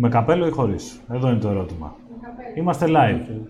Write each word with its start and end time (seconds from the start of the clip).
Με 0.00 0.08
καπέλο 0.08 0.46
ή 0.46 0.50
χωρίς; 0.50 1.00
Εδώ 1.12 1.28
είναι 1.28 1.38
το 1.38 1.48
ερώτημα. 1.48 1.94
Είμαστε 2.56 2.86
live. 2.88 3.40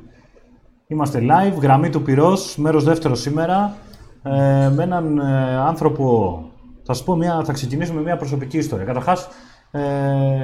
Είμαστε 0.87 1.21
live, 1.23 1.61
γραμμή 1.61 1.91
του 1.91 2.03
πυρός, 2.03 2.57
μέρος 2.57 2.85
δεύτερος 2.85 3.21
σήμερα, 3.21 3.77
ε, 4.23 4.71
με 4.75 4.82
έναν 4.82 5.19
ε, 5.19 5.57
άνθρωπο, 5.57 6.39
θα 6.82 6.95
σας 6.95 7.05
πω, 7.05 7.17
μια, 7.17 7.45
θα 7.45 7.53
ξεκινήσουμε 7.53 7.99
με 7.99 8.05
μια 8.05 8.17
προσωπική 8.17 8.59
ιστορία. 8.59 8.85
Καταρχάς, 8.85 9.29
ε, 9.71 9.81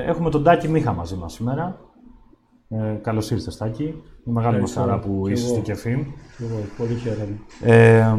έχουμε 0.07 0.31
τον 0.31 0.43
Τάκη 0.43 0.69
Μίχα 0.69 0.93
μαζί 0.93 1.15
μας 1.17 1.33
σήμερα. 1.33 1.81
Ε, 2.69 2.99
καλώς 3.03 3.31
ήρθες 3.31 3.57
Τάκη. 3.57 3.83
Είναι 3.83 3.95
μεγάλη 4.25 4.61
μας 4.61 4.73
χαρά 4.73 4.99
που 4.99 5.29
είσαι 5.29 5.47
στην 5.47 5.63
Κεφίμ. 5.63 6.03
Πολύ 6.77 6.95
χαίρομαι. 6.95 7.39
Ε, 7.63 8.15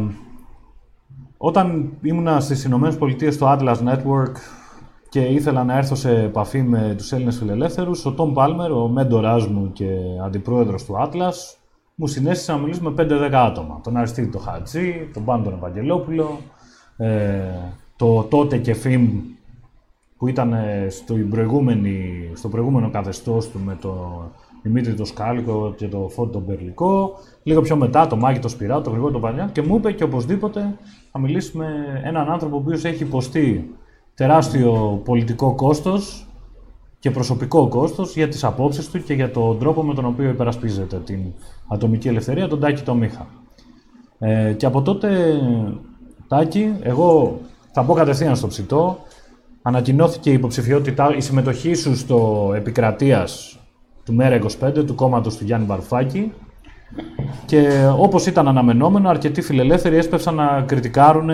όταν 1.37 1.93
ήμουνα 2.01 2.39
στις 2.39 2.63
Ηνωμένες 2.63 2.97
Πολιτείες 2.97 3.33
στο 3.33 3.57
Atlas 3.57 3.77
Network 3.77 4.33
και 5.15 5.21
ήθελα 5.21 5.63
να 5.63 5.77
έρθω 5.77 5.95
σε 5.95 6.21
επαφή 6.21 6.61
με 6.61 6.93
τους 6.97 7.11
Έλληνες 7.11 7.37
φιλελεύθερους, 7.37 8.05
ο 8.05 8.11
Τόμ 8.11 8.33
Πάλμερ, 8.33 8.71
ο 8.71 8.87
μέντοράς 8.87 9.47
μου 9.47 9.71
και 9.73 9.87
αντιπρόεδρος 10.25 10.85
του 10.85 10.93
Atlas, 10.93 11.33
μου 11.95 12.07
συνέστησε 12.07 12.51
να 12.51 12.57
μιλήσουμε 12.57 12.89
με 12.89 13.05
5-10 13.29 13.33
άτομα. 13.33 13.79
Τον 13.83 13.97
Αριστίδη 13.97 14.27
το 14.27 14.39
Χατζή, 14.39 15.09
τον 15.13 15.25
Πάντον 15.25 15.53
Ευαγγελόπουλο, 15.53 16.39
ε, 16.97 17.41
το 17.95 18.23
τότε 18.23 18.57
και 18.57 18.73
Φιμ 18.73 19.19
που 20.17 20.27
ήταν 20.27 20.53
ε, 20.53 20.87
στο, 20.89 21.15
στο 22.33 22.49
προηγούμενο 22.49 22.89
καθεστώς 22.89 23.49
του 23.49 23.59
με 23.65 23.77
τον 23.81 24.31
Δημήτρη 24.61 24.93
το 24.93 25.05
Σκάλικο 25.05 25.73
και 25.77 25.87
το 25.87 26.09
Φώτη 26.09 26.31
τον 26.31 26.45
Περλικό. 26.45 27.11
Λίγο 27.43 27.61
πιο 27.61 27.75
μετά 27.75 28.07
το 28.07 28.15
Μάκη 28.15 28.39
το 28.39 28.47
Σπυρά, 28.47 28.81
το 28.81 28.89
Γρηγόρη 28.89 29.11
τον 29.11 29.21
Πανιά 29.21 29.49
και 29.51 29.61
μου 29.61 29.75
είπε 29.75 29.91
και 29.91 30.03
οπωσδήποτε 30.03 30.77
θα 31.11 31.19
μιλήσουμε 31.19 31.65
με 31.65 32.01
έναν 32.03 32.31
άνθρωπο 32.31 32.55
ο 32.55 32.59
οποίος 32.59 32.83
έχει 32.83 33.03
υποστεί 33.03 33.75
τεράστιο 34.15 35.01
πολιτικό 35.05 35.55
κόστος 35.55 36.27
και 36.99 37.11
προσωπικό 37.11 37.67
κόστος 37.67 38.15
για 38.15 38.27
τις 38.27 38.43
απόψεις 38.43 38.89
του 38.89 39.03
και 39.03 39.13
για 39.13 39.31
τον 39.31 39.59
τρόπο 39.59 39.83
με 39.83 39.93
τον 39.93 40.05
οποίο 40.05 40.29
υπερασπίζεται 40.29 40.97
την 40.97 41.19
ατομική 41.67 42.07
ελευθερία, 42.07 42.47
τον 42.47 42.59
Τάκη 42.59 42.81
το 42.81 42.93
Μίχα. 42.93 43.27
Ε, 44.19 44.53
και 44.53 44.65
από 44.65 44.81
τότε, 44.81 45.39
Τάκη, 46.27 46.73
εγώ 46.81 47.39
θα 47.71 47.83
πω 47.83 47.93
κατευθείαν 47.93 48.35
στο 48.35 48.47
ψητό, 48.47 48.97
ανακοινώθηκε 49.61 50.29
η 50.29 50.33
υποψηφιότητα, 50.33 51.15
η 51.15 51.21
συμμετοχή 51.21 51.73
σου 51.73 51.95
στο 51.95 52.51
επικρατείας 52.55 53.59
του 54.05 54.13
ΜΕΡΑ 54.13 54.35
25, 54.35 54.85
του 54.85 54.95
κόμματος 54.95 55.37
του 55.37 55.43
Γιάννη 55.43 55.65
Βαρουφάκη, 55.65 56.31
και 57.45 57.89
όπως 57.97 58.25
ήταν 58.25 58.47
αναμενόμενο, 58.47 59.09
αρκετοί 59.09 59.41
φιλελεύθεροι 59.41 59.95
έσπευσαν 59.95 60.35
να 60.35 60.61
κριτικάρουν 60.61 61.29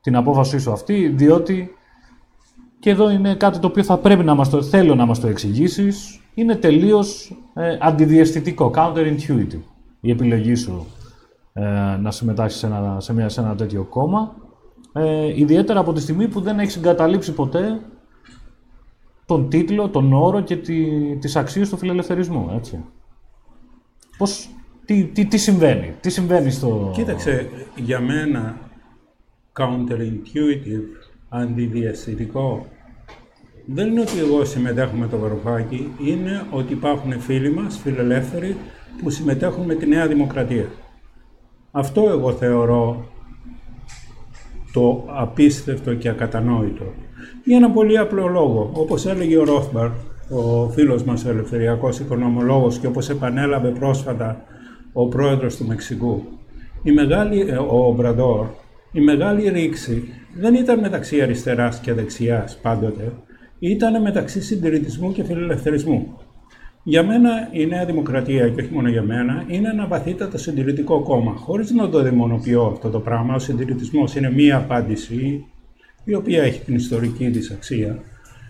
την 0.00 0.16
απόφασή 0.16 0.58
σου 0.58 0.72
αυτή, 0.72 1.08
διότι 1.08 1.76
και 2.86 2.92
εδώ 2.92 3.10
είναι 3.10 3.34
κάτι 3.34 3.58
το 3.58 3.66
οποίο 3.66 3.82
θα 3.82 3.98
πρέπει 3.98 4.24
να 4.24 4.34
μας 4.34 4.50
το, 4.50 4.62
θέλω 4.62 4.94
να 4.94 5.06
μας 5.06 5.20
το 5.20 5.26
εξηγήσεις. 5.26 6.20
Είναι 6.34 6.54
τελείως 6.54 7.36
ε, 7.54 7.76
αντιδιαισθητικό, 7.80 8.70
counterintuitive 8.74 9.60
η 10.00 10.10
επιλογή 10.10 10.54
σου 10.54 10.86
ε, 11.52 11.62
να 12.00 12.10
συμμετάσχεις 12.10 12.60
σε 12.60 12.66
ένα, 12.66 12.96
σε, 13.00 13.12
μια, 13.12 13.28
σε 13.28 13.40
ένα 13.40 13.54
τέτοιο 13.54 13.84
κόμμα. 13.84 14.36
Ε, 14.92 15.40
ιδιαίτερα 15.40 15.80
από 15.80 15.92
τη 15.92 16.00
στιγμή 16.00 16.28
που 16.28 16.40
δεν 16.40 16.58
έχεις 16.58 16.76
εγκαταλείψει 16.76 17.32
ποτέ 17.32 17.80
τον 19.26 19.48
τίτλο, 19.48 19.88
τον 19.88 20.12
όρο 20.12 20.40
και 20.40 20.56
τη, 20.56 20.86
τις 21.16 21.36
αξίες 21.36 21.68
του 21.68 21.76
φιλελευθερισμού, 21.76 22.50
έτσι. 22.56 22.84
Πώς, 24.18 24.48
τι, 24.84 25.04
τι, 25.04 25.26
τι 25.26 25.36
συμβαίνει, 25.36 25.94
τι 26.00 26.10
συμβαίνει 26.10 26.50
στο... 26.50 26.90
Κοίταξε, 26.94 27.48
για 27.76 28.00
μένα 28.00 28.56
counterintuitive 29.58 31.06
αντιδιαστητικό 31.28 32.66
δεν 33.66 33.86
είναι 33.86 34.00
ότι 34.00 34.18
εγώ 34.18 34.44
συμμετέχω 34.44 34.96
με 34.96 35.06
το 35.06 35.18
Βαρουφάκι, 35.18 35.90
είναι 36.04 36.46
ότι 36.50 36.72
υπάρχουν 36.72 37.20
φίλοι 37.20 37.52
μας, 37.52 37.78
φιλελεύθεροι, 37.82 38.56
που 39.02 39.10
συμμετέχουν 39.10 39.64
με 39.64 39.74
τη 39.74 39.86
Νέα 39.86 40.06
Δημοκρατία. 40.06 40.66
Αυτό 41.70 42.08
εγώ 42.08 42.32
θεωρώ 42.32 43.04
το 44.72 45.04
απίστευτο 45.06 45.94
και 45.94 46.08
ακατανόητο. 46.08 46.84
Για 47.44 47.56
ένα 47.56 47.70
πολύ 47.70 47.98
απλό 47.98 48.26
λόγο. 48.26 48.70
Όπως 48.72 49.06
έλεγε 49.06 49.38
ο 49.38 49.44
Ρόθμπαρ, 49.44 49.90
ο 50.30 50.68
φίλος 50.68 51.04
μας 51.04 51.24
ο 51.24 51.28
ελευθεριακός 51.30 51.98
οικονομολόγος 51.98 52.78
και 52.78 52.86
όπως 52.86 53.08
επανέλαβε 53.08 53.68
πρόσφατα 53.68 54.44
ο 54.92 55.08
πρόεδρος 55.08 55.56
του 55.56 55.66
Μεξικού, 55.66 56.22
η 56.82 56.92
μεγάλη, 56.92 57.40
ε, 57.40 57.56
ο 57.56 57.92
Μπραντόρ, 57.96 58.46
η 58.92 59.00
μεγάλη 59.00 59.48
ρήξη 59.48 60.08
δεν 60.34 60.54
ήταν 60.54 60.80
μεταξύ 60.80 61.22
αριστεράς 61.22 61.78
και 61.78 61.92
δεξιάς 61.92 62.58
πάντοτε, 62.62 63.12
ήταν 63.58 64.02
μεταξύ 64.02 64.42
συντηρητισμού 64.42 65.12
και 65.12 65.24
φιλελευθερισμού. 65.24 66.16
Για 66.82 67.02
μένα 67.02 67.48
η 67.52 67.66
Νέα 67.66 67.84
Δημοκρατία, 67.84 68.48
και 68.48 68.62
όχι 68.62 68.72
μόνο 68.72 68.88
για 68.88 69.02
μένα, 69.02 69.44
είναι 69.46 69.68
ένα 69.68 69.86
βαθύτατο 69.86 70.38
συντηρητικό 70.38 71.02
κόμμα. 71.02 71.32
Χωρίς 71.32 71.70
να 71.70 71.88
το 71.88 72.02
δαιμονοποιώ 72.02 72.62
αυτό 72.62 72.90
το 72.90 73.00
πράγμα, 73.00 73.34
ο 73.34 73.38
συντηρητισμός 73.38 74.14
είναι 74.14 74.32
μία 74.32 74.56
απάντηση, 74.56 75.44
η 76.04 76.14
οποία 76.14 76.42
έχει 76.42 76.60
την 76.60 76.74
ιστορική 76.74 77.30
της 77.30 77.50
αξία, 77.50 77.98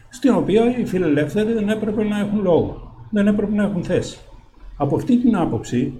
στην 0.09 0.35
οποία 0.35 0.79
οι 0.79 0.85
φιλελεύθεροι 0.85 1.53
δεν 1.53 1.69
έπρεπε 1.69 2.05
να 2.05 2.19
έχουν 2.19 2.43
λόγο, 2.43 2.95
δεν 3.11 3.27
έπρεπε 3.27 3.55
να 3.55 3.63
έχουν 3.63 3.85
θέση. 3.85 4.19
Από 4.77 4.97
αυτή 4.97 5.19
την 5.19 5.37
άποψη, 5.37 5.93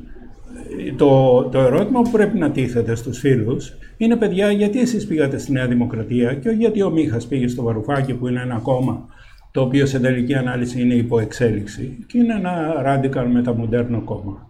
το, 0.97 1.43
το 1.43 1.59
ερώτημα 1.59 2.03
που 2.03 2.11
πρέπει 2.11 2.39
να 2.39 2.51
τίθεται 2.51 2.95
στους 2.95 3.19
φίλους 3.19 3.77
είναι 3.97 4.17
παιδιά 4.17 4.51
γιατί 4.51 4.81
εσείς 4.81 5.07
πήγατε 5.07 5.39
στη 5.39 5.53
Νέα 5.53 5.67
Δημοκρατία 5.67 6.35
και 6.35 6.49
όχι 6.49 6.59
γιατί 6.59 6.83
ο 6.83 6.91
Μίχας 6.91 7.27
πήγε 7.27 7.49
στο 7.49 7.63
Βαρουφάκι 7.63 8.15
που 8.15 8.29
είναι 8.29 8.41
ένα 8.41 8.59
κόμμα 8.59 9.07
το 9.51 9.61
οποίο 9.61 9.87
σε 9.87 9.99
τελική 9.99 10.35
ανάλυση 10.35 10.81
είναι 10.81 10.95
υπό 10.95 11.19
εξέλιξη 11.19 12.05
και 12.07 12.19
είναι 12.19 12.35
ένα 12.35 12.53
radical 12.87 13.27
μεταμοντέρνο 13.33 14.01
κόμμα. 14.01 14.49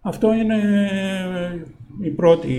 Αυτό 0.00 0.32
είναι 0.34 0.54
η 2.02 2.10
πρώτη 2.10 2.52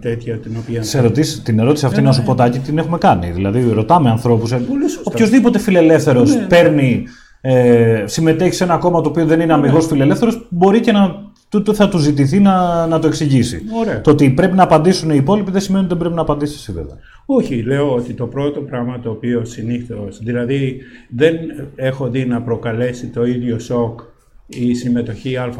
τέτοια 0.00 0.38
την 0.38 0.56
οποία... 0.58 0.82
Σε 0.82 1.00
ρωτήσεις, 1.00 1.42
την 1.42 1.58
ερώτηση 1.58 1.86
αυτή, 1.86 2.02
να 2.02 2.12
σου 2.12 2.22
πω 2.22 2.34
Τάκη, 2.34 2.58
την 2.58 2.78
έχουμε 2.78 2.98
κάνει. 2.98 3.30
Δηλαδή, 3.30 3.70
ρωτάμε 3.72 4.10
ανθρώπους, 4.10 4.52
ε, 4.52 4.60
οποιοδήποτε 5.04 5.58
φιλελεύθερος 5.58 6.34
ναι, 6.34 6.46
παίρνει, 6.46 7.04
ε, 7.40 8.02
συμμετέχει 8.06 8.52
σε 8.52 8.64
ένα 8.64 8.76
κόμμα 8.76 9.00
το 9.00 9.08
οποίο 9.08 9.26
δεν 9.26 9.40
είναι 9.40 9.52
αμυγός 9.52 9.86
φιλελεύθερος, 9.86 10.46
μπορεί 10.50 10.80
και 10.80 10.92
να 10.92 11.29
τούτο 11.50 11.74
θα 11.74 11.88
του 11.88 11.98
ζητηθεί 11.98 12.40
να, 12.40 12.86
να 12.86 12.98
το 12.98 13.06
εξηγήσει. 13.06 13.62
Ωραία. 13.80 14.00
Το 14.00 14.10
ότι 14.10 14.30
πρέπει 14.30 14.56
να 14.56 14.62
απαντήσουν 14.62 15.10
οι 15.10 15.16
υπόλοιποι 15.16 15.50
δεν 15.50 15.60
σημαίνει 15.60 15.84
ότι 15.84 15.92
δεν 15.92 15.98
πρέπει 15.98 16.14
να 16.14 16.22
απαντήσει 16.22 16.54
εσύ 16.54 16.72
βέβαια. 16.72 16.96
Όχι, 17.26 17.62
λέω 17.62 17.94
ότι 17.94 18.12
το 18.12 18.26
πρώτο 18.26 18.60
πράγμα 18.60 19.00
το 19.00 19.10
οποίο 19.10 19.44
συνήθως, 19.44 20.18
δηλαδή 20.22 20.80
δεν 21.08 21.36
έχω 21.74 22.08
δει 22.08 22.24
να 22.24 22.42
προκαλέσει 22.42 23.06
το 23.06 23.24
ίδιο 23.24 23.58
σοκ 23.58 24.00
η 24.46 24.74
συμμετοχή 24.74 25.36
ΑΒΓ 25.36 25.52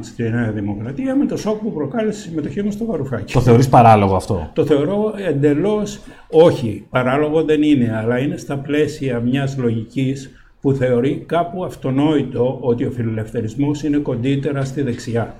στη 0.00 0.22
Νέα 0.22 0.50
Δημοκρατία 0.50 1.16
με 1.16 1.26
το 1.26 1.36
σοκ 1.36 1.62
που 1.62 1.72
προκάλεσε 1.72 2.18
η 2.18 2.28
συμμετοχή 2.28 2.62
μου 2.62 2.70
στο 2.70 2.84
Βαρουφάκι. 2.84 3.32
Το 3.32 3.40
θεωρείς 3.40 3.68
παράλογο 3.68 4.14
αυτό; 4.14 4.50
Το 4.54 4.64
θεωρώ 4.64 5.14
εντελώς 5.28 6.00
όχι. 6.30 6.86
Παράλογο 6.90 7.42
δεν 7.42 7.62
είναι, 7.62 7.96
αλλά 7.96 8.18
είναι 8.18 8.36
στα 8.36 8.56
πλαίσια 8.58 9.20
μιας 9.20 9.56
λογικής 9.58 10.30
που 10.62 10.72
θεωρεί 10.72 11.24
κάπου 11.26 11.64
αυτονόητο 11.64 12.58
ότι 12.60 12.84
ο 12.84 12.90
φιλελευθερισμός 12.90 13.82
είναι 13.82 13.96
κοντύτερα 13.96 14.64
στη 14.64 14.82
δεξιά. 14.82 15.34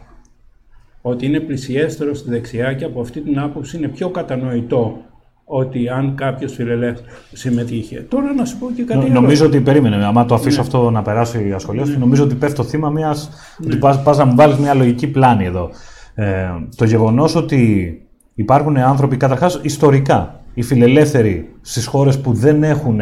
Ότι 1.03 1.27
είναι 1.27 1.41
πλησιέστερο 1.41 2.15
στη 2.15 2.31
δεξιά 2.31 2.73
και 2.73 2.85
από 2.85 3.01
αυτή 3.01 3.21
την 3.21 3.39
άποψη 3.39 3.77
είναι 3.77 3.89
πιο 3.89 4.09
κατανοητό 4.09 4.97
ότι 5.45 5.89
αν 5.89 6.15
κάποιος 6.15 6.53
φιλελεύθερος 6.53 7.13
συμμετείχε. 7.33 8.07
Τώρα 8.09 8.33
να 8.33 8.45
σου 8.45 8.59
πω 8.59 8.71
και 8.77 8.83
κάτι 8.83 9.05
άλλο. 9.05 9.13
Νομίζω 9.13 9.47
ότι 9.47 9.61
περίμενε. 9.61 10.05
Άμα 10.05 10.25
το 10.25 10.35
αφήσω 10.35 10.61
ναι. 10.61 10.67
αυτό 10.67 10.91
να 10.91 11.03
περάσει 11.03 11.49
η 11.49 11.53
ασχολία 11.53 11.85
ναι. 11.85 11.97
νομίζω 11.97 12.25
ότι 12.25 12.35
πέφτει 12.35 12.57
το 12.57 12.65
θύμα 12.65 12.91
μια. 12.91 13.15
Ναι. 13.59 13.67
ότι 13.67 14.01
πα 14.05 14.17
να 14.17 14.25
μου 14.25 14.35
βάλεις 14.35 14.57
μια 14.57 14.75
λογική 14.75 15.07
πλάνη 15.07 15.45
εδώ. 15.45 15.71
Ε, 16.15 16.47
το 16.77 16.85
γεγονός 16.85 17.35
ότι 17.35 17.93
υπάρχουν 18.35 18.77
άνθρωποι, 18.77 19.17
καταρχάς 19.17 19.61
ιστορικά, 19.63 20.41
οι 20.55 20.63
φιλελεύθεροι 20.63 21.49
στις 21.61 21.87
χώρες 21.87 22.21
που 22.21 22.33
δεν 22.33 22.63
έχουν 22.63 23.01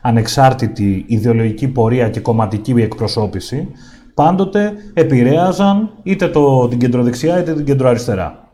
ανεξάρτητη 0.00 1.04
ιδεολογική 1.06 1.68
πορεία 1.68 2.08
και 2.08 2.20
κομματική 2.20 2.74
εκπροσώπηση, 2.76 3.68
πάντοτε 4.14 4.72
επηρέαζαν 4.94 5.90
είτε 6.02 6.28
το, 6.28 6.68
την 6.68 6.78
κεντροδεξιά 6.78 7.40
είτε 7.40 7.54
την 7.54 7.64
κεντροαριστερά. 7.64 8.48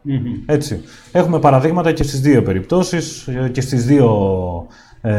Έτσι. 0.46 0.80
Έχουμε 1.12 1.38
παραδείγματα 1.38 1.92
και 1.92 2.02
στις 2.02 2.20
δύο 2.20 2.42
περιπτώσεις 2.42 3.28
και 3.52 3.60
στις 3.60 3.84
δύο 3.86 4.10
ε, 5.00 5.12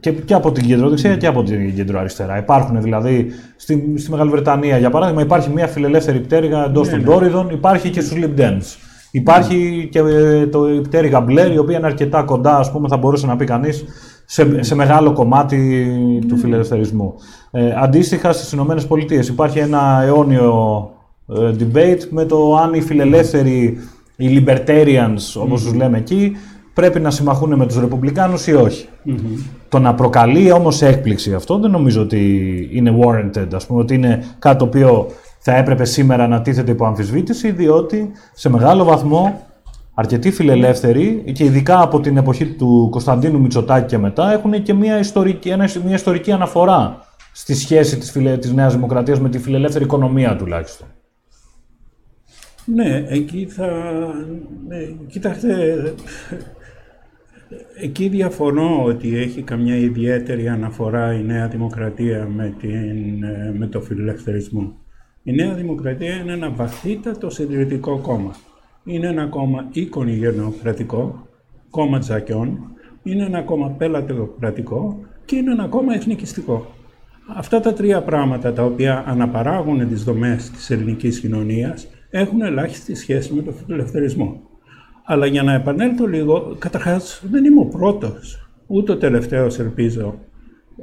και, 0.00 0.10
και 0.10 0.34
από 0.34 0.52
την 0.52 0.66
κεντροδεξιά 0.66 1.16
και 1.16 1.26
από 1.26 1.42
την 1.42 1.74
κεντροαριστερά. 1.74 2.38
Υπάρχουν 2.38 2.82
δηλαδή 2.82 3.26
στη, 3.56 3.94
στη 3.96 4.10
Μεγάλη 4.10 4.30
Βρετανία, 4.30 4.78
για 4.78 4.90
παράδειγμα, 4.90 5.22
υπάρχει 5.22 5.50
μια 5.50 5.66
φιλελεύθερη 5.66 6.20
πτέρυγα 6.20 6.64
εντός 6.64 6.88
των 6.88 7.04
Τόριδων, 7.04 7.50
υπάρχει 7.50 7.90
και 7.90 8.00
στους 8.00 8.18
Lib 8.20 8.40
Dems. 8.40 8.76
Υπάρχει 9.14 9.88
και 9.90 9.98
ε, 9.98 10.46
το 10.46 10.74
η 10.74 10.80
πτέρυγα 10.80 11.20
Μπλερ, 11.20 11.52
η 11.52 11.58
οποία 11.58 11.76
είναι 11.76 11.86
αρκετά 11.86 12.22
κοντά, 12.22 12.58
ας 12.58 12.72
πούμε, 12.72 12.88
θα 12.88 12.96
μπορούσε 12.96 13.26
να 13.26 13.36
πει 13.36 13.44
κανείς, 13.44 13.84
σε, 14.24 14.62
σε 14.62 14.74
μεγάλο 14.74 15.12
κομμάτι 15.12 15.88
του 16.28 16.36
φιλελευθερισμού. 16.36 17.14
Ε, 17.50 17.74
αντίστοιχα 17.76 18.32
στις 18.32 18.52
Ηνωμένες 18.52 18.86
Πολιτείες 18.86 19.28
υπάρχει 19.28 19.58
ένα 19.58 20.02
αιώνιο 20.04 20.90
ε, 21.28 21.50
debate 21.58 22.08
με 22.10 22.24
το 22.24 22.56
αν 22.56 22.74
οι 22.74 22.80
φιλελεύθεροι, 22.80 23.78
οι 24.16 24.44
libertarians 24.44 25.42
όπως 25.42 25.62
τους 25.62 25.74
λέμε 25.74 25.98
εκεί, 25.98 26.32
πρέπει 26.74 27.00
να 27.00 27.10
συμμαχούν 27.10 27.54
με 27.54 27.66
τους 27.66 27.78
Ρεπουμπλικάνους 27.78 28.46
ή 28.46 28.54
όχι. 28.54 28.88
Το 29.68 29.78
να 29.78 29.94
προκαλεί 29.94 30.52
όμως 30.52 30.82
έκπληξη 30.82 31.34
αυτό 31.34 31.58
δεν 31.58 31.70
νομίζω 31.70 32.00
ότι 32.02 32.68
είναι 32.72 32.96
warranted, 33.00 33.46
ας 33.54 33.66
πούμε, 33.66 33.80
ότι 33.80 33.94
είναι 33.94 34.24
κάτι 34.38 34.58
το 34.58 34.64
οποίο 34.64 35.06
θα 35.44 35.56
έπρεπε 35.56 35.84
σήμερα 35.84 36.28
να 36.28 36.42
τίθεται 36.42 36.70
υπό 36.70 36.84
αμφισβήτηση, 36.84 37.50
διότι 37.50 38.10
σε 38.32 38.48
μεγάλο 38.48 38.84
βαθμό 38.84 39.46
αρκετοί 39.94 40.30
φιλελεύθεροι 40.30 41.32
και 41.34 41.44
ειδικά 41.44 41.80
από 41.80 42.00
την 42.00 42.16
εποχή 42.16 42.46
του 42.46 42.88
Κωνσταντίνου 42.90 43.40
Μητσοτάκη 43.40 43.86
και 43.86 43.98
μετά 43.98 44.32
έχουν 44.32 44.62
και 44.62 44.74
μια 44.74 44.98
ιστορική, 44.98 45.54
μια 45.84 45.94
ιστορική 45.94 46.32
αναφορά 46.32 47.00
στη 47.32 47.54
σχέση 47.54 47.98
της, 47.98 48.10
φιλε, 48.10 48.38
της 48.38 48.52
Νέας 48.52 48.74
Δημοκρατίας 48.74 49.20
με 49.20 49.28
τη 49.28 49.38
φιλελεύθερη 49.38 49.84
οικονομία 49.84 50.36
τουλάχιστον. 50.36 50.86
Ναι, 52.64 53.04
εκεί 53.08 53.46
θα... 53.46 53.66
Ναι, 54.68 54.76
κοιτάξτε, 55.06 55.82
εκεί 57.80 58.08
διαφωνώ 58.08 58.84
ότι 58.84 59.16
έχει 59.16 59.42
καμιά 59.42 59.76
ιδιαίτερη 59.76 60.48
αναφορά 60.48 61.12
η 61.12 61.22
Νέα 61.22 61.48
Δημοκρατία 61.48 62.28
με, 62.34 62.54
την, 62.60 63.24
με 63.58 63.66
το 63.66 63.80
φιλελευθερισμό. 63.80 64.81
Η 65.24 65.32
Νέα 65.32 65.54
Δημοκρατία 65.54 66.14
είναι 66.14 66.32
ένα 66.32 66.50
βαθύτατο 66.50 67.30
συντηρητικό 67.30 67.98
κόμμα. 67.98 68.34
Είναι 68.84 69.06
ένα 69.06 69.26
κόμμα 69.26 69.68
γενοκρατικό, 70.06 71.26
κόμμα 71.70 71.98
τζακιών, 71.98 72.58
είναι 73.02 73.24
ένα 73.24 73.42
κόμμα 73.42 73.68
πελατοκρατικό 73.68 74.98
και 75.24 75.36
είναι 75.36 75.52
ένα 75.52 75.66
κόμμα 75.66 75.94
εθνικιστικό. 75.94 76.66
Αυτά 77.36 77.60
τα 77.60 77.72
τρία 77.72 78.02
πράγματα 78.02 78.52
τα 78.52 78.64
οποία 78.64 79.04
αναπαράγουν 79.06 79.88
τις 79.88 80.04
δομές 80.04 80.50
της 80.50 80.70
ελληνικής 80.70 81.20
κοινωνίας 81.20 81.88
έχουν 82.10 82.42
ελάχιστη 82.42 82.94
σχέση 82.94 83.34
με 83.34 83.42
τον 83.42 83.54
φιλελευθερισμό. 83.54 84.40
Αλλά 85.04 85.26
για 85.26 85.42
να 85.42 85.54
επανέλθω 85.54 86.06
λίγο, 86.06 86.56
καταρχάς 86.58 87.22
δεν 87.30 87.44
είμαι 87.44 87.60
ο 87.60 87.66
πρώτος, 87.66 88.50
ούτε 88.66 88.92
ο 88.92 88.96
τελευταίος 88.96 89.58
ελπίζω, 89.58 90.18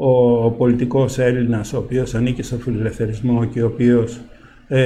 ο 0.02 0.50
πολιτικός 0.50 1.18
Έλληνας 1.20 1.74
ο 1.74 1.78
οποίος 1.78 2.16
ανήκει 2.16 2.42
στο 2.44 2.56
φιλελευθερισμό 2.56 3.46
και 3.46 3.62
ο 3.64 3.66
οποίος 3.66 4.20
ε, 4.72 4.80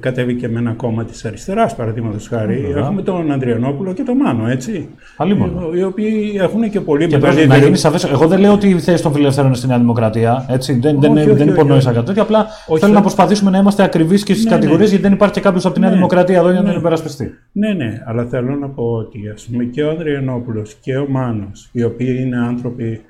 κατέβηκε 0.00 0.48
με 0.48 0.58
ένα 0.58 0.72
κόμμα 0.72 1.04
της 1.04 1.24
αριστεράς, 1.24 1.74
παραδείγματος 1.76 2.28
χάρη. 2.28 2.72
Έχουμε 2.76 3.02
τον 3.02 3.30
Ανδριανόπουλο 3.32 3.92
και 3.92 4.02
τον 4.02 4.16
Μάνο, 4.16 4.46
έτσι. 4.48 4.88
Αλλήμον. 5.16 5.48
Οι, 5.74 5.78
οι 5.78 5.82
οποίοι 5.82 6.36
έχουν 6.40 6.70
και 6.70 6.80
πολύ 6.80 7.06
και 7.06 7.16
μεγαλύτερη. 7.18 7.48
Να 7.48 7.56
γίνει 7.56 7.76
σαφές. 7.76 8.04
Εγώ 8.04 8.26
δεν 8.26 8.40
λέω 8.40 8.52
ότι 8.52 8.68
η 8.68 8.78
θέση 8.78 9.02
των 9.02 9.12
φιλελευθέρων 9.12 9.48
είναι 9.48 9.56
στη 9.58 9.66
Νέα 9.66 9.78
Δημοκρατία. 9.78 10.46
Έτσι. 10.48 10.78
Δεν, 10.78 10.96
Όχι, 10.96 11.00
δεν, 11.08 11.16
όχι, 11.16 11.26
δεν 11.26 11.48
όχι, 11.48 11.48
υπονόησα 11.58 11.86
όχι. 11.88 11.94
κάτι 11.96 12.06
τέτοιο. 12.06 12.22
Απλά 12.22 12.46
Όχι, 12.66 12.80
θέλω 12.80 12.92
να 12.92 12.98
θα- 12.98 13.04
προσπαθήσουμε 13.04 13.50
να 13.50 13.58
είμαστε 13.58 13.82
ακριβείς 13.82 14.22
και 14.22 14.32
στις 14.32 14.44
Ναι, 14.44 14.50
κατηγορίες, 14.50 14.80
ναι. 14.84 14.88
γιατί 14.90 15.02
δεν 15.02 15.12
υπάρχει 15.12 15.34
και 15.34 15.40
κάποιος 15.40 15.64
από 15.64 15.74
τη 15.74 15.80
Νέα 15.80 15.88
Ναι. 15.88 15.94
Δημοκρατία 15.96 16.38
εδώ 16.38 16.50
για 16.50 16.60
να 16.60 16.62
Ναι. 16.66 16.70
τον 16.70 16.78
υπερασπιστεί. 16.80 17.30
Ναι, 17.52 17.72
ναι, 17.72 18.02
αλλά 18.06 18.24
θέλω 18.24 18.54
να 18.56 18.68
πω 18.68 18.82
ότι 18.84 19.18
ας 19.34 19.48
πούμε, 19.50 19.64
και 19.64 19.82
ο 19.82 19.90
Ανδριανόπουλος 19.90 20.74
και 20.80 20.96
ο 20.96 21.06
Μάνος, 21.08 21.68
οι 21.72 21.82
οποίοι 21.82 22.16
είναι 22.26 22.36
άνθρωποι 22.38 23.00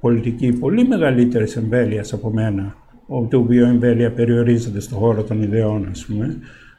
πολιτικοί 0.00 0.52
πολύ 0.52 0.86
μεγαλύτερης 0.86 1.56
εμβέλειας 1.56 2.12
από 2.12 2.30
μένα, 2.30 2.74
ο- 3.06 3.22
το 3.30 3.38
οποίο 3.38 3.66
εμβέλεια 3.66 4.10
περιορίζεται 4.12 4.80
στον 4.80 4.98
χώρο 4.98 5.22
των 5.22 5.42
ιδεών, 5.42 5.88
ας 5.90 6.04
πούμε, 6.08 6.36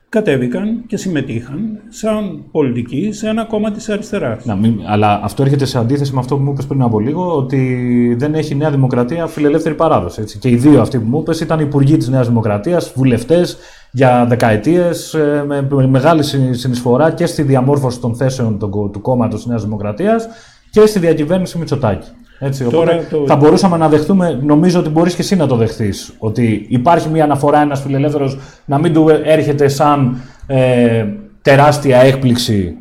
κατέβηκαν 0.10 0.84
και 0.88 0.98
συμμετείχαν 0.98 1.80
σαν 1.90 2.44
πολιτικοί 2.52 3.12
σε 3.12 3.28
ένα 3.30 3.46
κόμμα 3.46 3.72
της 3.72 3.90
αριστεράς. 3.90 4.46
Να, 4.46 4.56
μην, 4.56 4.80
αλλά 4.86 5.20
αυτό 5.24 5.44
έρχεται 5.44 5.66
σε 5.66 5.78
αντίθεση 5.78 6.14
με 6.14 6.20
αυτό 6.20 6.36
που 6.38 6.44
μου 6.44 6.52
είπες 6.52 6.66
πριν 6.66 6.82
από 6.82 7.00
λίγο, 7.00 7.36
ότι 7.36 8.16
δεν 8.20 8.34
έχει 8.34 8.54
η 8.54 8.56
Νέα 8.58 8.72
Δημοκρατία 8.72 9.28
φιλελεύθερη 9.28 9.76
παράδοση. 9.76 10.22
Έτσι. 10.22 10.38
Και 10.40 10.50
οι 10.50 10.56
δύο 10.56 10.82
αυτοί 10.82 11.00
που 11.00 11.06
μου 11.08 11.20
είπες 11.20 11.40
ήταν 11.40 11.60
υπουργοί 11.60 11.98
της 11.98 12.08
Νέας 12.10 12.28
Δημοκρατίας, 12.28 12.94
βουλευτές 12.96 13.58
για 13.92 14.26
δεκαετίες, 14.30 15.16
με, 15.48 15.68
με 15.72 15.88
μεγάλη 15.88 16.24
συ- 16.24 16.54
συνεισφορά 16.54 17.12
και 17.12 17.26
στη 17.26 17.42
διαμόρφωση 17.42 18.00
των 18.00 18.16
θέσεων 18.16 18.60
του, 18.60 18.70
κο- 18.70 18.88
του 18.88 19.02
κόμματος 19.02 19.40
της 19.40 19.48
Νέας 19.50 19.64
Δημοκρατίας 19.64 20.28
και 20.70 20.86
στη 20.86 21.00
διακυβέρνηση 21.00 21.58
Μητσοτάκη. 21.58 22.08
Έτσι, 22.40 22.64
Τώρα 22.64 22.92
οπότε 22.92 23.08
το- 23.10 23.24
θα 23.28 23.36
μπορούσαμε 23.36 23.78
να 23.78 23.90
δεχτούμε, 23.90 24.40
νομίζω 24.44 24.80
ότι 24.80 24.90
μπορείς 24.90 25.16
και 25.16 25.22
εσύ 25.22 25.36
να 25.36 25.48
το 25.48 25.56
δεχθείς, 25.56 26.14
ότι 26.18 26.66
υπάρχει 26.70 27.10
μια 27.10 27.24
αναφορά 27.24 27.62
ένας 27.62 27.82
φιλελεύθερος 27.82 28.38
να 28.66 28.78
μην 28.80 28.94
του 28.94 29.10
έρχεται 29.24 29.68
σαν 29.68 30.18
ε, 30.48 31.06
τεράστια 31.42 31.98
έκπληξη 31.98 32.76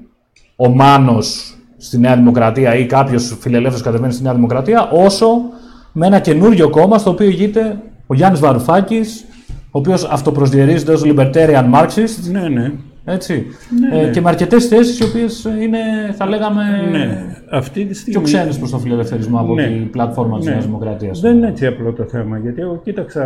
ο 0.57 0.69
Μάνος 0.69 1.57
στη 1.77 1.99
Νέα 1.99 2.17
Δημοκρατία 2.17 2.75
ή 2.77 2.87
κάποιος 2.87 3.37
φιλελεύθερος 3.41 3.83
κατεβαίνει 3.83 4.13
στη 4.13 4.23
Νέα 4.23 4.35
Δημοκρατία, 4.35 4.89
όσο 4.93 5.27
με 5.93 6.07
ένα 6.07 6.19
καινούριο 6.19 6.71
κόμμα 6.71 6.99
στο 6.99 7.11
οποίο 7.11 7.27
ηγείται 7.27 7.77
ο 8.07 8.15
Γιάννης 8.15 8.41
Βαρουφάκης, 8.41 9.25
ο 9.49 9.79
οποίος 9.79 10.05
αυτοπροσδιορίζεται 10.05 10.93
ως 10.93 11.03
libertarian 11.05 11.65
Marxist, 11.75 12.31
Ναι, 12.31 12.49
ναι. 12.49 12.73
έτσι, 13.05 13.47
Ναι, 13.91 13.99
ε, 13.99 14.05
ναι. 14.05 14.11
και 14.11 14.21
με 14.21 14.29
αρκετές 14.29 14.67
θέσεις 14.67 14.99
οι 14.99 15.05
οποίες 15.05 15.45
είναι, 15.63 15.79
θα 16.17 16.27
λέγαμε, 16.27 16.63
ναι. 16.91 17.36
Αυτή 17.51 17.81
τη 17.81 17.87
πιο 17.87 17.95
στιγμή... 17.95 18.23
ξένε 18.25 18.55
προς 18.55 18.71
τον 18.71 18.81
φιλελευθερισμό 18.81 19.41
από 19.41 19.55
Ναι. 19.55 19.67
την 19.67 19.91
πλατφόρμα 19.91 20.37
της 20.37 20.47
Ναι. 20.47 20.53
Νέας 20.53 20.65
Δημοκρατίας. 20.65 21.21
Δεν 21.21 21.37
είναι 21.37 21.49
έτσι 21.49 21.67
απλό 21.67 21.93
το 21.93 22.05
θέμα, 22.05 22.39
γιατί 22.39 22.61
εγώ 22.61 22.81
κοίταξα 22.85 23.23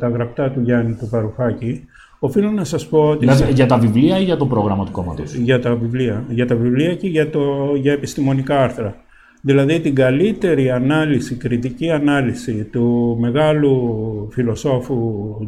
τα 0.00 0.08
γραπτά 0.08 0.50
του 0.50 0.60
Γιάννη 0.60 0.94
του 0.94 1.08
Παρουφάκη. 1.08 1.84
Οφείλω 2.18 2.50
να 2.50 2.64
σας 2.64 2.86
πω 2.86 2.98
ότι 2.98 3.18
Δηλαδή, 3.18 3.52
για 3.52 3.66
τα 3.66 3.78
βιβλία 3.78 4.18
ή 4.18 4.24
για 4.24 4.36
το 4.36 4.46
πρόγραμμα 4.46 4.84
του 4.84 4.90
κόμματος; 4.90 5.34
για 5.34 5.60
τα 5.60 5.74
βιβλία, 5.74 6.24
για 6.28 6.46
τα 6.46 6.54
βιβλία 6.54 6.94
και 6.94 7.08
για, 7.08 7.30
το, 7.30 7.40
για 7.74 7.92
επιστημονικά 7.92 8.62
άρθρα. 8.62 8.96
Δηλαδή 9.44 9.80
την 9.80 9.94
καλύτερη 9.94 10.70
ανάλυση, 10.70 11.34
κριτική 11.34 11.90
ανάλυση 11.90 12.64
του 12.72 13.16
μεγάλου 13.20 14.28
φιλοσόφου 14.30 14.94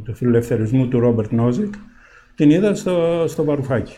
του 0.05 0.15
φιλελευθερισμού 0.15 0.89
του 0.89 0.99
Ρόμπερτ 1.01 1.33
Νόζικ 1.33 1.75
την 2.35 2.51
είδα 2.51 2.75
στο, 2.75 3.25
στο 3.27 3.45
Βαρουφάκη. 3.45 3.97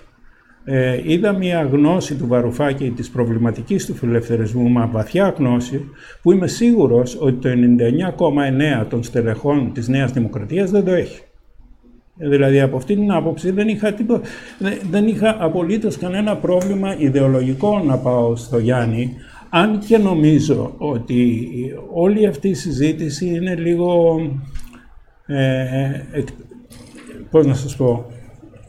Ε, 0.68 1.00
είδα 1.04 1.32
μια 1.32 1.62
γνώση 1.72 2.14
του 2.14 2.26
Βαρουφάκη 2.26 2.90
της 2.90 3.10
προβληματικής 3.10 3.86
του 3.86 3.94
φιλελευθερισμού, 3.94 4.68
μα 4.68 4.86
βαθιά 4.86 5.34
γνώση, 5.38 5.80
που 6.22 6.32
είμαι 6.32 6.46
σίγουρος 6.46 7.16
ότι 7.20 7.32
το 7.32 7.48
99,9 7.48 8.86
των 8.88 9.02
στελεχών 9.02 9.72
της 9.72 9.88
Νέας 9.88 10.12
Δημοκρατίας 10.12 10.70
δεν 10.70 10.84
το 10.84 10.90
έχει. 10.92 11.20
Δηλαδή 12.18 12.60
από 12.60 12.76
αυτή 12.76 12.94
την 12.94 13.12
άποψη 13.12 13.50
δεν 13.50 13.68
είχα, 13.68 13.92
τίπο- 13.92 14.24
δεν- 14.58 14.78
δεν 14.90 15.06
είχα 15.06 15.36
απολύτως 15.40 15.96
κανένα 15.98 16.36
πρόβλημα 16.36 16.94
ιδεολογικό 16.98 17.82
να 17.86 17.96
πάω 17.96 18.36
στο 18.36 18.58
Γιάννη, 18.58 19.12
αν 19.50 19.78
και 19.78 19.98
νομίζω 19.98 20.74
ότι 20.78 21.48
όλη 21.92 22.26
αυτή 22.26 22.48
η 22.48 22.54
συζήτηση 22.54 23.26
είναι 23.26 23.54
λίγο, 23.54 24.20
ε, 25.26 25.90
εκ- 26.12 26.28
πώς 27.30 27.46
να 27.46 27.54
σας 27.54 27.76
πω, 27.76 28.06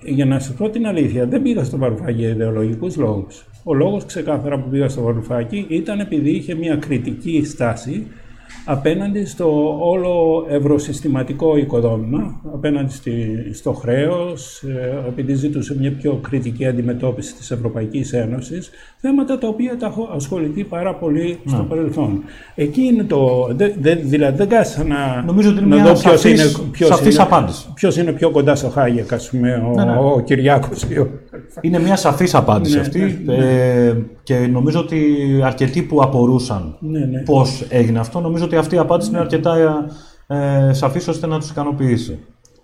για 0.08 0.26
να 0.26 0.40
σας 0.40 0.56
πω 0.56 0.70
την 0.70 0.88
αλήθεια, 0.88 1.26
δεν 1.26 1.42
πήγα 1.42 1.64
στο 1.64 1.78
Βαρουφάκη 1.78 2.20
για 2.20 2.30
ιδεολογικούς 2.30 2.96
λόγους. 2.96 3.46
Ο 3.64 3.74
λόγος 3.74 4.06
ξεκάθαρα 4.06 4.60
που 4.60 4.70
πήγα 4.70 4.90
στο 4.90 5.02
Βαρουφάκη 5.02 5.66
ήταν 5.70 6.00
επειδή 6.00 6.30
είχε 6.30 6.56
μια 6.56 6.76
κριτική 6.76 7.46
στάση 7.46 8.08
απέναντι 8.66 9.26
στο 9.26 9.78
όλο 9.80 10.46
ευρωσυστηματικό 10.50 11.58
οικοδόμημα, 11.58 12.42
απέναντι 12.54 12.94
στη, 12.94 13.14
στο 13.54 13.74
χρέος, 13.74 14.64
ε, 14.64 15.08
επειδή 15.08 15.34
ζητούσε 15.34 15.76
μια 15.80 15.92
πιο 15.92 16.14
κριτική 16.30 16.66
αντιμετώπιση 16.66 17.36
της 17.36 17.52
Ευρωπαϊκής 17.52 18.14
Ένωσης, 18.14 18.70
θέματα 18.98 19.38
τα 19.38 19.48
οποία 19.48 19.78
τα 19.78 19.86
έχω 19.86 20.10
ασχοληθεί 20.16 20.64
πάρα 20.64 20.96
πολύ 20.96 21.40
στο 21.46 21.66
παρελθόν. 21.70 22.24
Εκεί 22.56 22.82
είναι 22.82 23.04
το... 23.04 23.48
δε- 23.52 23.72
δε- 23.82 23.96
δηλαδή 23.96 24.38
δεν 24.38 24.48
κάθισα 24.50 24.84
να, 24.84 25.24
Νομίζω 25.26 25.50
ότι 25.50 25.58
είναι 25.60 25.68
να 25.68 25.76
μια 25.76 25.84
δω 25.94 26.00
ποιος 26.00 26.20
σαφής- 26.20 26.56
είναι, 26.58 26.68
ποιος 26.72 26.90
σαφής 26.90 27.14
είναι, 27.14 27.24
απάντηση. 27.24 27.68
ποιος 27.74 27.98
είναι 27.98 28.12
πιο 28.12 28.30
κοντά 28.30 28.56
στο 28.56 28.70
Χάγεκ, 28.70 29.14
ας 29.14 29.30
πούμε, 29.30 29.64
ο, 29.68 29.74
Ναι, 29.76 29.84
ναι. 29.92 29.98
ο 29.98 30.20
Κυριάκος 30.26 30.84
ή 30.84 30.98
ο... 31.00 31.08
Είναι 31.62 31.80
μια 31.80 31.96
σαφής 31.96 32.36
απάντηση 32.36 32.76
Ναι, 32.76 32.82
αυτή 32.82 33.22
ναι, 33.26 33.36
ε, 33.36 33.96
και 34.24 34.38
νομίζω 34.52 34.80
ότι 34.80 34.98
αρκετοί 35.44 35.82
που 35.82 36.02
απορούσαν 36.02 36.78
Ναι, 36.80 37.00
ναι. 37.00 37.20
πώς 37.26 37.66
έγινε 37.70 38.00
αυτό, 38.00 38.20
νομίζω 38.20 38.37
ότι 38.42 38.56
αυτή 38.56 38.76
η 38.76 38.78
απάντηση 38.78 39.10
είναι 39.10 39.20
αρκετά 39.20 39.86
ε, 40.28 40.74
σαφής 40.74 41.08
ώστε 41.08 41.28
να 41.28 41.40
τους 41.40 41.50
ικανοποιήσει. 41.50 42.20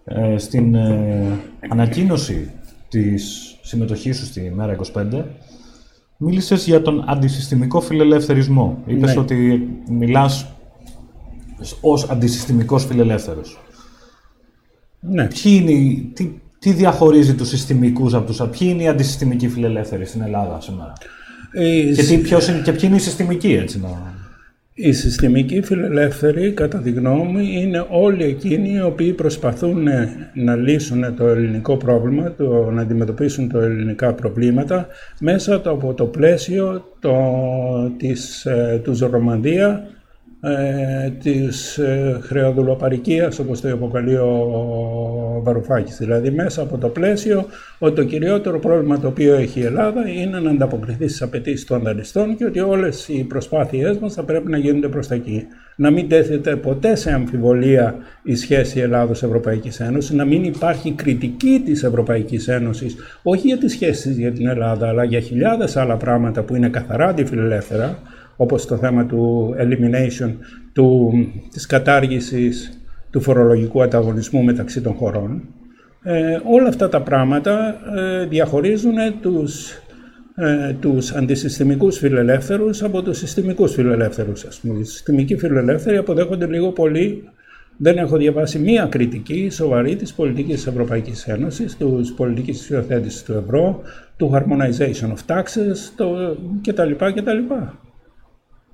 Ε, 0.05 0.37
στην 0.37 0.75
ε, 0.75 1.39
ανακοίνωση 1.69 2.51
της 2.89 3.55
συμμετοχής 3.61 4.17
σου 4.17 4.25
στη 4.25 4.51
Μέρα 4.55 4.77
25, 4.93 5.23
μίλησες 6.17 6.65
για 6.65 6.81
τον 6.81 7.03
αντισυστημικό 7.07 7.81
φιλελευθερισμό. 7.81 8.77
Είπες 8.85 9.13
Ναι. 9.15 9.21
ότι 9.21 9.67
μιλάς 9.89 10.45
ως 11.81 12.09
αντισυστημικός 12.09 12.85
φιλελεύθερος. 12.85 13.59
ναι. 14.99 15.27
Ποιοι 15.27 15.57
είναι, 15.61 15.71
οι- 15.71 16.11
τι, 16.13 16.29
τι 16.59 16.71
διαχωρίζει 16.71 17.35
τους 17.35 17.47
συστημικούς 17.47 18.13
από 18.13 18.25
τους 18.25 18.37
ποιοι 18.37 18.67
είναι 18.71 18.83
οι 18.83 18.87
αντισυστημικοί 18.87 19.47
φιλελεύθεροι 19.47 20.05
στην 20.05 20.21
Ελλάδα 20.21 20.61
σήμερα; 20.61 20.93
Ε, 21.51 21.93
Και, 21.95 22.03
τι, 22.03 22.17
ποιος 22.17 22.47
είναι, 22.47 22.61
και 22.61 22.71
ποιοι 22.71 22.81
είναι 22.83 22.95
οι 22.95 22.99
συστημικοί, 22.99 23.53
έτσι 23.53 23.79
να... 23.79 23.87
Οι 24.75 24.91
συστημικοί 24.91 25.61
φιλελεύθεροι, 25.61 26.51
κατά 26.51 26.77
τη 26.79 26.91
γνώμη 26.91 27.31
μου, 27.31 27.39
είναι 27.39 27.85
όλοι 27.89 28.23
εκείνοι 28.23 28.73
οι 28.73 28.81
οποίοι 28.81 29.13
προσπαθούν 29.13 29.87
να 30.33 30.55
λύσουν 30.55 31.15
το 31.15 31.27
ελληνικό 31.27 31.77
πρόβλημα, 31.77 32.33
το, 32.37 32.71
να 32.71 32.81
αντιμετωπίσουν 32.81 33.49
τα 33.49 33.63
ελληνικά 33.63 34.13
προβλήματα 34.13 34.87
μέσα 35.19 35.61
το- 35.61 35.69
από 35.69 35.93
το 35.93 36.05
πλαίσιο 36.05 36.85
το, 36.99 37.15
της, 37.97 38.45
ε, 38.45 38.79
τους 38.83 38.97
Ζωρομανδία 38.97 39.87
ε, 40.45 41.09
της 41.09 41.77
ε, 41.77 42.19
χρεοδουλοπαρικίας, 42.21 43.39
όπως 43.39 43.61
το 43.61 43.73
αποκαλεί 43.73 44.15
ο 44.15 45.41
Βαρουφάκης. 45.43 45.97
Δηλαδή 45.97 46.29
μέσα 46.29 46.61
από 46.61 46.77
το 46.77 46.87
πλαίσιο 46.87 47.45
ότι 47.79 47.95
το 47.95 48.03
κυριότερο 48.03 48.59
πρόβλημα 48.59 48.99
το 48.99 49.07
οποίο 49.07 49.35
έχει 49.35 49.59
η 49.59 49.63
Ελλάδα 49.63 50.07
είναι 50.07 50.39
να 50.39 50.49
ανταποκριθεί 50.49 51.07
στις 51.07 51.21
απαιτήσεις 51.21 51.65
των 51.65 51.81
δανειστών 51.81 52.35
και 52.35 52.45
ότι 52.45 52.59
όλες 52.59 53.07
οι 53.07 53.23
προσπάθειές 53.23 53.97
μας 53.97 54.13
θα 54.13 54.23
πρέπει 54.23 54.49
να 54.49 54.57
γίνονται 54.57 54.87
προς 54.87 55.07
τα 55.07 55.15
εκεί. 55.15 55.47
Να 55.75 55.91
μην 55.91 56.09
τέθεται 56.09 56.55
ποτέ 56.55 56.95
σε 56.95 57.11
αμφιβολία 57.11 57.95
η 58.23 58.35
σχέση 58.35 58.79
Ελλάδος-Ευρωπαϊκής 58.79 59.79
Ένωσης, 59.79 60.11
να 60.15 60.25
μην 60.25 60.43
υπάρχει 60.43 60.91
κριτική 60.91 61.61
της 61.65 61.83
Ευρωπαϊκής 61.83 62.47
Ένωσης, 62.47 62.95
όχι 63.23 63.47
για 63.47 63.57
τις 63.57 63.71
σχέσεις 63.71 64.17
για 64.17 64.31
την 64.31 64.47
Ελλάδα, 64.47 64.87
αλλά 64.87 65.03
για 65.03 65.19
χιλιάδες 65.19 65.77
άλλα 65.77 65.97
πράγματα 65.97 66.41
που 66.41 66.55
είναι 66.55 66.69
καθαρά 66.69 67.07
αντιφιλελεύθερα, 67.07 67.99
όπως 68.35 68.65
το 68.65 68.77
θέμα 68.77 69.05
του 69.05 69.53
elimination, 69.59 70.31
του, 70.73 71.11
της 71.51 71.65
κατάργησης 71.65 72.81
του 73.09 73.21
φορολογικού 73.21 73.81
ανταγωνισμού 73.81 74.43
μεταξύ 74.43 74.81
των 74.81 74.93
χωρών. 74.93 75.41
Ε, 76.03 76.39
όλα 76.43 76.67
αυτά 76.67 76.89
τα 76.89 77.01
πράγματα 77.01 77.75
ε, 77.95 78.25
διαχωρίζουν 78.25 78.95
τους, 79.21 79.71
ε, 80.35 80.73
τους 80.79 81.11
αντισυστημικούς 81.11 81.97
φιλελεύθερους 81.97 82.83
από 82.83 83.01
τους 83.01 83.17
συστημικούς 83.17 83.73
φιλελεύθερους. 83.73 84.43
Ας 84.43 84.59
πούμε. 84.59 84.79
Οι 84.79 84.83
συστημικοί 84.83 85.37
φιλελεύθεροι 85.37 85.97
αποδέχονται 85.97 86.45
λίγο 86.45 86.71
πολύ 86.71 87.23
δεν 87.77 87.97
έχω 87.97 88.17
διαβάσει 88.17 88.59
μία 88.59 88.85
κριτική 88.85 89.49
σοβαρή 89.49 89.95
της 89.95 90.13
πολιτικής 90.13 90.55
της 90.55 90.67
Ευρωπαϊκής 90.67 91.27
Ένωσης, 91.27 91.77
της 91.77 92.13
πολιτικής 92.13 92.69
υιοθέτησης 92.69 93.23
του 93.23 93.33
ευρώ, 93.33 93.81
του 94.17 94.31
harmonization 94.33 95.07
of 95.07 95.35
taxes 95.35 95.77
το, 95.95 96.37
κτλ. 96.63 96.91
κτλ. 96.91 97.53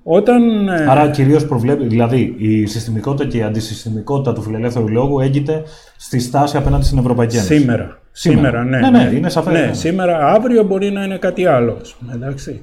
Όταν, 0.02 0.68
ε, 0.68 0.86
Άρα 0.88 1.10
κυρίως 1.10 1.46
προβλέπει, 1.46 1.86
δηλαδή 1.86 2.34
η 2.38 2.66
συστημικότητα 2.66 3.28
και 3.28 3.38
η 3.38 3.42
αντισυστημικότητα 3.42 4.32
του 4.32 4.42
φιλελεύθερου 4.42 4.88
λόγου 4.88 5.20
έγκυται 5.20 5.62
στη 5.96 6.18
στάση 6.18 6.56
απέναντι 6.56 6.84
στην 6.84 6.98
Ευρωπαϊκή 6.98 7.36
Ένωση. 7.36 7.58
Σήμερα. 7.58 7.98
Σήμερα, 8.12 8.64
ναι, 8.64 8.78
ναι, 8.78 8.90
ναι, 8.90 9.10
είναι 9.16 9.28
σαφές. 9.28 9.52
Ναι, 9.52 9.72
σήμερα, 9.72 10.26
αύριο 10.26 10.62
μπορεί 10.64 10.90
να 10.90 11.04
είναι 11.04 11.18
κάτι 11.18 11.46
άλλο. 11.46 11.76
Εντάξει. 12.14 12.62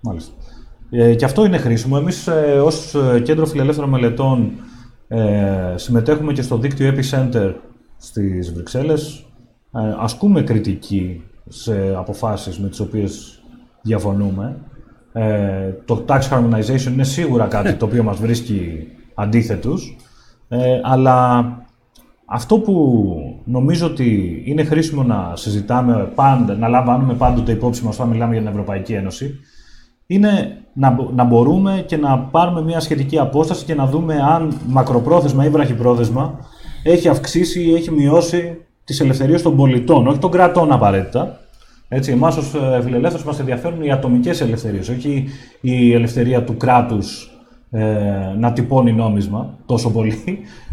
Μάλιστα. 0.00 0.32
Ε, 0.90 1.14
και 1.14 1.24
αυτό 1.24 1.44
είναι 1.44 1.58
χρήσιμο. 1.58 1.96
Εμείς 2.00 2.26
ε, 2.26 2.60
ως 2.64 2.94
ε, 2.94 3.20
Κέντρο 3.20 3.46
Φιλελεύθερων 3.46 3.90
Μελετών 3.90 4.52
ε, 5.08 5.74
συμμετέχουμε 5.74 6.32
και 6.32 6.42
στο 6.42 6.58
δίκτυο 6.58 6.94
Epicenter 6.94 7.54
στις 7.96 8.52
Βρυξέλλες. 8.52 9.26
Ε, 9.74 9.94
ασκούμε 9.98 10.42
κριτική 10.42 11.22
σε 11.48 11.94
αποφάσεις 11.96 12.58
με 12.58 12.68
τις 12.68 12.80
οποίες 12.80 13.42
διαφωνούμε. 13.82 14.56
Ε, 15.18 15.74
το 15.84 16.04
tax 16.08 16.20
harmonization 16.20 16.92
είναι 16.92 17.04
σίγουρα 17.04 17.46
κάτι 17.46 17.74
το 17.74 17.84
οποίο 17.84 18.02
μας 18.02 18.18
βρίσκει 18.18 18.86
αντίθετους, 19.14 19.96
ε, 20.48 20.80
αλλά 20.82 21.44
αυτό 22.24 22.58
που 22.58 23.06
νομίζω 23.44 23.86
ότι 23.86 24.42
είναι 24.46 24.64
χρήσιμο 24.64 25.02
να 25.02 25.32
συζητάμε 25.36 26.10
πάντα, 26.14 26.54
να 26.54 26.68
λαμβάνουμε 26.68 27.14
πάντοτε 27.14 27.52
υπόψη 27.52 27.84
μας 27.84 27.94
όταν 27.94 28.08
μιλάμε 28.08 28.32
για 28.32 28.42
την 28.42 28.50
Ευρωπαϊκή 28.50 28.92
Ένωση, 28.92 29.38
είναι 30.06 30.62
να, 30.72 30.96
να 31.14 31.24
μπορούμε 31.24 31.84
και 31.86 31.96
να 31.96 32.18
πάρουμε 32.18 32.62
μια 32.62 32.80
σχετική 32.80 33.18
απόσταση 33.18 33.64
και 33.64 33.74
να 33.74 33.86
δούμε 33.86 34.22
αν 34.22 34.52
μακροπρόθεσμα 34.66 35.44
ή 35.44 35.48
βραχυπρόθεσμα 35.48 36.38
έχει 36.82 37.08
αυξήσει 37.08 37.62
ή 37.62 37.74
έχει 37.74 37.90
μειώσει 37.90 38.56
τις 38.84 39.00
ελευθερίες 39.00 39.42
των 39.42 39.56
πολιτών, 39.56 40.06
όχι 40.06 40.18
των 40.18 40.30
κρατών 40.30 40.72
απαραίτητα, 40.72 41.40
έτσι, 41.88 42.12
εμάς 42.12 42.36
ως 42.36 42.54
ε, 42.54 42.80
φιλελεύθερους 42.82 43.26
μας 43.26 43.38
ενδιαφέρουν 43.38 43.82
οι 43.82 43.92
ατομικές 43.92 44.40
ελευθερίες, 44.40 44.88
όχι 44.88 45.24
η 45.60 45.92
ελευθερία 45.92 46.44
του 46.44 46.56
κράτους 46.56 47.30
ε, 47.70 47.84
να 48.38 48.52
τυπώνει 48.52 48.92
νόμισμα 48.92 49.58
τόσο 49.66 49.90
πολύ, 49.90 50.14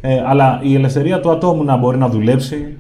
ε, 0.01 0.23
αλλά 0.25 0.59
η 0.63 0.75
ελευθερία 0.75 1.19
του 1.19 1.31
ατόμου 1.31 1.63
να 1.63 1.77
μπορεί 1.77 1.97
να 1.97 2.09
δουλέψει, 2.09 2.77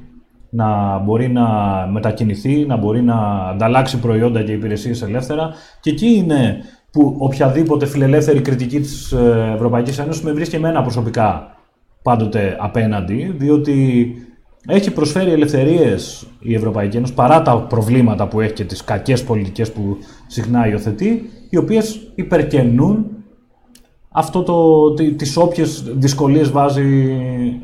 να 0.49 0.97
μπορεί 0.97 1.29
να 1.29 1.47
μετακινηθεί, 1.91 2.65
να 2.65 2.77
μπορεί 2.77 3.01
να 3.01 3.15
ανταλλάξει 3.49 3.99
προϊόντα 3.99 4.43
και 4.43 4.51
υπηρεσίες 4.51 5.01
ελεύθερα. 5.01 5.49
Και 5.79 5.89
εκεί 5.89 6.07
είναι 6.07 6.57
που 6.91 7.15
οποιαδήποτε 7.19 7.85
φιλελεύθερη 7.85 8.41
κριτική 8.41 8.79
της 8.79 9.11
ε, 9.11 9.51
Ευρωπαϊκής 9.55 9.99
Ένωσης 9.99 10.23
με 10.23 10.31
βρίσκει 10.31 10.55
εμένα 10.55 10.81
προσωπικά 10.81 11.55
πάντοτε 12.03 12.57
απέναντι, 12.59 13.33
διότι 13.37 14.07
έχει 14.67 14.91
προσφέρει 14.91 15.31
ελευθερίες 15.31 16.27
η 16.39 16.53
Ευρωπαϊκή 16.53 16.97
Ένωση 16.97 17.13
παρά 17.13 17.41
τα 17.41 17.57
προβλήματα 17.57 18.27
που 18.27 18.41
έχει 18.41 18.53
και 18.53 18.63
τις 18.63 18.83
κακές 18.83 19.23
πολιτικές 19.23 19.71
που 19.71 19.97
συχνά 20.27 20.67
υιοθετεί, 20.67 21.29
οι 21.49 21.57
οποίες 21.57 22.11
υπερκαινούν 22.15 23.05
αυτό 24.09 24.43
το, 24.43 24.93
τις 24.93 25.37
όποιες 25.37 25.83
δυσκολίες 25.95 26.51
βάζει 26.51 27.17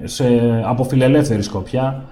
σε, 0.04 0.26
από 0.66 0.84
φιλελεύθερη 0.84 1.44
σκοπιά 1.44 2.04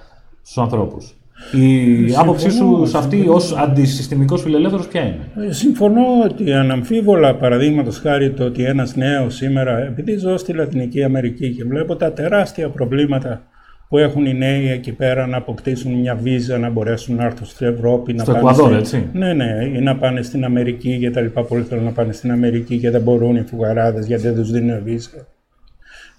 στους 0.41 0.58
ανθρώπους. 0.58 1.12
Η 1.51 2.15
άποψή 2.15 2.50
σου 2.50 2.86
σε 2.86 2.98
αυτή 2.98 3.27
ως 3.27 3.56
αντισυστημικός 3.58 4.41
φιλελεύθερος 4.41 4.88
ποια 4.88 5.01
είναι; 5.01 5.48
Ε, 5.48 5.51
συμφωνώ 5.51 6.01
ότι 6.24 6.53
αναμφίβολα 6.53 7.36
παραδείγματος 7.36 8.00
χάρη 8.00 8.32
το 8.32 8.44
ότι 8.44 8.63
ένας 8.63 8.96
νέος 8.96 9.36
σήμερα, 9.36 9.77
επειδή 9.77 10.17
ζω 10.17 10.38
στη 10.38 10.53
Λατινική 10.53 11.03
Αμερική 11.03 11.56
και 11.56 11.63
βλέπω 11.63 11.96
τα 11.96 12.13
τεράστια 12.13 12.70
προβλήματα 12.70 13.41
που 13.89 13.98
έχουν 13.98 14.25
οι 14.25 14.34
νέοι 14.34 14.70
εκεί 14.70 14.91
πέρα 14.91 15.27
να 15.27 15.38
αποκτήσουν 15.38 15.94
μια 15.94 16.15
βίζα, 16.15 16.58
να 16.58 16.70
μπορέσουν 16.70 17.15
να 17.15 17.25
έρθουν 17.25 17.46
στην 17.46 17.67
Ευρώπη. 17.67 18.20
Στο 18.20 18.32
να 18.32 18.38
Εκουαδόρ, 18.38 18.65
στην... 18.65 18.77
έτσι. 18.77 19.10
Ναι, 19.13 19.34
ναι, 19.34 19.72
ή 19.75 19.79
να 19.79 19.98
πάνε 19.98 20.22
στην 20.22 20.44
Αμερική 20.44 20.91
για 20.91 21.12
τα 21.12 21.22
λοιπά. 21.22 21.44
Πολλοί 21.44 21.63
θέλουν 21.63 21.84
να 21.84 21.91
πάνε 21.91 22.13
στην 22.13 22.32
Αμερική 22.32 22.77
και 22.77 22.89
δεν 22.89 23.01
μπορούν 23.01 23.36
οι 23.36 23.41
φουγαράδες 23.41 24.06
γιατί 24.06 24.24
δεν 24.24 24.36
τους 24.36 24.51
δίνουν 24.51 24.84
βίζα. 24.84 25.27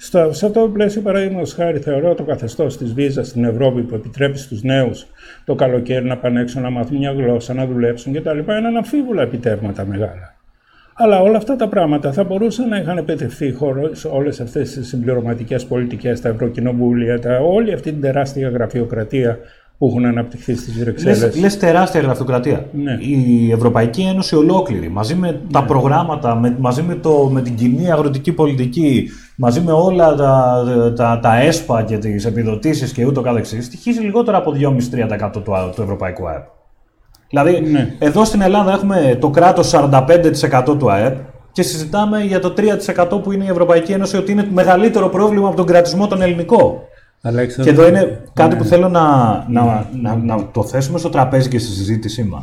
Στο, 0.00 0.32
σε 0.32 0.46
αυτό 0.46 0.60
το 0.60 0.68
πλαίσιο, 0.68 1.00
παραδείγματος 1.00 1.54
χάρη, 1.54 1.78
θεωρώ 1.78 2.14
το 2.14 2.22
καθεστώς 2.22 2.76
της 2.76 2.92
βίζας 2.92 3.26
στην 3.28 3.44
Ευρώπη 3.44 3.82
που 3.82 3.94
επιτρέπει 3.94 4.38
στους 4.38 4.62
νέους 4.62 5.06
το 5.44 5.54
καλοκαίρι 5.54 6.04
να 6.04 6.16
πάνε 6.16 6.40
έξω 6.40 6.60
να 6.60 6.70
μάθουν 6.70 6.96
μια 6.96 7.12
γλώσσα, 7.12 7.54
να 7.54 7.66
δουλέψουν 7.66 8.12
κτλ. 8.12 8.38
είναι 8.38 8.54
αναμφίβολα 8.54 9.22
επιτεύγματα 9.22 9.84
μεγάλα. 9.84 10.37
Αλλά 11.00 11.20
όλα 11.20 11.36
αυτά 11.36 11.56
τα 11.56 11.68
πράγματα 11.68 12.12
θα 12.12 12.24
μπορούσαν 12.24 12.68
να 12.68 12.76
είχαν 12.76 12.98
επιτευχθεί 12.98 13.54
όλες 14.10 14.40
αυτές 14.40 14.70
τις 14.70 14.88
συμπληρωματικές 14.88 15.66
πολιτικές, 15.66 16.20
τα 16.20 16.28
ευρωκοινοβούλια, 16.28 17.20
τα, 17.20 17.38
όλη 17.38 17.72
αυτή 17.72 17.90
την 17.90 18.00
τεράστια 18.00 18.48
γραφειοκρατία 18.48 19.38
που 19.78 19.86
έχουν 19.86 20.04
αναπτυχθεί 20.04 20.54
στις 20.56 20.78
Βρυξέλλες. 20.78 21.40
Λες 21.40 21.58
τεράστια 21.58 22.00
γραφειοκρατία. 22.00 22.66
Ναι. 22.72 22.98
Η 23.00 23.52
Ευρωπαϊκή 23.52 24.02
Ένωση 24.02 24.36
ολόκληρη, 24.36 24.88
μαζί 24.88 25.14
με 25.14 25.40
τα 25.52 25.60
ναι. 25.60 25.66
προγράμματα, 25.66 26.34
με, 26.34 26.56
μαζί 26.58 26.82
με, 26.82 26.94
το, 26.94 27.28
με 27.32 27.42
την 27.42 27.54
κοινή 27.54 27.92
αγροτική 27.92 28.32
πολιτική, 28.32 29.08
μαζί 29.36 29.60
με 29.60 29.72
όλα 29.72 30.14
τα, 30.14 30.64
τα, 30.96 31.18
τα 31.22 31.40
ΕΣΠΑ 31.40 31.82
και 31.82 31.98
τις 31.98 32.24
επιδοτήσεις 32.24 32.92
και 32.92 33.06
ούτω 33.06 33.20
καθεξής, 33.20 33.64
στοιχίζει 33.64 34.00
λιγότερο 34.00 34.36
από 34.36 34.52
2,5-3% 34.56 35.30
του, 35.32 35.42
του 35.74 35.82
ευρωπαϊκού 35.82 36.28
ΑΕΠ. 36.28 36.57
Δηλαδή, 37.28 37.60
ναι. 37.60 37.94
εδώ 37.98 38.24
στην 38.24 38.40
Ελλάδα 38.40 38.72
έχουμε 38.72 39.16
το 39.20 39.30
κράτος 39.30 39.74
45% 39.74 40.76
του 40.78 40.90
ΑΕΠ 40.90 41.16
και 41.52 41.62
συζητάμε 41.62 42.22
για 42.22 42.40
το 42.40 42.54
3% 42.56 43.22
που 43.22 43.32
είναι 43.32 43.44
η 43.44 43.48
Ευρωπαϊκή 43.48 43.92
Ένωση 43.92 44.16
ότι 44.16 44.32
είναι 44.32 44.48
μεγαλύτερο 44.52 45.08
πρόβλημα 45.08 45.46
από 45.48 45.56
τον 45.56 45.66
κρατισμό 45.66 46.06
τον 46.06 46.22
ελληνικό. 46.22 46.88
και 47.62 47.70
εδώ 47.70 47.88
είναι 47.88 48.20
κάτι 48.32 48.56
που 48.56 48.62
ναι. 48.62 48.68
θέλω 48.68 48.88
να, 48.88 49.06
να, 49.48 49.88
να, 50.02 50.16
να, 50.16 50.50
το 50.52 50.62
θέσουμε 50.62 50.98
στο 50.98 51.08
τραπέζι 51.08 51.48
και 51.48 51.58
στη 51.58 51.72
συζήτησή 51.72 52.22
μας. 52.22 52.42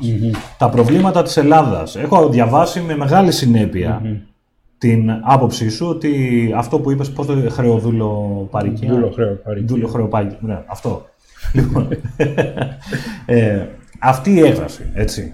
Τα 0.58 0.70
προβλήματα 0.70 1.24
της 1.24 1.38
Ελλάδας. 1.38 1.96
Έχω 1.96 2.30
διαβάσει 2.30 2.80
με 2.80 2.96
μεγάλη 2.96 3.32
την 4.78 5.12
άποψή 5.24 5.70
σου 5.70 5.88
ότι 5.88 6.52
αυτό 6.56 6.80
που 6.80 6.92
είπες, 6.92 7.12
πώς 7.12 7.26
το 7.26 7.34
χρεοδούλο 7.50 8.48
παρικία. 8.52 9.12
Δούλο 9.66 9.88
χρεοπαρικία. 9.88 10.38
Ναι, 10.42 10.62
αυτό. 10.66 11.06
λοιπόν, 11.54 11.88
ε, 13.26 13.66
αυτή 14.00 14.34
η 14.34 14.40
έκφραση, 14.40 14.90
έτσι. 14.94 15.34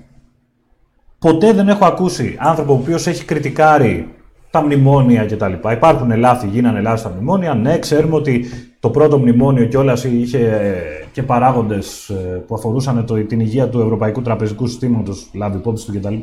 Ποτέ 1.20 1.53
δεν 1.53 1.68
έχω 1.68 1.86
ακούσει 1.86 2.36
άνθρωπο 2.39 2.74
ο 2.74 2.75
οποίος 2.75 3.08
έχει 3.08 3.25
κριτικάρει 3.25 4.13
τα 4.51 4.62
μνημόνια 4.62 5.25
κτλ. 5.25 5.53
Υπάρχουν 5.72 6.18
λάθη, 6.18 6.48
γίνανε 6.48 6.82
λάθη 6.82 7.00
στα 7.00 7.10
μνημόνια. 7.10 7.53
Ναι, 7.53 7.80
ξέρουμε 7.80 8.15
ότι 8.15 8.46
το 8.80 8.89
πρώτο 8.89 9.18
μνημόνιο 9.18 9.65
κιόλας 9.65 10.03
είχε 10.03 10.74
και 11.12 11.24
παράγοντες 11.24 12.10
ε, 12.10 12.13
που 12.48 12.56
αφορούσαν 12.56 13.06
το, 13.06 13.25
την 13.25 13.39
υγεία 13.39 13.70
του 13.70 13.80
ευρωπαϊκού 13.80 14.22
τραπεζικού 14.22 14.68
συστήματος, 14.68 15.30
λάβει 15.34 15.58
υπόψη 15.58 15.86
του 15.86 16.00
κτλ. 16.00 16.15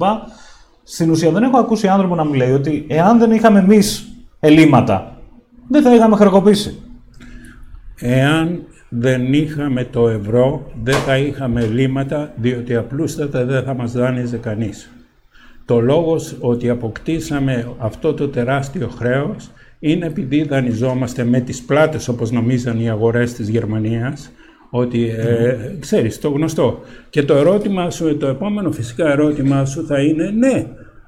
Στην 0.83 1.11
ουσία 1.11 1.30
δεν 1.30 1.42
έχω 1.42 1.59
ακούσει 1.59 1.88
άνθρωπο 1.88 2.14
να 2.14 2.25
μου 2.25 2.33
λέει 2.33 2.52
ότι 2.52 2.87
εάν 2.88 3.18
δεν 3.18 3.30
είχαμε 3.30 3.59
εμείς 3.59 4.09
ελλείμματα, 4.40 5.16
δεν 5.68 5.83
θα 5.83 5.95
είχαμε 5.95 6.16
χρεοκοπήσει. 6.16 6.83
Εάν 8.00 8.66
δεν 8.88 9.33
είχαμε 9.33 9.85
το 9.85 10.09
ευρώ, 10.09 10.73
δεν 10.83 10.95
θα 10.95 11.18
είχαμε 11.18 11.66
λύματα, 11.66 12.33
διότι 12.37 12.75
απλούστατα 12.75 13.45
δεν 13.45 13.62
θα 13.62 13.75
μας 13.75 13.92
δάνειζε 13.92 14.37
κανείς. 14.37 14.90
Το 15.64 15.80
λόγος 15.80 16.37
ότι 16.40 16.68
αποκτήσαμε 16.68 17.68
αυτό 17.78 18.14
το 18.14 18.28
τεράστιο 18.28 18.88
χρέος 18.88 19.50
είναι 19.78 20.07
επειδή 20.07 20.42
δανειζόμαστε 20.42 21.25
με 21.25 21.40
τις 21.40 21.62
πλάτες 21.62 22.09
όπως 22.09 22.30
νομίζαν 22.30 22.80
οι 22.80 22.90
αγορές 22.90 23.33
της 23.33 23.49
Γερμανίας, 23.49 24.30
ότι 24.71 25.09
ε, 25.09 25.57
ξέρεις 25.78 26.21
το 26.21 26.28
γνωστό. 26.28 26.80
Και 27.11 27.23
το 27.23 27.35
ερώτημα 27.35 27.90
σου, 27.90 28.16
το 28.16 28.26
επόμενο 28.26 28.71
φυσικά 28.71 29.11
ερώτημα 29.11 29.64
σου 29.64 29.87
θα 29.87 30.00
είναι 30.00 30.30
ναι, 30.30 30.66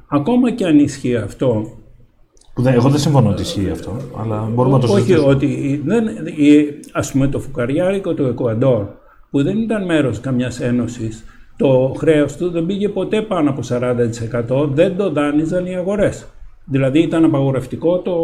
ακόμα 0.08 0.50
και 0.50 0.64
αν 0.64 0.78
ισχύει 0.78 1.16
αυτό, 1.16 1.64
Που 1.64 1.64
δεν, 1.64 1.79
εγώ 2.64 2.88
δεν 2.88 2.98
συμφωνώ 3.00 3.28
ότι 3.30 3.42
ισχύει 3.42 3.68
αυτό, 3.72 3.96
αλλά 4.20 4.48
μπορούμε 4.54 4.74
να 4.74 4.80
το 4.80 4.86
συζητήσουμε. 4.86 5.18
Όχι, 5.26 5.34
ότι 5.34 5.82
δεν, 5.84 6.04
ας 6.92 7.12
πούμε 7.12 7.26
το 7.28 7.38
φουκαριάρικο 7.38 8.14
του 8.14 8.22
Εκουαντόρ, 8.26 8.84
που 9.30 9.42
δεν 9.42 9.58
ήταν 9.58 9.84
μέρος 9.84 10.20
καμιάς 10.20 10.60
ένωσης, 10.60 11.24
το 11.56 11.94
χρέος 11.98 12.36
του 12.36 12.50
δεν 12.50 12.66
πήγε 12.66 12.88
ποτέ 12.88 13.22
πάνω 13.22 13.50
από 13.50 13.60
40%, 13.68 14.68
δεν 14.74 14.96
το 14.96 15.10
δάνειζαν 15.12 15.66
οι 15.66 15.74
αγορές. 15.76 16.26
Δηλαδή 16.64 16.98
ήταν 16.98 17.24
απαγορευτικό 17.24 17.98
το 17.98 18.14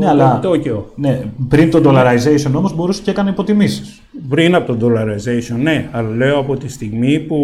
Ναι, 0.00 0.08
αλλά- 0.08 0.38
Τόκιο. 0.42 0.86
Ναι, 0.94 1.22
πριν 1.48 1.70
το 1.70 1.80
dollarization 1.84 2.52
όμως 2.56 2.74
μπορούσε 2.74 3.02
και 3.02 3.10
έκανε 3.10 3.30
υποτιμήσεις. 3.30 4.00
Πριν 4.28 4.54
από 4.54 4.74
το 4.74 4.86
dollarization, 4.86 5.56
ναι, 5.62 5.88
αλλά 5.92 6.08
λέω 6.08 6.38
από 6.38 6.56
τη 6.56 6.68
στιγμή 6.68 7.18
που... 7.18 7.36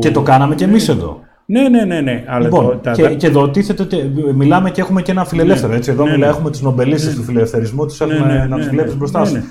Και 0.00 0.10
το 0.10 0.22
κάναμε 0.22 0.54
και 0.54 0.64
εμείς 0.64 0.88
εδώ. 0.88 1.20
Ναι, 1.46 1.68
ναι, 1.68 1.84
ναι, 1.84 2.00
ναι. 2.00 2.24
Αλλά 2.26 2.44
Λοιπόν, 2.44 2.64
το, 2.66 2.76
τα, 2.76 2.92
και, 2.92 3.08
και 3.14 3.26
εδώ 3.26 3.48
τίθεται, 3.50 3.82
ότι 3.82 4.10
μιλάμε 4.34 4.70
και 4.70 4.80
έχουμε 4.80 5.02
και 5.02 5.10
ένα 5.10 5.24
φιλελεύθερο. 5.24 5.72
Έτσι. 5.74 5.90
Εδώ 5.90 6.04
Ναι, 6.04 6.10
μιλάμε, 6.10 6.26
ναι. 6.26 6.32
έχουμε 6.32 6.50
τους 6.50 6.60
νομπελίστες 6.62 7.14
του 7.14 7.22
φιλελευθερισμού, 7.22 7.86
τους 7.86 8.00
έχουμε 8.00 8.18
ναι, 8.18 8.46
να 8.48 8.56
ναι, 8.56 8.64
του 8.64 8.70
βλέπει 8.70 8.88
ναι, 8.88 8.94
μπροστά 8.94 9.20
ναι, 9.20 9.26
σου. 9.26 9.32
ναι. 9.34 9.42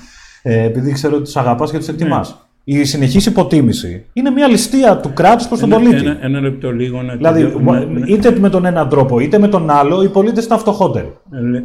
Ε, 0.42 0.62
επειδή 0.64 0.92
ξέρω 0.92 1.14
ότι 1.14 1.24
τους 1.24 1.36
αγαπάς 1.36 1.70
και 1.70 1.78
τους 1.78 1.88
εκτιμάς. 1.88 2.38
Η 2.66 2.84
συνεχής 2.84 3.26
υποτίμηση 3.26 4.04
είναι 4.12 4.30
μια 4.30 4.48
ληστεία 4.48 4.96
του 4.96 5.12
κράτους 5.14 5.46
προς 5.48 5.60
τον 5.60 5.72
ένα, 5.72 5.80
πολίτη. 5.82 6.04
ένα, 6.04 6.18
ένα 6.20 6.40
λεπτό 6.40 6.72
λίγο 6.72 7.02
να 7.02 7.14
Δηλαδή, 7.16 7.40
τελειώσουμε. 7.42 7.88
είτε 8.06 8.36
με 8.38 8.48
τον 8.50 8.64
έναν 8.64 8.88
τρόπο 8.88 9.18
είτε 9.20 9.38
με 9.38 9.48
τον 9.48 9.70
άλλο, 9.70 10.02
οι 10.02 10.08
πολίτες 10.08 10.44
ήταν 10.44 10.58
φτωχότεροι. 10.58 11.12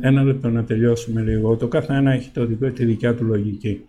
Ένα 0.02 0.24
λεπτό 0.24 0.50
να 0.50 0.64
τελειώσουμε 0.64 1.22
λίγο. 1.22 1.56
Το 1.56 1.68
καθένα 1.68 2.12
έχει 2.12 2.30
το, 2.34 2.46
δικό- 2.46 2.74
τη 2.74 2.86
δικιά 2.86 3.14
του 3.16 3.24
λογική. 3.24 3.82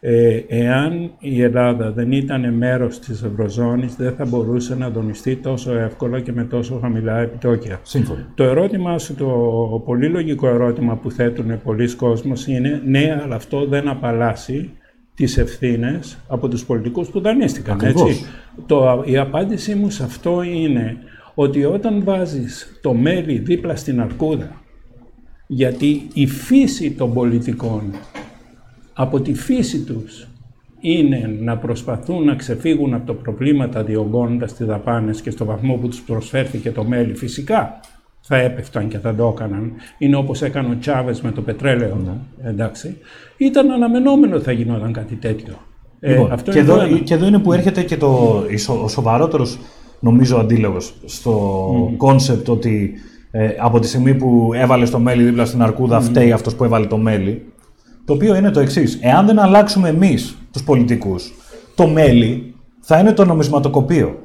Ε, 0.00 0.40
εάν 0.48 1.10
η 1.18 1.42
Ελλάδα 1.42 1.92
δεν 1.92 2.12
ήταν 2.12 2.54
μέρος 2.54 2.98
της 2.98 3.22
Ευρωζώνης, 3.22 3.94
δεν 3.94 4.14
θα 4.14 4.24
μπορούσε 4.24 4.74
να 4.74 4.90
δονηστεί 4.90 5.36
τόσο 5.36 5.74
εύκολα 5.74 6.20
και 6.20 6.32
με 6.32 6.44
τόσο 6.44 6.78
χαμηλά 6.82 7.18
επιτόκια. 7.18 7.80
Σύμφωνοι. 7.82 8.24
Το 8.34 8.44
ερώτημά 8.44 8.98
σου, 8.98 9.14
το 9.14 9.26
πολύ 9.84 10.08
λογικό 10.08 10.48
ερώτημα 10.48 10.96
που 10.96 11.10
θέτουν 11.10 11.62
πολλοί 11.62 11.94
κόσμος 11.94 12.46
είναι 12.46 12.82
ναι, 12.84 13.20
αλλά 13.24 13.34
αυτό 13.34 13.66
δεν 13.66 13.88
απαλλάσσει 13.88 14.70
τις 15.14 15.38
ευθύνες 15.38 16.18
από 16.28 16.48
τους 16.48 16.64
πολιτικούς 16.64 17.08
που 17.08 17.20
δανείστηκαν. 17.20 17.74
Ακριβώς. 17.74 18.10
Έτσι. 18.10 18.24
Το, 18.66 19.02
η 19.06 19.16
απάντησή 19.16 19.74
μου 19.74 19.90
σε 19.90 20.04
αυτό 20.04 20.42
είναι 20.42 20.96
ότι 21.34 21.64
όταν 21.64 22.04
βάζεις 22.04 22.78
το 22.82 22.94
μέλι 22.94 23.38
δίπλα 23.38 23.76
στην 23.76 24.00
αρκούδα, 24.00 24.62
γιατί 25.46 26.08
η 26.12 26.26
φύση 26.26 26.90
των 26.90 27.12
πολιτικών 27.12 27.82
από 29.00 29.20
τη 29.20 29.34
φύση 29.34 29.78
τους 29.84 30.28
είναι 30.80 31.36
να 31.40 31.56
προσπαθούν 31.56 32.24
να 32.24 32.34
ξεφύγουν 32.34 32.94
από 32.94 33.06
τα 33.06 33.12
προβλήματα 33.12 33.82
διογκώνοντας 33.84 34.54
τις 34.54 34.66
δαπάνες 34.66 35.20
και 35.20 35.30
στο 35.30 35.44
βαθμό 35.44 35.74
που 35.74 35.88
τους 35.88 36.00
προσφέρθηκε 36.00 36.70
το 36.70 36.84
μέλι 36.84 37.14
φυσικά 37.14 37.80
θα 38.20 38.36
έπεφταν 38.36 38.88
και 38.88 38.98
θα 38.98 39.14
το 39.14 39.32
έκαναν. 39.36 39.72
Είναι 39.98 40.16
όπως 40.16 40.42
έκανε 40.42 40.68
ο 40.68 40.76
Τσάβες 40.80 41.20
με 41.20 41.30
το 41.32 41.40
πετρέλαιο, 41.40 42.20
εντάξει. 42.42 42.96
Ήταν 43.36 43.70
αναμενόμενο 43.70 44.34
ότι 44.34 44.44
θα 44.44 44.52
γινόταν 44.52 44.92
κάτι 44.92 45.14
τέτοιο. 45.14 45.54
Ε, 46.00 46.10
Λοιπόν, 46.12 46.32
αυτό 46.32 46.50
και, 46.50 46.58
είναι 46.58 46.68
το 46.68 46.74
εδώ, 46.74 46.82
ένα. 46.84 46.98
και 46.98 47.14
εδώ 47.14 47.26
είναι 47.26 47.38
που 47.38 47.52
έρχεται 47.52 47.82
και 47.82 47.96
το, 47.96 48.42
η 48.50 48.56
σο- 48.56 48.82
ο 48.84 48.88
σοβαρότερος 48.88 49.58
νομίζω 50.00 50.36
αντίλογος 50.36 50.94
στο 51.04 51.94
concept 51.96 52.48
ότι 52.48 52.92
ε, 53.30 53.48
από 53.58 53.78
τη 53.78 53.86
στιγμή 53.86 54.14
που 54.14 54.50
έβαλε 54.54 54.86
το 54.86 54.98
μέλι 54.98 55.22
δίπλα 55.22 55.44
στην 55.44 55.62
αρκούδα 55.62 56.00
φταίει 56.00 56.32
αυτός 56.32 56.54
που 56.54 56.64
έβαλε 56.64 56.86
το 56.86 56.96
μέλι 56.96 57.42
το 58.08 58.14
οποίο 58.14 58.36
είναι 58.36 58.50
το 58.50 58.60
εξής. 58.60 58.98
Εάν 59.00 59.26
δεν 59.26 59.38
αλλάξουμε 59.38 59.88
εμείς 59.88 60.36
τους 60.52 60.62
πολιτικούς 60.62 61.34
το 61.74 61.86
μέλι 61.86 62.54
θα 62.80 62.98
είναι 62.98 63.12
το 63.12 63.24
νομισματοκοπείο 63.24 64.18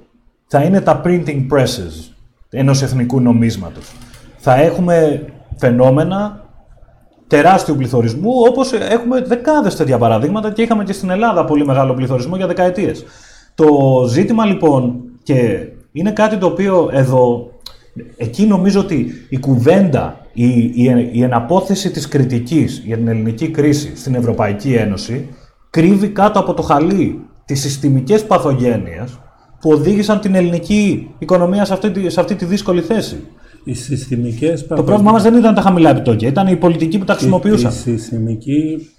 θα 0.48 0.64
είναι 0.64 0.82
τα 0.82 1.02
printing 1.06 1.48
presses 1.52 2.14
ενός 2.50 2.82
εθνικού 2.82 3.20
νομίσματος 3.20 3.92
θα 4.38 4.56
έχουμε 4.56 5.26
φαινόμενα 5.58 6.44
τεράστιου 7.28 7.76
πληθωρισμού, 7.76 8.32
όπως 8.50 8.74
έχουμε 8.74 9.22
δεκάδες 9.22 9.76
τέτοια 9.76 9.98
παραδείγματα 9.98 10.52
και 10.52 10.62
είχαμε 10.62 10.84
και 10.84 10.94
στην 10.94 11.10
Ελλάδα 11.10 11.46
πολύ 11.46 11.66
μεγάλο 11.66 11.94
πληθωρισμό 11.94 12.36
για 12.36 12.48
δεκαετίες. 12.48 13.04
Το 13.56 13.66
ζήτημα 14.10 14.46
λοιπόν, 14.46 15.02
και 15.24 15.68
είναι 15.92 16.12
κάτι 16.12 16.38
το 16.38 16.46
οποίο 16.46 16.90
εδώ, 16.94 17.52
εκεί 18.18 18.46
νομίζω 18.46 18.80
ότι 18.80 19.12
η 19.30 19.40
κουβέντα, 19.40 20.23
η, 20.34 20.46
η, 20.64 21.10
η 21.12 21.24
εναπόθεση 21.24 21.92
της 21.92 22.08
κριτικής 22.08 22.82
για 22.86 22.98
την 22.98 23.08
ελληνική 23.08 23.48
κρίση 23.50 23.96
στην 23.96 24.16
Ευρωπαϊκή 24.16 24.74
Ένωση 24.74 25.28
κρύβει 25.70 26.08
κάτω 26.08 26.40
από 26.40 26.54
το 26.54 26.62
χαλί 26.62 27.20
τις 27.46 27.62
συστημικές 27.62 28.26
παθογένειες 28.26 29.20
που 29.60 29.72
οδήγησαν 29.72 30.20
την 30.20 30.36
ελληνική 30.36 31.10
οικονομία 31.20 31.66
σε 31.66 31.74
αυτή, 31.74 31.92
τη- 31.92 32.10
σε 32.10 32.20
αυτή 32.20 32.36
τη 32.36 32.46
δύσκολη 32.46 32.82
θέση. 32.82 33.24
Οι 33.64 33.74
συστημικές 33.74 34.68
Το 34.68 34.84
πρόβλημά 34.84 35.12
μας 35.12 35.24
δεν 35.24 35.36
ήταν 35.36 35.54
τα 35.56 35.62
χαμηλά 35.62 35.90
επιτόκια, 35.90 36.28
ήταν 36.28 36.48
οι 36.48 36.56
πολιτικοί 36.56 36.98
που 36.98 37.06
τα 37.06 37.14
χρησιμοποιούσαν. 37.14 37.72
Η 37.72 37.74
συστημική 37.74 38.90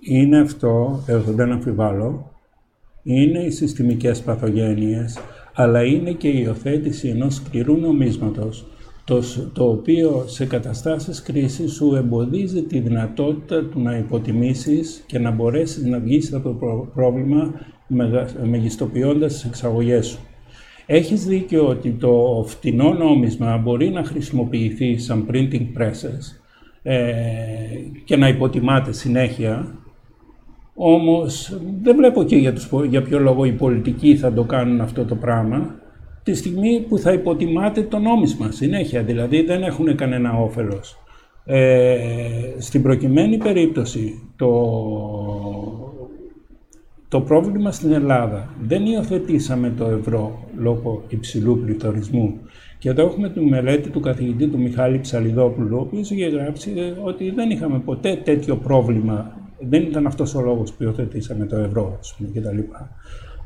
είναι 0.00 0.38
αυτό, 0.40 1.02
εγώ 1.06 1.32
δεν 1.32 1.52
αμφιβάλλω, 1.52 2.30
είναι 3.02 3.38
οι 3.38 3.50
συστημικές 3.50 4.20
παθογένειες, 4.20 5.18
αλλά 5.54 5.82
είναι 5.84 6.10
και 6.10 6.28
η 6.28 6.40
υιοθέτηση 6.44 7.08
ενός 7.08 7.34
σκληρού 7.34 7.76
νομίσματος, 7.76 8.66
το, 9.08 9.22
σ- 9.22 9.52
το 9.52 9.64
οποίο 9.68 10.24
σε 10.26 10.46
καταστάσεις 10.46 11.22
κρίσης 11.22 11.72
σου 11.72 11.94
εμποδίζει 11.94 12.62
τη 12.62 12.78
δυνατότητα 12.78 13.64
του 13.64 13.80
να 13.80 13.96
υποτιμήσεις 13.96 15.04
και 15.06 15.18
να 15.18 15.30
μπορέσεις 15.30 15.84
να 15.84 15.98
βγεις 15.98 16.34
από 16.34 16.48
το 16.48 16.54
πρό- 16.54 16.88
πρόβλημα 16.94 17.52
μεγα- 17.86 18.28
μεγιστοποιώντας 18.44 19.32
τις 19.32 19.44
εξαγωγές 19.44 20.06
σου. 20.06 20.18
Έχεις 20.86 21.26
δίκιο 21.26 21.66
ότι 21.68 21.90
το 21.90 22.44
φτηνό 22.46 22.92
νόμισμα 22.92 23.56
μπορεί 23.56 23.88
να 23.90 24.04
χρησιμοποιηθεί 24.04 24.98
σαν 24.98 25.26
printing 25.30 25.66
presses 25.78 26.40
ε, 26.82 27.12
και 28.04 28.16
να 28.16 28.28
υποτιμάται 28.28 28.92
συνέχεια, 28.92 29.74
όμως 30.74 31.58
δεν 31.82 31.96
βλέπω 31.96 32.22
και 32.24 32.36
για, 32.36 32.52
τους, 32.52 32.68
πο- 32.68 32.84
για 32.84 33.02
ποιο 33.02 33.18
λόγο 33.18 33.44
οι 33.44 33.52
πολιτικοί 33.52 34.16
θα 34.16 34.32
το 34.32 34.44
κάνουν 34.44 34.80
αυτό 34.80 35.04
το 35.04 35.14
πράγμα 35.14 35.74
τη 36.30 36.36
στιγμή 36.36 36.84
που 36.88 36.98
θα 36.98 37.12
υποτιμάται 37.12 37.82
το 37.82 37.98
νόμισμα 37.98 38.50
συνέχεια, 38.50 39.02
δηλαδή 39.02 39.42
δεν 39.42 39.62
έχουν 39.62 39.96
κανένα 39.96 40.32
όφελος. 40.32 40.98
Ε, 41.44 41.96
στην 42.58 42.82
προκειμένη 42.82 43.36
περίπτωση 43.36 44.22
το, 44.36 44.52
το 47.08 47.20
πρόβλημα 47.20 47.72
στην 47.72 47.92
Ελλάδα 47.92 48.54
δεν 48.62 48.86
υιοθετήσαμε 48.86 49.72
το 49.78 49.84
ευρώ 49.84 50.48
λόγω 50.58 51.02
υψηλού 51.08 51.58
πληθωρισμού. 51.58 52.34
Και 52.78 52.88
εδώ 52.88 53.06
έχουμε 53.06 53.30
τη 53.30 53.40
μελέτη 53.40 53.88
του 53.90 54.00
καθηγητή 54.00 54.46
του 54.46 54.58
Μιχάλη 54.58 55.00
Ψαλιδόπουλου, 55.00 55.76
ο 55.76 55.80
οποίος 55.80 56.10
είχε 56.10 56.28
γράψει 56.28 56.72
ε, 56.76 56.92
ότι 57.02 57.30
δεν 57.30 57.50
είχαμε 57.50 57.78
ποτέ 57.78 58.20
τέτοιο 58.24 58.56
πρόβλημα. 58.56 59.36
Δεν 59.60 59.82
ήταν 59.82 60.06
αυτός 60.06 60.34
ο 60.34 60.40
λόγος 60.40 60.72
που 60.72 60.82
υιοθετήσαμε 60.82 61.46
το 61.46 61.56
ευρώ, 61.56 61.96
ας 62.00 62.14
πούμε, 62.16 62.30
κτλ. 62.34 62.58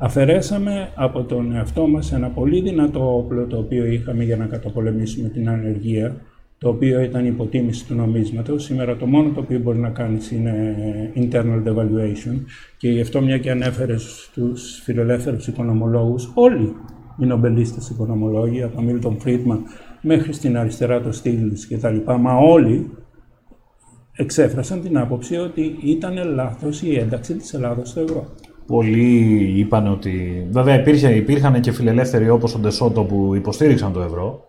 Αφαιρέσαμε 0.05 0.88
από 0.95 1.23
τον 1.23 1.55
εαυτό 1.55 1.87
μας 1.87 2.12
ένα 2.12 2.29
πολύ 2.29 2.61
δυνατό 2.61 3.17
όπλο 3.17 3.47
το 3.47 3.59
οποίο 3.59 3.87
είχαμε 3.87 4.25
για 4.25 4.37
να 4.37 4.47
καταπολεμήσουμε 4.47 5.29
την 5.29 5.49
ανεργία, 5.49 6.17
το 6.59 6.69
οποίο 6.69 7.01
ήταν 7.01 7.25
η 7.25 7.29
υποτίμηση 7.33 7.87
του 7.87 7.95
νομίσματος. 7.95 8.65
Σήμερα 8.65 8.97
το 8.97 9.07
μόνο 9.07 9.31
το 9.31 9.41
οποίο 9.41 9.59
μπορεί 9.59 9.79
να 9.79 9.91
κάνεις 9.91 10.31
είναι 10.31 10.77
internal 11.17 11.62
devaluation 11.67 12.41
και 12.77 12.91
γι' 12.91 13.01
αυτό 13.01 13.21
μια 13.21 13.38
και 13.38 13.51
ανέφερες 13.51 14.03
στους 14.03 14.81
φιλελεύθερους 14.85 15.47
οικονομολόγους, 15.47 16.31
όλοι 16.35 16.75
οι 17.19 17.27
νομπελίστες 17.27 17.88
οικονομολόγοι, 17.88 18.62
από 18.62 18.75
τον 18.75 18.85
Μίλτον 18.85 19.19
Φρίντμαν 19.19 19.62
μέχρι 20.01 20.33
στην 20.33 20.57
αριστερά 20.57 21.01
το 21.01 21.12
Στίγλιτς 21.12 21.67
και 21.67 21.77
τα 21.77 21.91
λοιπά, 21.91 22.17
μα 22.17 22.37
όλοι 22.37 22.91
εξέφρασαν 24.12 24.83
την 24.83 24.99
άποψη 24.99 25.37
ότι 25.37 25.77
ήταν 25.85 26.35
λάθος 26.35 26.83
η 26.83 26.95
ένταξη 26.95 27.35
της 27.35 27.55
Ελλάδος 27.55 27.88
στο 27.88 28.01
ευρώ. 28.01 28.27
Πολλοί 28.66 29.53
είπαν 29.57 29.87
ότι. 29.92 30.46
Βέβαια, 30.51 30.81
υπήρχε, 30.81 31.09
υπήρχαν 31.14 31.61
και 31.61 31.72
φιλελεύθεροι 31.72 32.29
όπως 32.31 32.55
ο 32.55 32.59
Ντεσότο 32.59 33.03
που 33.03 33.33
υποστήριξαν 33.35 33.92
το 33.92 34.01
ευρώ. 34.01 34.46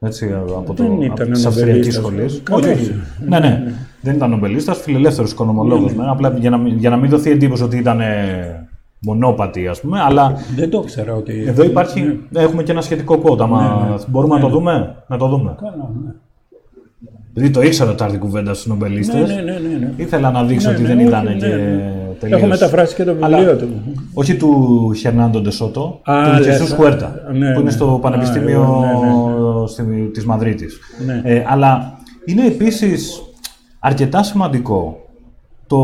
Έτσι, 0.00 0.34
από 0.56 0.74
το, 0.74 0.82
Δεν 0.82 1.00
ήταν 1.02 1.26
από 1.26 1.30
τις 1.32 1.46
αυστριακές 1.46 1.98
νομπελίστας. 2.00 2.32
σχολές. 2.32 2.40
Καλά, 2.42 2.58
Όχι, 2.72 2.80
όχι. 2.82 2.94
Ναι, 3.28 3.38
ναι. 3.38 3.62
Δεν 4.00 4.14
ήταν 4.14 4.30
νομπελίστας, 4.30 4.78
φιλελεύθερος 4.78 5.32
οικονομολόγος. 5.32 5.94
Ναι, 5.94 6.02
ναι. 6.04 6.10
Απλά 6.10 6.34
για 6.38 6.50
να, 6.50 6.56
μην- 6.58 6.76
για 6.78 6.90
να 6.90 6.96
μην 6.96 7.10
δοθεί 7.10 7.30
εντύπωση 7.30 7.62
ότι 7.62 7.76
ήταν 7.76 8.00
ε, 8.00 8.68
μονόπατη, 9.00 9.68
ας 9.68 9.80
πούμε. 9.80 10.00
Αλλά 10.00 10.36
Δεν 10.56 10.70
το 10.70 10.80
ήξερα 10.82 11.14
ότι... 11.14 11.44
εδώ 11.46 11.64
υπάρχει, 11.64 12.20
έχουμε 12.34 12.62
και 12.62 12.72
ένα 12.72 12.80
σχετικό 12.80 13.18
κόμμα. 13.18 13.44
Άμα 13.44 13.86
Ναι, 13.90 14.04
μπορούμε 14.08 14.34
να 14.34 14.40
το 14.40 14.48
δούμε, 14.48 14.94
να 15.06 15.16
το 15.16 15.28
δούμε. 15.28 15.54
Καλά, 15.60 15.90
ναι. 17.34 17.42
Επειδή 17.42 17.50
το 17.50 17.62
ήξερα 17.62 17.90
ότι 17.90 17.98
θα 17.98 18.04
έρθει 18.04 18.18
κουβέντα 18.18 18.54
στους 18.54 18.66
νομπελίστες, 18.66 19.28
Ναι, 19.28 19.34
ναι, 19.34 19.42
ναι, 19.42 19.50
ναι, 19.52 19.76
ναι. 19.78 19.92
ήθελα 19.96 20.30
να 20.30 20.44
δείξω 20.44 20.68
Ναι, 20.68 20.74
ότι 20.74 20.82
ναι, 20.82 20.88
δεν 20.88 20.98
όχι, 20.98 21.06
ήταν 21.06 21.24
ναι, 21.24 21.32
και 21.34 21.46
ναι. 21.46 21.92
τελείως... 22.20 22.38
Έχω 22.40 22.48
μεταφράσει 22.48 22.94
και 22.94 23.04
το 23.04 23.14
βιβλίο 23.14 23.36
Αλλά- 23.36 23.56
του. 23.56 23.68
Όχι 24.14 24.36
του 24.36 24.92
Χερνάντο 24.98 25.40
Ντεσότο, 25.40 26.00
Α, 26.02 26.22
του 26.24 26.30
λες, 26.30 26.40
Τζεσούς 26.40 26.72
α, 26.72 26.74
Χουέρτα, 26.76 27.14
ναι, 27.32 27.38
που 27.52 27.60
είναι 27.60 27.62
ναι. 27.62 27.70
στο 27.70 27.94
Α, 27.94 27.98
Πανεπιστήμιο 27.98 28.52
εγώ, 28.62 29.60
ναι, 29.60 29.66
στη- 29.68 30.10
της 30.12 30.24
Μαδρίτης. 30.24 30.78
Ναι. 31.06 31.20
Ε, 31.24 31.44
αλλά 31.46 31.98
είναι 32.24 32.46
επίσης 32.46 33.22
αρκετά 33.78 34.22
σημαντικό 34.22 34.98
το 35.66 35.78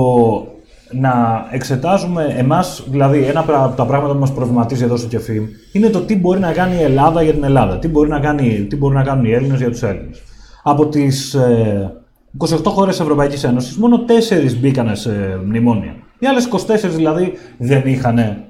να 0.93 1.13
εξετάζουμε 1.51 2.35
εμάς, 2.39 2.85
δηλαδή 2.91 3.23
ένα 3.23 3.41
από 3.41 3.77
τα 3.77 3.87
πράγματα 3.87 4.13
που 4.13 4.19
μας 4.19 4.33
προβληματίζει 4.33 4.85
εδώ 4.85 4.97
στο 4.97 5.09
Κεφίμ, 5.09 5.45
είναι 5.73 5.89
το 5.89 6.01
τι 6.01 6.17
μπορεί 6.17 6.41
να 6.41 6.53
κάνει 6.53 6.75
η 6.81 6.83
Ελλάδα 6.83 7.23
για 7.23 7.33
την 7.33 7.45
Ελλάδα, 7.45 7.79
τι 7.79 7.89
μπορεί 7.89 8.09
να, 8.09 8.21
κάνει, 8.21 8.67
τι 8.69 8.77
μπορεί 8.77 8.95
να 8.95 9.03
κάνουν 9.03 9.25
οι 9.25 9.31
Έλληνες 9.33 9.59
για 9.59 9.71
τους 9.71 9.83
Έλληνες. 9.83 10.23
Από 10.63 10.89
τις 10.89 11.35
ε, 11.35 11.93
28 12.39 12.61
χώρες 12.65 13.01
Ευρωπαϊκής 13.01 13.45
Ένωσης, 13.45 13.77
μόνο 13.77 14.05
4 14.49 14.57
μπήκαν 14.61 14.97
σε 14.97 15.41
μνημόνια. 15.45 15.95
Οι 16.19 16.27
άλλες 16.27 16.49
24 16.67 16.89
δηλαδή 16.89 17.33
δεν 17.59 17.83
είχαν 17.87 18.45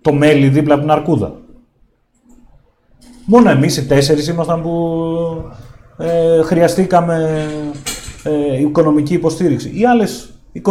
το 0.00 0.12
μέλι 0.12 0.48
δίπλα 0.48 0.74
από 0.74 0.82
την 0.82 0.92
αρκούδα. 0.92 1.34
Μόνο 3.26 3.50
εμείς 3.50 3.76
οι 3.76 3.86
τέσσερις 3.86 4.28
ήμασταν 4.28 4.62
που 4.62 4.96
ε, 5.98 6.42
χρειαστήκαμε 6.42 7.46
ε, 8.22 8.60
οικονομική 8.60 9.14
υποστήριξη. 9.14 9.72
Οι 9.74 9.86
άλλες 9.86 10.28
24, 10.62 10.70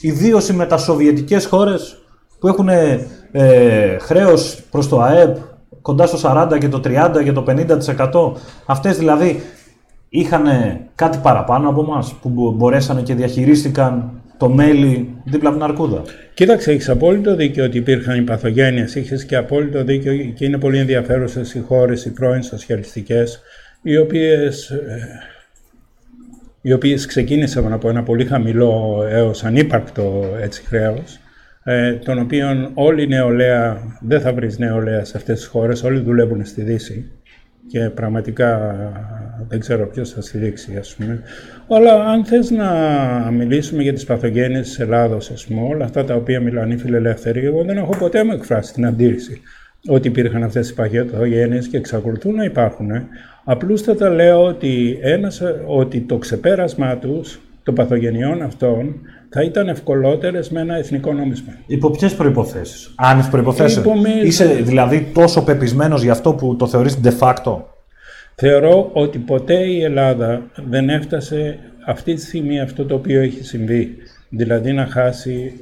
ιδίω 0.00 0.40
οι 0.50 0.52
μετασοβιετικές 0.52 1.46
χώρες 1.46 2.02
που 2.38 2.48
έχουν 2.48 2.68
ε, 2.68 3.96
χρέος 4.00 4.62
προς 4.70 4.88
το 4.88 5.00
ΑΕΠ 5.00 5.36
κοντά 5.82 6.06
στο 6.06 6.18
40 6.22 6.58
και 6.60 6.68
το 6.68 6.80
30 6.84 7.24
και 7.24 7.32
το 7.32 7.44
50%. 7.48 8.40
Αυτές 8.66 8.98
δηλαδή 8.98 9.42
είχαν 10.08 10.46
κάτι 10.94 11.18
παραπάνω 11.22 11.68
από 11.68 11.80
εμάς 11.82 12.14
που 12.22 12.54
μπορέσανε 12.56 13.02
και 13.02 13.14
διαχειρίστηκαν 13.14 14.10
το 14.36 14.48
μέλι 14.48 15.16
δίπλα 15.24 15.48
από 15.48 15.58
την 15.58 15.66
αρκούδα. 15.66 16.02
Κοίταξε, 16.34 16.70
έχεις 16.70 16.88
απόλυτο 16.88 17.36
δίκιο 17.36 17.64
ότι 17.64 17.78
υπήρχαν 17.78 18.16
οι 18.18 18.22
παθογένειες. 18.22 18.94
Είχες 18.94 19.24
και 19.24 19.36
απόλυτο 19.36 19.84
δίκιο 19.84 20.14
και 20.16 20.44
είναι 20.44 20.58
πολύ 20.58 20.78
ενδιαφέρουσες 20.78 21.54
οι 21.54 21.60
χώρες, 21.60 22.04
οι 22.04 22.12
πρώην 22.12 22.42
σοσιαλιστικές, 22.42 23.40
οι 23.82 23.96
οποίες 23.96 24.70
ε, 24.70 25.20
οι 26.62 26.72
οποίες 26.72 27.06
ξεκίνησαν 27.06 27.72
από 27.72 27.88
ένα 27.88 28.02
πολύ 28.02 28.24
χαμηλό 28.24 29.04
έως 29.08 29.44
ανύπαρκτο 29.44 30.24
έτσι 30.40 30.62
χρέος, 30.66 31.19
ε, 31.64 31.92
τον 31.92 32.18
οποίον 32.18 32.70
όλη 32.74 33.02
η 33.02 33.06
νεολαία, 33.06 33.78
δεν 34.00 34.20
θα 34.20 34.32
βρεις 34.32 34.58
νεολαία 34.58 35.04
σε 35.04 35.16
αυτές 35.16 35.38
τις 35.38 35.46
χώρες, 35.46 35.82
όλοι 35.82 35.98
δουλεύουν 35.98 36.44
στη 36.44 36.62
Δύση 36.62 37.10
και 37.66 37.90
πραγματικά 37.90 38.74
δεν 39.48 39.60
ξέρω 39.60 39.86
ποιος 39.86 40.10
θα 40.10 40.20
στηρίξει, 40.20 40.76
ας 40.76 40.94
πούμε. 40.94 41.22
Αλλά 41.68 42.04
αν 42.04 42.24
θες 42.24 42.50
να 42.50 42.70
μιλήσουμε 43.30 43.82
για 43.82 43.92
τις 43.92 44.04
παθογένειες 44.04 44.66
της 44.68 44.78
Ελλάδος, 44.78 45.30
ας 45.30 45.46
πούμε, 45.46 45.60
όλα 45.60 45.84
αυτά 45.84 46.04
τα 46.04 46.14
οποία 46.14 46.40
μιλάνε 46.40 46.74
οι 46.74 46.76
φιλελεύθεροι, 46.76 47.44
εγώ 47.44 47.64
δεν 47.64 47.76
έχω 47.76 47.96
ποτέ 47.98 48.24
μου 48.24 48.32
εκφράσει 48.32 48.72
την 48.72 48.86
αντίρρηση 48.86 49.40
ότι 49.86 50.08
υπήρχαν 50.08 50.42
αυτές 50.42 50.70
οι 50.70 50.74
παθογένειες 50.74 51.68
και 51.68 51.76
εξακολουθούν 51.76 52.34
να 52.34 52.44
υπάρχουν. 52.44 52.90
Απλούστατα 53.44 54.08
λέω 54.08 54.44
ότι, 54.44 54.98
ένας, 55.02 55.42
ότι 55.66 56.00
το 56.00 56.18
ξεπέρασμά 56.18 56.96
τους, 56.96 57.40
των 57.62 57.74
παθογενειών 57.74 58.42
αυτών, 58.42 59.00
θα 59.32 59.42
ήταν 59.42 59.68
ευκολότερες 59.68 60.50
με 60.50 60.60
ένα 60.60 60.76
εθνικό 60.76 61.12
νόμισμα. 61.12 61.52
Υπό 61.66 61.90
ποιες 61.90 62.14
προποθέσει, 62.14 62.90
Άνευ 62.94 63.28
προποθέσει. 63.28 63.82
Είσαι 64.24 64.44
δηλαδή 64.46 65.10
τόσο 65.14 65.44
πεπισμένος 65.44 66.02
γι' 66.02 66.10
αυτό 66.10 66.34
που 66.34 66.56
το 66.56 66.66
θεωρείς 66.66 67.00
de 67.04 67.12
facto; 67.18 67.56
Θεωρώ 68.34 68.90
ότι 68.92 69.18
ποτέ 69.18 69.54
η 69.54 69.82
Ελλάδα 69.82 70.42
δεν 70.68 70.88
έφτασε 70.88 71.58
αυτή 71.86 72.14
τη 72.14 72.20
στιγμή 72.20 72.60
αυτό 72.60 72.84
το 72.84 72.94
οποίο 72.94 73.20
έχει 73.20 73.44
συμβεί. 73.44 73.96
Δηλαδή 74.28 74.72
να 74.72 74.86
χάσει 74.86 75.52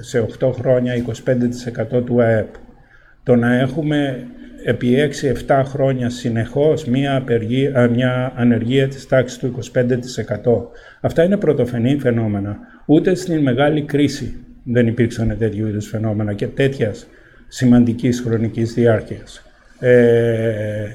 σε 0.00 0.26
8 0.40 0.50
χρόνια 0.52 1.04
25% 1.96 2.02
του 2.04 2.22
ΑΕΠ. 2.22 2.54
Το 3.22 3.36
να 3.36 3.54
έχουμε 3.54 4.26
επί 4.64 5.10
6-7 5.46 5.62
χρόνια 5.64 6.10
συνεχώς 6.10 6.84
μία, 6.84 7.16
απεργία, 7.16 7.88
μια 7.88 8.32
ανεργία 8.36 8.88
της 8.88 9.06
τάξης 9.06 9.38
του 9.38 9.46
25%. 9.46 10.70
Αυτά 11.00 11.22
είναι 11.22 11.36
πρωτοφενή 11.36 11.98
φαινόμενα. 11.98 12.58
Ούτε 12.86 13.14
στην 13.14 13.42
μεγάλη 13.42 13.82
κρίση 13.82 14.36
δεν 14.64 14.86
υπήρξαν 14.86 15.36
τέτοιου 15.38 15.66
είδους 15.66 15.86
φαινόμενα 15.86 16.32
και 16.32 16.46
τέτοιας 16.46 17.06
σημαντικής 17.48 18.20
χρονικής 18.20 18.74
διάρκειας. 18.74 19.42
Ε, 19.78 20.86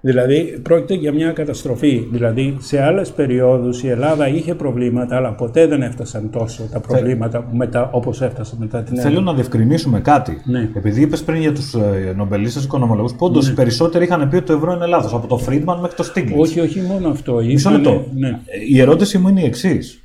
Δηλαδή 0.00 0.60
πρόκειται 0.62 0.94
για 0.94 1.12
μια 1.12 1.32
καταστροφή. 1.32 2.08
Δηλαδή 2.10 2.56
σε 2.60 2.82
άλλες 2.82 3.10
περιόδους 3.10 3.82
η 3.82 3.88
Ελλάδα 3.88 4.28
είχε 4.28 4.54
προβλήματα 4.54 5.16
αλλά 5.16 5.32
ποτέ 5.32 5.66
δεν 5.66 5.82
έφτασαν 5.82 6.30
τόσο 6.30 6.62
τα 6.72 6.80
προβλήματα 6.80 7.48
μετά, 7.52 7.90
όπως 7.92 8.22
έφτασαν 8.22 8.58
μετά 8.60 8.82
την 8.82 8.92
Ελλάδα. 8.92 9.08
Θέλω 9.08 9.20
να 9.24 9.34
διευκρινίσουμε 9.34 10.00
κάτι. 10.00 10.40
Ναι. 10.44 10.68
Επειδή 10.74 11.00
είπες 11.00 11.22
πριν 11.22 11.40
για 11.40 11.52
τους 11.52 11.74
ε, 11.74 12.12
νομπελίστες 12.16 12.64
οικονομολόγους 12.64 13.12
που 13.12 13.26
όντως 13.26 13.46
ναι. 13.46 13.52
οι 13.52 13.54
περισσότεροι 13.54 14.04
είχαν 14.04 14.28
πει 14.28 14.36
ότι 14.36 14.46
το 14.46 14.52
ευρώ 14.52 14.72
είναι 14.72 14.86
λάθος. 14.86 15.14
Από 15.14 15.26
το 15.26 15.38
Φρίντμαν 15.38 15.80
μέχρι 15.80 15.96
το 15.96 16.02
Στίγκλιτς. 16.02 16.40
Όχι, 16.40 16.60
όχι 16.60 16.80
μόνο 16.80 17.08
αυτό. 17.08 17.34
Μισό 17.34 17.70
λεπτό. 17.70 18.04
Ναι. 18.14 18.38
Η 18.68 18.80
ερώτηση 18.80 19.18
μου 19.18 19.28
είναι 19.28 19.40
η 19.40 19.44
εξής. 19.44 20.02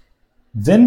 Δεν 0.51 0.81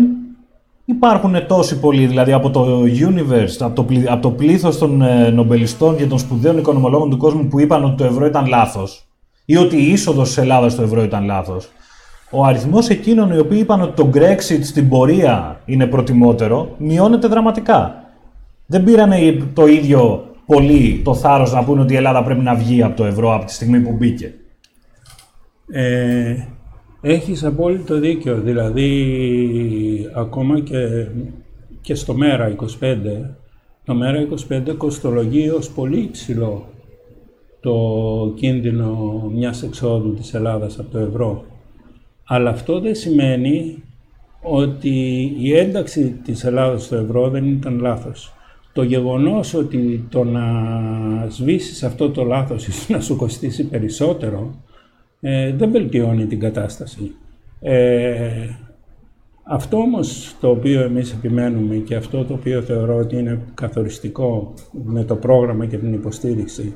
υπάρχουν 0.86 1.46
τόσοι 1.46 1.78
πολλοί, 1.78 2.06
δηλαδή 2.06 2.32
από 2.32 2.50
το 2.50 2.82
universe, 2.82 3.56
από 3.58 3.74
το, 3.74 3.84
πλή, 3.84 4.04
από 4.08 4.22
το 4.22 4.30
πλήθος 4.30 4.78
των 4.78 5.02
ε, 5.02 5.30
νομπελιστών 5.30 5.96
και 5.96 6.06
των 6.06 6.18
σπουδαίων 6.18 6.58
οικονομολόγων 6.58 7.10
του 7.10 7.16
κόσμου 7.16 7.46
που 7.46 7.60
είπαν 7.60 7.84
ότι 7.84 7.96
το 7.96 8.04
ευρώ 8.04 8.26
ήταν 8.26 8.46
λάθος 8.46 9.06
ή 9.44 9.56
ότι 9.56 9.76
η 9.76 9.90
είσοδος 9.90 10.28
της 10.28 10.36
Ελλάδας 10.36 10.72
στο 10.72 10.82
ευρώ 10.82 11.02
ήταν 11.02 11.24
λάθος. 11.24 11.68
Ο 12.30 12.44
αριθμός 12.44 12.88
εκείνων 12.88 13.30
οι 13.30 13.38
οποίοι 13.38 13.58
είπαν 13.60 13.80
ότι 13.80 14.02
το 14.02 14.10
Brexit 14.14 14.60
στην 14.62 14.88
πορεία 14.88 15.60
είναι 15.64 15.86
προτιμότερο 15.86 16.74
μειώνεται 16.78 17.28
δραματικά. 17.28 18.04
Δεν 18.66 18.84
πήραν 18.84 19.12
το 19.54 19.66
ίδιο 19.66 20.24
πολύ 20.46 21.00
το 21.04 21.14
θάρρος 21.14 21.52
να 21.52 21.64
πούνε 21.64 21.80
ότι 21.80 21.92
η 21.92 21.96
Ελλάδα 21.96 22.22
πρέπει 22.22 22.40
να 22.40 22.54
βγει 22.54 22.82
από 22.82 22.96
το 22.96 23.04
ευρώ 23.04 23.34
από 23.34 23.44
τη 23.44 23.52
στιγμή 23.52 23.80
που 23.80 23.92
μπήκε. 23.92 24.34
Ε, 25.70 26.36
Έχεις 27.08 27.44
απόλυτο 27.44 27.98
δίκιο, 27.98 28.40
δηλαδή 28.40 28.90
ακόμα 30.14 30.60
και, 30.60 31.06
και 31.80 31.94
στο 31.94 32.14
ΜΕΡΑ 32.14 32.54
25, 32.80 32.96
το 33.84 33.94
ΜΕΡΑ 33.94 34.28
25 34.48 34.74
κοστολογεί 34.76 35.48
ως 35.48 35.70
πολύ 35.70 35.98
υψηλό 35.98 36.68
το 37.60 37.74
κίνδυνο 38.36 39.22
μιας 39.34 39.62
εξόδου 39.62 40.14
της 40.14 40.34
Ελλάδας 40.34 40.78
από 40.78 40.90
το 40.90 40.98
ευρώ. 40.98 41.44
Αλλά 42.24 42.50
αυτό 42.50 42.80
δεν 42.80 42.94
σημαίνει 42.94 43.82
ότι 44.42 45.34
η 45.38 45.56
ένταξη 45.56 46.20
της 46.24 46.44
Ελλάδας 46.44 46.84
στο 46.84 46.96
ευρώ 46.96 47.30
δεν 47.30 47.46
ήταν 47.46 47.80
λάθος. 47.80 48.32
Το 48.72 48.82
γεγονός 48.82 49.54
ότι 49.54 50.06
το 50.08 50.24
να 50.24 50.44
σβήσεις 51.28 51.82
αυτό 51.82 52.10
το 52.10 52.24
λάθος 52.24 52.66
ή 52.66 52.92
να 52.92 53.00
σου 53.00 53.16
κοστίσει 53.16 53.68
περισσότερο 53.68 54.54
ε, 55.28 55.52
δεν 55.52 55.70
βελτιώνει 55.70 56.26
την 56.26 56.40
κατάσταση. 56.40 57.14
Ε, 57.60 58.48
αυτό 59.42 59.76
όμως 59.76 60.36
το 60.40 60.48
οποίο 60.48 60.82
εμείς 60.82 61.12
επιμένουμε 61.12 61.74
και 61.74 61.94
αυτό 61.94 62.24
το 62.24 62.34
οποίο 62.34 62.62
θεωρώ 62.62 62.96
ότι 62.96 63.16
είναι 63.16 63.40
καθοριστικό 63.54 64.54
με 64.84 65.04
το 65.04 65.16
πρόγραμμα 65.16 65.66
και 65.66 65.76
την 65.76 65.92
υποστήριξη 65.92 66.74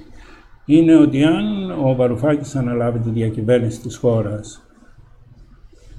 είναι 0.65 0.97
ότι 0.97 1.25
αν 1.25 1.71
ο 1.85 1.95
Βαρουφάκης 1.95 2.57
αναλάβει 2.57 2.99
τη 2.99 3.11
διακυβέρνηση 3.11 3.81
της 3.81 3.97
χώρας 3.97 4.71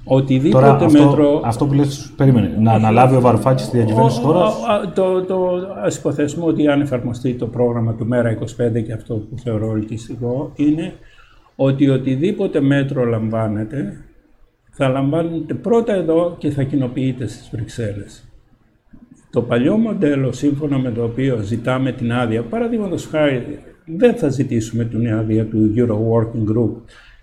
Οτιδήποτε 0.04 0.64
Τώρα, 0.64 0.84
αυτό, 0.84 0.90
μέτρο. 0.90 1.40
Αυτό 1.44 1.66
που 1.66 1.72
λες, 1.72 2.12
περίμενε. 2.16 2.56
Να 2.58 2.72
αναλάβει 2.72 3.16
ο 3.16 3.20
Βαρουφάκης 3.20 3.68
τη 3.68 3.76
διακυβέρνηση 3.76 4.16
της 4.16 4.26
χώρας; 4.26 4.54
Το, 4.94 5.24
το, 5.24 5.50
ας 5.84 5.96
υποθέσουμε 5.96 6.44
ότι 6.44 6.68
αν 6.68 6.80
εφαρμοστεί 6.80 7.34
το 7.34 7.46
πρόγραμμα 7.46 7.94
του 7.94 8.06
ΜΕΡΑ 8.06 8.38
25 8.38 8.82
και 8.86 8.92
αυτό 8.92 9.14
που 9.14 9.38
θεωρώ 9.38 9.72
ελκυστικό 9.76 10.52
είναι 10.54 10.92
ότι 11.56 11.88
οτιδήποτε 11.88 12.60
μέτρο 12.60 13.04
λαμβάνεται 13.04 14.04
θα 14.70 14.88
λαμβάνεται 14.88 15.54
πρώτα 15.54 15.92
εδώ 15.92 16.36
και 16.38 16.50
θα 16.50 16.62
κοινοποιείται 16.62 17.26
στις 17.26 17.48
Βρυξέλλες. 17.52 18.24
Το 19.30 19.42
παλιό 19.42 19.76
μοντέλο 19.76 20.32
σύμφωνα 20.32 20.78
με 20.78 20.90
το 20.90 21.04
οποίο 21.04 21.38
ζητάμε 21.38 21.92
την 21.92 22.12
άδεια, 22.12 22.42
παραδείγματος 22.42 23.06
χάρη 23.06 23.58
δεν 23.84 24.14
θα 24.14 24.28
ζητήσουμε 24.28 24.84
την 24.84 25.12
άδεια 25.12 25.46
του 25.46 25.74
Euro 25.76 25.96
Working 26.12 26.56
Group 26.56 26.70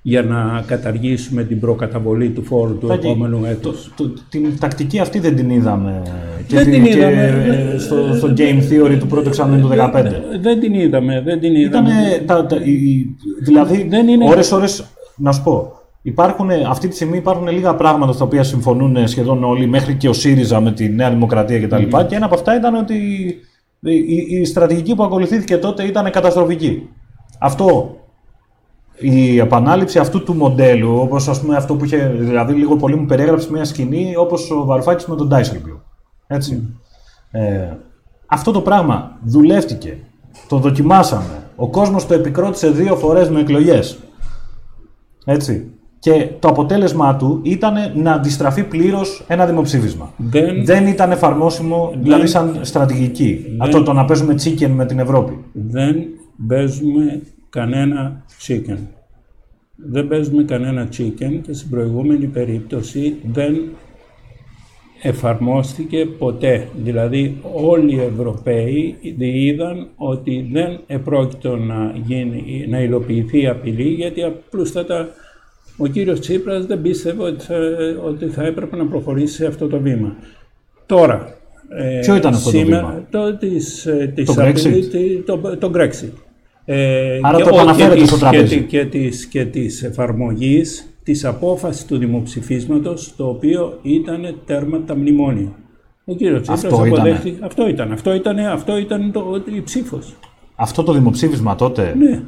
για 0.09 0.23
να 0.23 0.63
καταργήσουμε 0.65 1.43
την 1.43 1.59
προκαταβολή 1.59 2.29
του 2.29 2.43
φόρου 2.43 2.77
του 2.77 2.91
επόμενου 2.91 3.45
έτους. 3.45 3.93
την 4.29 4.59
τακτική 4.59 4.99
αυτή 4.99 5.19
δεν 5.19 5.35
την 5.35 5.49
είδαμε 5.49 6.01
και, 6.47 6.55
δεν 6.55 6.71
την, 6.71 6.85
είδαμε, 6.85 7.71
και 7.73 7.79
στο, 7.79 7.95
στο 8.15 8.33
Game 8.37 8.59
Theory 8.71 8.97
του 8.99 9.07
πρώτου 9.07 9.27
εξάμεινου 9.27 9.67
του 9.67 9.75
2015. 9.75 10.03
Δεν, 10.41 10.59
την 10.59 10.73
είδαμε, 10.73 11.21
δεν 11.25 11.39
την 11.39 11.55
είδαμε. 11.55 11.89
Ήτανε, 11.89 12.23
τα, 12.25 12.45
τα, 12.45 12.57
δηλαδή, 13.43 13.87
δεν 13.89 14.07
είναι... 14.07 14.29
ώρες 14.29 14.51
ώρες, 14.51 14.85
να 15.15 15.31
σου 15.31 15.43
πω, 15.43 15.73
Υπάρχουν, 16.01 16.49
αυτή 16.69 16.87
τη 16.87 16.95
στιγμή 16.95 17.17
υπάρχουν 17.17 17.47
λίγα 17.47 17.75
πράγματα 17.75 18.11
στα 18.11 18.23
οποία 18.23 18.43
συμφωνούν 18.43 19.07
σχεδόν 19.07 19.43
όλοι, 19.43 19.67
μέχρι 19.67 19.95
και 19.95 20.09
ο 20.09 20.13
ΣΥΡΙΖΑ 20.13 20.59
με 20.61 20.71
τη 20.71 20.89
Νέα 20.89 21.09
Δημοκρατία 21.09 21.59
κτλ. 21.59 21.83
Mm. 21.91 22.05
Και 22.07 22.15
ένα 22.15 22.25
από 22.25 22.35
αυτά 22.35 22.55
ήταν 22.55 22.75
ότι 22.75 22.95
η, 23.79 24.39
η 24.39 24.45
στρατηγική 24.45 24.95
που 24.95 25.03
ακολουθήθηκε 25.03 25.57
τότε 25.57 25.83
ήταν 25.83 26.11
καταστροφική. 26.11 26.89
Αυτό 27.39 27.97
η 28.99 29.39
επανάληψη 29.39 29.99
αυτού 29.99 30.23
του 30.23 30.33
μοντέλου, 30.33 30.99
όπως 30.99 31.27
ας 31.27 31.41
πούμε 31.41 31.55
αυτό 31.55 31.75
που 31.75 31.85
είχε, 31.85 32.13
δηλαδή 32.17 32.53
λίγο 32.53 32.75
πολύ 32.75 32.95
μου 32.95 33.05
περιέγραψε 33.05 33.51
μια 33.51 33.63
σκηνή, 33.63 34.15
όπως 34.17 34.51
ο 34.51 34.65
Βαρουφάκης 34.65 35.05
με 35.05 35.15
τον 35.15 35.29
Dijsselbloem. 35.31 35.79
Έτσι. 36.27 36.63
Ε, 37.31 37.67
αυτό 38.25 38.51
το 38.51 38.61
πράγμα 38.61 39.17
δουλεύτηκε, 39.23 39.97
το 40.47 40.57
δοκιμάσαμε. 40.57 41.43
Ο 41.55 41.67
κόσμος 41.67 42.07
το 42.07 42.13
επικρότησε 42.13 42.69
δύο 42.69 42.95
φορές 42.95 43.29
με 43.29 43.39
εκλογές. 43.39 43.99
Έτσι. 45.25 45.71
Και 45.99 46.29
το 46.39 46.47
αποτέλεσμά 46.47 47.15
του 47.15 47.39
ήταν 47.43 47.73
να 47.95 48.11
αντιστραφεί 48.11 48.63
πλήρως 48.63 49.25
ένα 49.27 49.45
δημοψήφισμα. 49.45 50.13
Δεν, 50.17 50.65
δεν 50.65 50.87
ήταν 50.87 51.11
εφαρμόσιμο, 51.11 51.93
δηλαδή 52.01 52.27
σαν 52.27 52.59
στρατηγική. 52.61 53.45
Δεν, 53.47 53.61
αυτό 53.61 53.83
το 53.83 53.93
να 53.93 54.05
παίζουμε 54.05 54.33
chicken 54.33 54.69
με 54.69 54.85
την 54.85 54.99
Ευρώπη. 54.99 55.43
Δεν 55.53 55.95
παίζουμε 56.47 57.21
κανένα 57.49 58.25
chicken. 58.47 58.77
δεν 59.75 60.07
παίζουμε 60.07 60.43
κανένα 60.43 60.89
chicken 60.97 61.39
και 61.41 61.53
στην 61.53 61.69
προηγούμενη 61.69 62.25
περίπτωση 62.25 63.15
δεν 63.31 63.55
εφαρμόστηκε 65.01 66.05
ποτέ. 66.05 66.67
Δηλαδή 66.83 67.37
όλοι 67.53 67.93
οι 67.93 67.99
Ευρωπαίοι 67.99 68.95
είδαν 69.17 69.87
ότι 69.95 70.49
δεν 70.51 70.79
επρόκειτο 70.87 71.55
να, 71.57 71.93
γίνει, 72.05 72.65
να 72.69 72.81
υλοποιηθεί 72.81 73.41
η 73.41 73.47
απειλή 73.47 73.87
γιατί 73.87 74.23
απλούστατα 74.23 75.07
ο 75.77 75.87
κύριος 75.87 76.19
Τσίπρας 76.19 76.65
δεν 76.65 76.81
πίστευε 76.81 77.23
ότι 77.23 77.43
θα, 77.43 77.55
ότι 78.05 78.25
θα 78.25 78.43
έπρεπε 78.43 78.75
να 78.75 78.85
προχωρήσει 78.85 79.35
σε 79.35 79.45
αυτό 79.45 79.67
το 79.67 79.79
βήμα. 79.79 80.15
Τώρα, 80.85 81.37
ε, 81.69 81.99
Ποιο 81.99 82.15
ήταν 82.15 82.33
αυτό 82.33 82.49
σήμερα, 82.49 83.05
το 83.11 83.19
βήμα; 83.21 83.31
Το, 83.31 83.37
της, 83.37 83.85
ε, 83.85 84.11
της 84.15 84.25
το, 84.25 84.35
Brexit. 84.37 85.23
το, 85.25 85.57
το 85.57 85.71
Brexit. 85.75 86.28
Ε, 86.71 87.19
Άρα 87.21 87.37
το 87.37 87.57
αναφέρετε 87.59 88.05
στο 88.05 88.17
τραπέζι. 88.17 88.61
Και, 88.61 88.85
της, 88.85 89.25
και 89.25 89.45
της 89.45 89.83
εφαρμογής 89.83 90.93
της 91.03 91.25
απόφασης 91.25 91.85
του 91.85 91.97
δημοψηφίσματος, 91.97 93.13
το 93.15 93.27
οποίο 93.27 93.79
ήταν 93.81 94.35
τέρμα 94.45 94.81
τα 94.85 94.95
μνημόνια. 94.95 95.51
Ο 96.05 96.13
κύριος 96.13 96.41
Τσίπρας 96.41 96.63
αυτό 96.63 96.75
αποδέχτηκε. 96.75 97.37
Αυτό 97.45 97.67
ήταν. 97.67 97.91
Αυτό 97.91 98.13
ήταν, 98.13 98.39
αυτό 98.39 98.77
ήταν 98.77 99.11
το, 99.11 99.43
η 99.55 99.61
ψήφος. 99.61 100.15
Αυτό 100.55 100.83
το 100.83 100.93
δημοψήφισμα 100.93 101.55
τότε. 101.55 101.95
Ναι. 101.97 102.21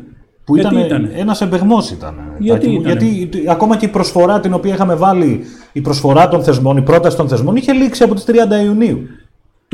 Που 0.45 0.57
ήταν, 0.57 0.77
ήταν. 0.77 1.09
ένας 1.15 1.41
εμπεγμός 1.41 1.91
ήταν. 1.91 2.15
Γιατί, 2.39 2.69
γιατί 2.69 3.43
ακόμα 3.47 3.77
και 3.77 3.85
η 3.85 3.89
προσφορά 3.89 4.39
την 4.39 4.53
οποία 4.53 4.73
είχαμε 4.73 4.95
βάλει, 4.95 5.41
η 5.73 5.81
προσφορά 5.81 6.27
των 6.27 6.43
θεσμών, 6.43 6.77
η 6.77 6.81
πρόταση 6.81 7.17
των 7.17 7.27
θεσμών 7.27 7.55
είχε 7.55 7.71
λήξει 7.71 8.03
από 8.03 8.13
τις 8.13 8.25
30 8.27 8.63
Ιουνίου. 8.63 9.07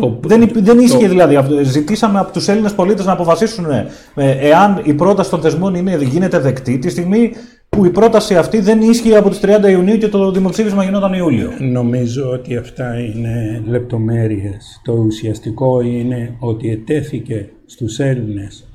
Το, 0.02 0.20
δεν, 0.24 0.54
το, 0.54 0.60
δεν 0.62 0.80
ίσχυε 0.80 1.08
το, 1.08 1.10
δηλαδή. 1.10 1.64
Ζητήσαμε 1.64 2.20
από 2.20 2.32
τους 2.32 2.48
Έλληνες 2.48 2.74
πολίτες 2.74 3.06
να 3.06 3.12
αποφασίσουν 3.12 3.66
ε, 3.70 3.88
εάν 4.40 4.82
η 4.84 4.94
πρόταση 4.94 5.30
των 5.30 5.42
θεσμών 5.42 5.76
είναι, 5.76 5.98
γίνεται 6.02 6.40
δεκτή 6.40 6.80
τη 6.80 6.90
στιγμή 6.90 7.32
που 7.70 7.86
η 7.86 7.90
πρόταση 7.90 8.36
αυτή 8.36 8.60
δεν 8.60 8.82
ίσχυε 8.82 9.18
από 9.18 9.30
τις 9.30 9.40
30 9.44 9.70
Ιουνίου 9.70 9.98
και 9.98 10.08
το 10.08 10.32
δημοψήφισμα 10.32 10.84
γινόταν 10.84 11.14
Ιούλιο. 11.14 11.52
Νομίζω 11.60 12.30
ότι 12.30 12.58
αυτά 12.58 13.00
είναι 13.00 13.64
λεπτομέρειες. 13.68 14.82
Το 14.84 14.94
ουσιαστικό 14.94 15.82
είναι 15.82 16.36
ότι 16.40 16.70
ετέθηκε 16.70 17.50
στους 17.66 18.00
Έλληνες 18.00 18.68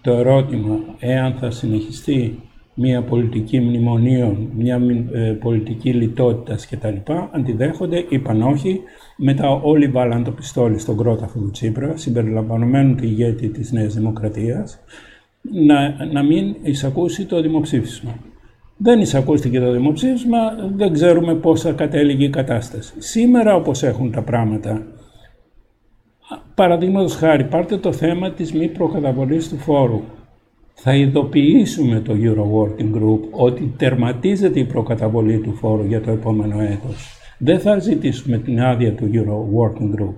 το 0.00 0.12
ερώτημα 0.12 0.78
εάν 0.98 1.36
θα 1.40 1.50
συνεχιστεί 1.50 2.40
μια 2.74 3.02
πολιτική 3.02 3.60
μνημονίων, 3.60 4.50
μια 4.56 4.80
ε, 5.12 5.30
πολιτική 5.30 5.92
λιτότητας 5.92 6.68
κτλ. 6.68 7.12
Αντιδέχονται, 7.30 8.04
είπαν 8.08 8.42
όχι. 8.42 8.80
Μετά 9.16 9.50
όλοι 9.50 9.88
βάλαν 9.88 10.24
το 10.24 10.30
πιστόλι 10.30 10.78
στον 10.78 10.96
κρόταφο 10.96 11.38
του 11.38 11.50
Τσίπρα, 11.50 11.96
συμπεριλαμβανομένου 11.96 12.94
του 12.94 13.04
ηγέτη 13.04 13.48
της 13.48 13.72
Νέας 13.72 13.94
Δημοκρατίας, 13.94 14.78
να, 15.40 16.04
να 16.12 16.22
μην 16.22 16.56
εισακούσει 16.62 17.24
το 17.24 17.40
δημοψήφισμα. 17.40 18.14
Δεν 18.76 19.00
εισακούστηκε 19.00 19.60
το 19.60 19.72
δημοψήφισμα, 19.72 20.38
δεν 20.74 20.92
ξέρουμε 20.92 21.34
πώς 21.34 21.60
θα 21.60 21.72
κατέληγε 21.72 22.24
η 22.24 22.30
κατάσταση. 22.30 22.94
Σήμερα 22.98 23.54
όπως 23.54 23.82
έχουν 23.82 24.10
τα 24.10 24.22
πράγματα, 24.22 24.86
παραδείγματος 26.54 27.14
χάρη, 27.14 27.44
πάρτε 27.44 27.76
το 27.76 27.92
θέμα 27.92 28.30
της 28.30 28.52
μη 28.52 28.68
προκαταβολής 28.68 29.48
του 29.48 29.56
φόρου. 29.56 30.00
Θα 30.74 30.94
ειδοποιήσουμε 30.94 32.00
το 32.00 32.12
Euro 32.12 32.44
Working 32.58 32.96
Group 32.96 33.20
ότι 33.30 33.74
τερματίζεται 33.76 34.58
η 34.60 34.64
προκαταβολή 34.64 35.38
του 35.38 35.54
φόρου 35.54 35.84
για 35.84 36.00
το 36.00 36.10
επόμενο 36.10 36.60
έτος. 36.60 37.15
Δεν 37.38 37.60
θα 37.60 37.78
ζητήσουμε 37.78 38.38
την 38.38 38.62
άδεια 38.62 38.92
του 38.92 39.10
Euro 39.12 39.58
Working 39.58 40.00
Group. 40.00 40.14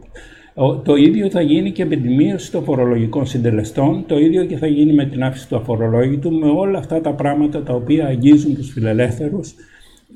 Το 0.85 0.95
ίδιο 0.97 1.31
θα 1.31 1.41
γίνει 1.41 1.71
και 1.71 1.85
με 1.85 1.97
τη 1.97 2.09
μείωση 2.09 2.51
των 2.51 2.65
φορολογικών 2.65 3.27
συντελεστών, 3.27 4.05
το 4.07 4.19
ίδιο 4.19 4.45
και 4.45 4.57
θα 4.57 4.67
γίνει 4.67 4.93
με 4.93 5.05
την 5.05 5.25
άφηση 5.25 5.49
του 5.49 5.57
αφορολόγητου, 5.57 6.33
με 6.33 6.51
όλα 6.51 6.79
αυτά 6.79 7.01
τα 7.01 7.13
πράγματα 7.13 7.63
τα 7.63 7.75
οποία 7.75 8.07
αγγίζουν 8.07 8.55
τους 8.55 8.71
φιλελεύθερους. 8.71 9.55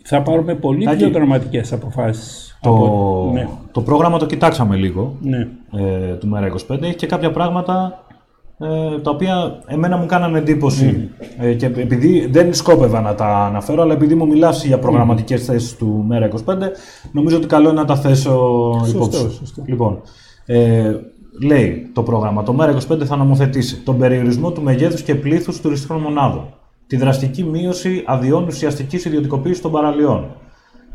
Θα 0.02 0.22
πάρουμε 0.22 0.54
πολύ 0.54 0.88
πιο 0.96 1.10
δραματικές 1.10 1.72
αποφάσεις. 1.72 2.58
Το, 2.60 2.70
από... 2.70 3.30
ναι. 3.34 3.48
το 3.72 3.80
πρόγραμμα 3.80 4.18
το 4.18 4.26
κοιτάξαμε 4.26 4.76
λίγο, 4.76 5.16
ναι. 5.20 5.48
ε, 5.76 6.14
του 6.14 6.30
ΜΕΡΑ25. 6.34 6.82
Έχει 6.82 6.94
και 6.94 7.06
κάποια 7.06 7.30
πράγματα 7.30 8.01
ε, 8.62 8.98
τα 9.00 9.10
οποία 9.10 9.62
εμένα 9.66 9.96
μου 9.96 10.06
κάνανε 10.06 10.38
εντύπωση. 10.38 11.10
Mm. 11.10 11.24
Ε, 11.38 11.52
και 11.52 11.66
επειδή 11.66 12.28
δεν 12.30 12.54
σκόπευα 12.54 13.00
να 13.00 13.14
τα 13.14 13.26
αναφέρω, 13.26 13.82
αλλά 13.82 13.92
επειδή 13.92 14.14
μου 14.14 14.26
μιλάς 14.26 14.64
για 14.64 14.78
προγραμματικές 14.78 15.42
mm. 15.42 15.44
θέσεις 15.44 15.76
του 15.76 16.06
ΜΕΡΑ25, 16.10 16.56
νομίζω 17.12 17.36
ότι 17.36 17.46
καλό 17.46 17.70
είναι 17.70 17.80
να 17.80 17.86
τα 17.86 17.96
θέσω 17.96 18.70
υπόψη. 18.88 19.18
Σωστό. 19.18 19.62
Λοιπόν, 19.66 20.00
ε, 20.46 20.94
λέει 21.42 21.90
το 21.92 22.02
πρόγραμμα, 22.02 22.42
το 22.42 22.56
ΜΕΡΑ25 22.58 23.04
θα 23.04 23.16
νομοθετήσει 23.16 23.76
τον 23.76 23.98
περιορισμό 23.98 24.50
του 24.50 24.62
μεγέθους 24.62 25.02
και 25.02 25.14
πλήθους 25.14 25.60
τουριστικών 25.60 26.00
μονάδων, 26.00 26.54
τη 26.86 26.96
δραστική 26.96 27.44
μείωση 27.44 28.02
αδειών 28.06 28.46
ουσιαστικής 28.46 29.04
ιδιωτικοποίησης 29.04 29.62
των 29.62 29.70
παραλιών, 29.70 30.36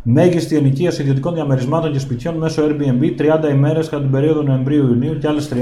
μέγιστη 0.10 0.56
ενοικίαση 0.56 1.02
ιδιωτικών 1.02 1.34
διαμερισμάτων 1.34 1.92
και 1.92 2.00
σπιτιών 2.00 2.36
μέσω 2.36 2.64
Airbnb 2.68 3.22
30 3.48 3.52
ημέρες 3.52 3.90
κατά 3.90 4.02
την 4.02 4.12
περίοδο 4.12 4.42
Νοεμβρίου-Ιουνίου 4.42 5.18
και 5.18 5.28
άλλες 5.28 5.50
30 5.54 5.56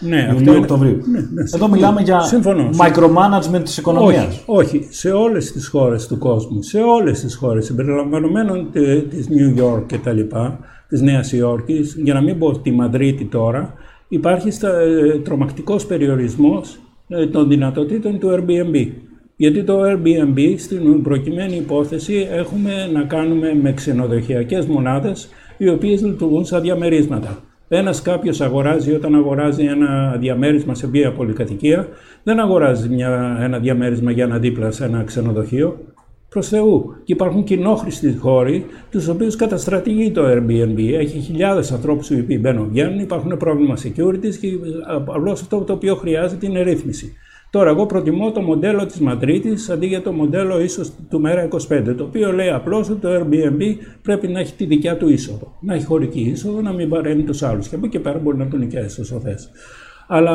ναι, 0.00 0.30
Ιουλίου-Οκτωβρίου. 0.34 0.98
Ναι, 1.10 1.18
ναι, 1.18 1.42
Εδώ 1.54 1.68
μιλάμε 1.68 2.00
για 2.00 2.20
συμφωνώ, 2.20 2.70
micromanagement 2.70 3.62
της 3.64 3.76
οικονομίας. 3.76 4.42
Όχι, 4.46 4.76
όχι, 4.76 4.88
σε 4.90 5.10
όλες 5.10 5.52
τις 5.52 5.68
χώρες 5.68 6.06
του 6.06 6.18
κόσμου, 6.18 6.62
σε 6.62 6.78
όλες 6.78 7.20
τις 7.20 7.34
χώρες 7.34 7.64
συμπεριλαμβανομένων 7.64 8.70
της 9.10 9.28
New 9.28 9.62
York 9.62 9.82
κτλ 9.86 10.20
της 10.88 11.00
Νέας 11.00 11.32
Υόρκης, 11.32 11.96
για 12.02 12.14
να 12.14 12.20
μην 12.20 12.38
πω 12.38 12.58
τη 12.58 12.70
Μαδρίτη 12.70 13.24
τώρα, 13.24 13.74
υπάρχει 14.08 14.50
στα, 14.50 14.80
ε, 14.80 15.18
τρομακτικός 15.18 15.86
περιορισμός 15.86 16.78
ε, 17.08 17.26
των 17.26 17.48
δυνατοτήτων 17.48 18.18
του 18.18 18.28
Airbnb. 18.28 18.86
Γιατί 19.40 19.62
το 19.64 19.80
Airbnb 19.82 20.54
στην 20.58 21.02
προκειμένη 21.02 21.56
υπόθεση 21.56 22.28
έχουμε 22.30 22.88
να 22.92 23.02
κάνουμε 23.02 23.54
με 23.62 23.72
ξενοδοχειακές 23.72 24.66
μονάδες 24.66 25.28
οι 25.56 25.68
οποίες 25.68 26.02
λειτουργούν 26.02 26.44
σαν 26.44 26.60
διαμερίσματα. 26.60 27.38
Ένας 27.68 28.02
κάποιος 28.02 28.40
αγοράζει 28.40 28.94
όταν 28.94 29.14
αγοράζει 29.14 29.64
ένα 29.64 30.16
διαμέρισμα 30.18 30.74
σε 30.74 30.88
μία 30.88 31.12
πολυκατοικία, 31.12 31.88
δεν 32.22 32.40
αγοράζει 32.40 32.88
μια, 32.88 33.38
ένα 33.40 33.58
διαμέρισμα 33.58 34.10
για 34.10 34.26
να 34.26 34.38
δίπλα 34.38 34.70
σε 34.70 34.84
ένα 34.84 35.02
ξενοδοχείο, 35.02 35.78
Προς 36.28 36.48
Θεού. 36.48 36.94
Και 37.04 37.12
υπάρχουν 37.12 37.44
κοινόχρηστοι 37.44 38.16
χώροι, 38.18 38.66
τους 38.90 39.08
οποίους 39.08 39.36
καταστρατηγεί 39.36 40.10
το 40.10 40.22
Airbnb. 40.24 40.78
Έχει 40.98 41.18
χιλιάδες 41.18 41.72
ανθρώπους 41.72 42.10
οι 42.10 42.20
οποίοι 42.20 42.38
μπαίνουν 42.40 42.68
βγαίνουν, 42.68 42.98
υπάρχουν 42.98 43.36
πρόβλημα 43.36 43.76
security 43.76 44.34
και 44.40 44.48
απλώς 45.06 45.40
αυτό 45.40 45.60
το 45.60 45.72
οποίο 45.72 45.94
χρειάζεται 45.94 46.46
είναι 46.46 46.62
ρύθμιση. 46.62 47.16
Τώρα, 47.50 47.70
εγώ 47.70 47.86
προτιμώ 47.86 48.30
το 48.30 48.40
μοντέλο 48.40 48.86
της 48.86 49.00
Μαδρίτης 49.00 49.70
αντί 49.70 49.86
για 49.86 50.02
το 50.02 50.12
μοντέλο 50.12 50.60
ίσως 50.60 50.90
του 51.10 51.20
Μέρα 51.20 51.48
25, 51.48 51.58
το 51.96 52.04
οποίο 52.04 52.32
λέει 52.32 52.48
απλώς 52.50 52.90
ότι 52.90 53.00
το 53.00 53.08
Airbnb 53.08 53.62
πρέπει 54.02 54.28
να 54.28 54.40
έχει 54.40 54.52
τη 54.52 54.64
δικιά 54.64 54.96
του 54.96 55.08
είσοδο. 55.08 55.56
Να 55.60 55.74
έχει 55.74 55.84
χωρική 55.84 56.20
είσοδο, 56.20 56.60
να 56.60 56.72
μην 56.72 56.88
παρέμει 56.88 57.22
τους 57.22 57.42
άλλους. 57.42 57.68
Και 57.68 57.74
από 57.74 57.86
εκεί 57.86 57.98
πέρα 57.98 58.18
μπορεί 58.18 58.36
να 58.36 58.48
τον 58.48 58.58
νοικιάσει 58.58 59.00
όσο 59.00 59.20
θες. 59.20 59.50
Αλλά 60.06 60.34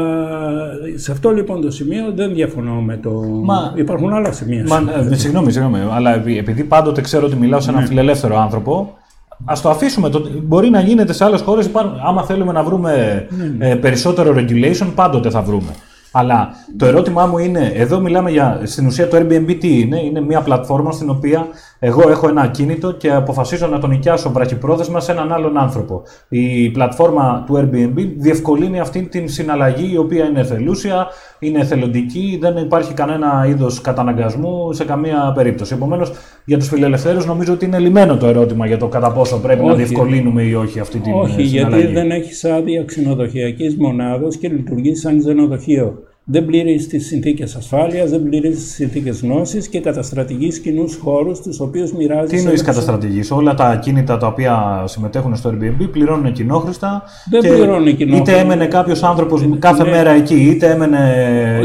σε 0.96 1.12
αυτό 1.12 1.30
λοιπόν 1.30 1.62
το 1.62 1.72
σημείο 1.72 2.12
δεν 2.16 2.34
διαφωνώ 2.34 2.82
με 2.82 2.98
το. 2.98 3.10
Μα, 3.44 3.74
Υπάρχουν 3.76 4.14
άλλα 4.14 4.32
σημεία. 4.32 4.66
Μα, 4.68 4.84
ε, 5.12 5.16
συγγνώμη, 5.16 5.52
συγγνώμη. 5.52 5.80
Αλλά 5.92 6.14
επειδή 6.14 6.64
πάντοτε 6.64 7.02
ξέρω 7.02 7.26
ότι 7.26 7.36
μιλάω 7.36 7.60
σε 7.60 7.70
έναν 7.70 7.82
ναι. 7.82 7.88
φιλελεύθερο 7.88 8.38
άνθρωπο, 8.38 8.98
Α 9.46 9.54
το 9.62 9.70
αφήσουμε. 9.70 10.10
Το, 10.10 10.28
μπορεί 10.44 10.70
να 10.70 10.80
γίνεται 10.80 11.14
σε 11.14 11.24
άλλες 11.24 11.42
χώρες. 11.42 11.70
Άμα 12.06 12.24
θέλουμε 12.24 12.52
να 12.52 12.64
βρούμε 12.64 13.28
ναι, 13.30 13.44
ναι. 13.58 13.70
Ε, 13.70 13.76
περισσότερο 13.76 14.36
regulation, 14.38 14.92
πάντοτε 14.96 15.30
θα 15.30 15.42
βρούμε. 15.42 15.76
Αλλά 16.18 16.50
το 16.78 16.86
ερώτημά 16.86 17.26
μου 17.26 17.38
είναι, 17.38 17.72
εδώ 17.76 18.00
μιλάμε 18.00 18.32
για, 18.32 18.62
στην 18.64 18.86
ουσία 18.86 19.08
το 19.08 19.18
Airbnb 19.18 19.58
τι 19.60 19.80
είναι, 19.80 20.00
είναι 20.04 20.22
μια 20.22 20.42
πλατφόρμα 20.42 20.92
στην 20.92 21.10
οποία 21.10 21.48
εγώ 21.88 22.10
έχω 22.10 22.28
ένα 22.28 22.42
ακίνητο 22.42 22.92
και 22.92 23.12
αποφασίζω 23.12 23.68
να 23.68 23.80
τον 23.80 23.90
νοικιάσω 23.90 24.32
βραχυπρόθεσμα 24.32 25.00
σε 25.00 25.12
έναν 25.12 25.34
άλλον 25.34 25.58
άνθρωπο. 25.58 26.02
Η 26.30 26.70
πλατφόρμα 26.70 27.44
του 27.46 27.56
Airbnb 27.56 28.08
διευκολύνει 28.18 28.80
αυτή 28.80 29.02
την 29.02 29.30
συναλλαγή 29.30 29.94
η 29.94 29.98
οποία 29.98 30.26
είναι 30.26 30.40
εθελούσια, 30.40 31.08
είναι 31.40 31.60
εθελοντική, 31.60 32.38
δεν 32.42 32.58
υπάρχει 32.58 32.94
κανένα 32.94 33.46
είδος 33.50 33.82
καταναγκασμού 33.82 34.74
σε 34.74 34.86
καμία 34.86 35.32
περίπτωση. 35.36 35.74
Επομένως, 35.74 36.12
για 36.46 36.58
τους 36.58 36.68
φιλελευθέρους 36.68 37.26
νομίζω 37.26 37.54
ότι 37.54 37.66
είναι 37.66 37.80
λιμένο 37.80 38.18
το 38.18 38.28
ερώτημα 38.28 38.68
για 38.68 38.78
το 38.78 38.88
κατά 38.88 39.12
πόσο 39.12 39.40
πρέπει 39.40 39.66
να 39.66 39.74
διευκολύνουμε 39.74 40.44
ή 40.44 40.54
όχι 40.54 40.80
αυτή 40.80 41.00
την 41.00 41.14
όχι, 41.14 41.42
συναλλαγή. 41.42 41.60
Όχι, 41.60 41.78
γιατί 41.78 41.94
δεν 41.94 42.12
έχεις 42.12 42.46
άδεια 42.46 42.84
ξενοδοχειακής 42.84 43.76
μονάδο 43.78 44.28
και 44.28 44.48
λειτουργείς 44.48 45.00
σαν 45.00 45.20
ξενοδοχείο 45.20 46.04
δεν 46.28 46.46
πλήρεις 46.46 46.88
τις 46.88 47.06
συνθήκες 47.08 47.56
ασφάλειας, 47.56 48.10
δεν 48.10 48.24
πλήρεις 48.24 48.56
τις 48.56 48.74
συνθήκες 48.74 49.22
γνώσης 49.22 49.68
και 49.68 49.80
καταστρατηγείς 49.80 50.60
κοινούς 50.60 50.96
χώρους 50.96 51.42
τους 51.42 51.60
οποίους 51.60 51.94
μοιράζεις. 51.94 52.30
Τι 52.30 52.38
εννοείς 52.38 52.62
καταστρατηγείς, 52.62 53.32
Όλα 53.32 53.54
τα 53.54 53.66
ακίνητα 53.66 54.18
τα 54.18 54.28
οποία 54.28 54.84
συμμετέχουν 54.86 55.36
στο 55.36 55.50
Airbnb 55.50 55.90
πληρώνουν 55.92 56.32
κοινόχρηστα. 56.32 57.04
Δεν 57.30 57.42
και 57.42 57.48
πληρώνουν 57.48 57.96
κοινόχρηστα. 57.96 58.32
Είτε 58.32 58.42
έμενε 58.42 58.66
κάποιος 58.66 59.04
άνθρωπος 59.04 59.46
κάθε 59.60 59.84
ναι. 59.84 59.90
μέρα 59.90 60.10
εκεί, 60.10 60.36
είτε 60.36 60.72
έμενε 60.72 61.00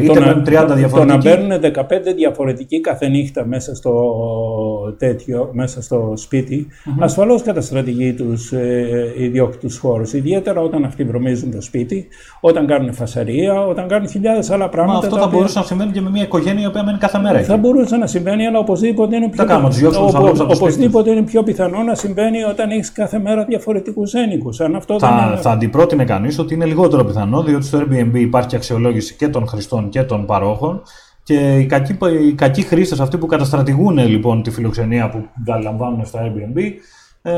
είτε 0.02 0.20
να, 0.20 0.32
30 0.32 0.74
διαφορετικοί. 0.74 0.88
Το 0.94 1.04
να 1.04 1.18
παίρνουν 1.18 1.60
15 2.10 2.14
διαφορετικοί 2.16 2.80
κάθε 2.80 3.08
νύχτα 3.08 3.46
μέσα 3.46 3.74
στο 3.74 3.92
τέτοιο 4.98 5.50
μέσα 5.52 5.82
στο 5.82 6.12
σπίτι, 6.16 6.66
mm-hmm. 6.68 6.96
ασφαλώς 6.98 7.42
καταστρατηγεί 7.42 8.12
τους 8.12 8.52
ε, 8.52 9.14
ιδιόκτητους 9.18 9.78
χώρους, 9.78 10.12
ιδιαίτερα 10.12 10.60
όταν 10.60 10.84
αυτοί 10.84 11.04
βρωμίζουν 11.04 11.50
το 11.50 11.60
σπίτι, 11.60 12.08
όταν 12.40 12.66
κάνουν 12.66 12.92
φασαρία, 12.92 13.66
όταν 13.66 13.88
κάνουν 13.88 14.08
χιλιάδες 14.50 14.66
άλλα 14.66 14.68
πράγματα. 14.68 14.92
Μα 14.92 14.98
αυτό 14.98 15.16
θα 15.16 15.24
οποία... 15.24 15.36
μπορούσε 15.36 15.58
να 15.58 15.64
συμβαίνει 15.64 15.92
και 15.92 16.00
με 16.00 16.10
μια 16.10 16.22
οικογένεια 16.22 16.62
η 16.62 16.66
οποία 16.66 16.82
μένει 16.82 16.98
κάθε 16.98 17.18
μέρα. 17.18 17.42
Θα 17.42 17.56
μπορούσε 17.56 17.96
να 17.96 18.06
συμβαίνει, 18.06 18.46
αλλά 18.46 18.58
οπωσδήποτε 18.58 19.16
είναι 19.16 19.28
πιο, 19.28 19.44
κάνουμε, 19.44 19.74
οπο... 19.96 20.44
οπωσδήποτε 20.44 21.10
είναι 21.10 21.22
πιο 21.22 21.42
πιθανό 21.42 21.82
να 21.82 21.94
συμβαίνει 21.94 22.42
όταν 22.42 22.70
έχεις 22.70 22.92
κάθε 22.92 23.18
μέρα 23.18 23.44
διαφορετικούς 23.44 24.14
ένοικου. 24.14 24.54
θα, 24.54 24.64
είναι... 24.64 25.40
θα 25.40 25.50
αντιπρότεινε 25.50 26.04
κανείς 26.04 26.38
ότι 26.38 26.54
είναι 26.54 26.64
λιγότερο 26.64 27.04
πιθανό, 27.04 27.42
διότι 27.42 27.64
στο 27.64 27.78
Airbnb 27.78 28.14
υπάρχει 28.14 28.56
αξιολόγηση 28.56 29.14
και 29.14 29.28
των 29.28 29.46
χρηστών 29.46 29.88
και 29.88 30.02
των 30.02 30.26
παρόχων 30.26 30.82
και 31.22 31.58
οι 31.58 31.66
κακοί, 31.66 31.96
οι 32.28 32.32
κακοί 32.32 32.62
χρήστες, 32.62 33.00
αυτοί 33.00 33.18
που 33.18 33.26
καταστρατηγούν 33.26 33.98
λοιπόν 33.98 34.42
τη 34.42 34.50
φιλοξενία 34.50 35.10
που 35.10 35.24
λαμβάνουν 35.62 36.06
στο 36.06 36.18
Airbnb, 36.18 36.60
ε, 37.22 37.32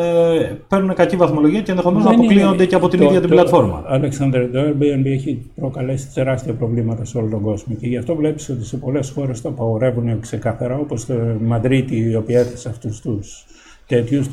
παίρνουν 0.68 0.94
κακή 0.94 1.16
βαθμολογία 1.16 1.60
και 1.60 1.70
ενδεχομένως 1.70 2.04
να 2.04 2.10
αποκλείονται 2.10 2.66
και 2.66 2.74
από 2.74 2.88
την 2.88 2.98
το, 2.98 3.04
ίδια 3.04 3.20
την 3.20 3.28
το, 3.28 3.34
πλατφόρμα. 3.34 3.84
Αλέξανδρε, 3.86 4.46
το 4.46 4.60
Airbnb 4.60 5.04
έχει 5.04 5.50
προκαλέσει 5.54 6.08
τεράστια 6.14 6.52
προβλήματα 6.52 7.04
σε 7.04 7.18
όλο 7.18 7.28
τον 7.28 7.40
κόσμο 7.40 7.74
και 7.74 7.86
γι' 7.86 7.96
αυτό 7.96 8.14
βλέπεις 8.14 8.48
ότι 8.48 8.64
σε 8.64 8.76
πολλές 8.76 9.10
χώρες 9.10 9.40
το 9.40 9.48
απαγορεύουν 9.48 10.20
ξεκάθαρα, 10.20 10.78
όπως 10.78 11.06
το 11.06 11.14
Μαδρίτη, 11.40 11.96
η 11.96 12.14
οποία 12.14 12.40
έθεσε 12.40 12.68
αυτούς 12.68 13.00
τους 13.00 13.44
τέτοιους 13.86 14.28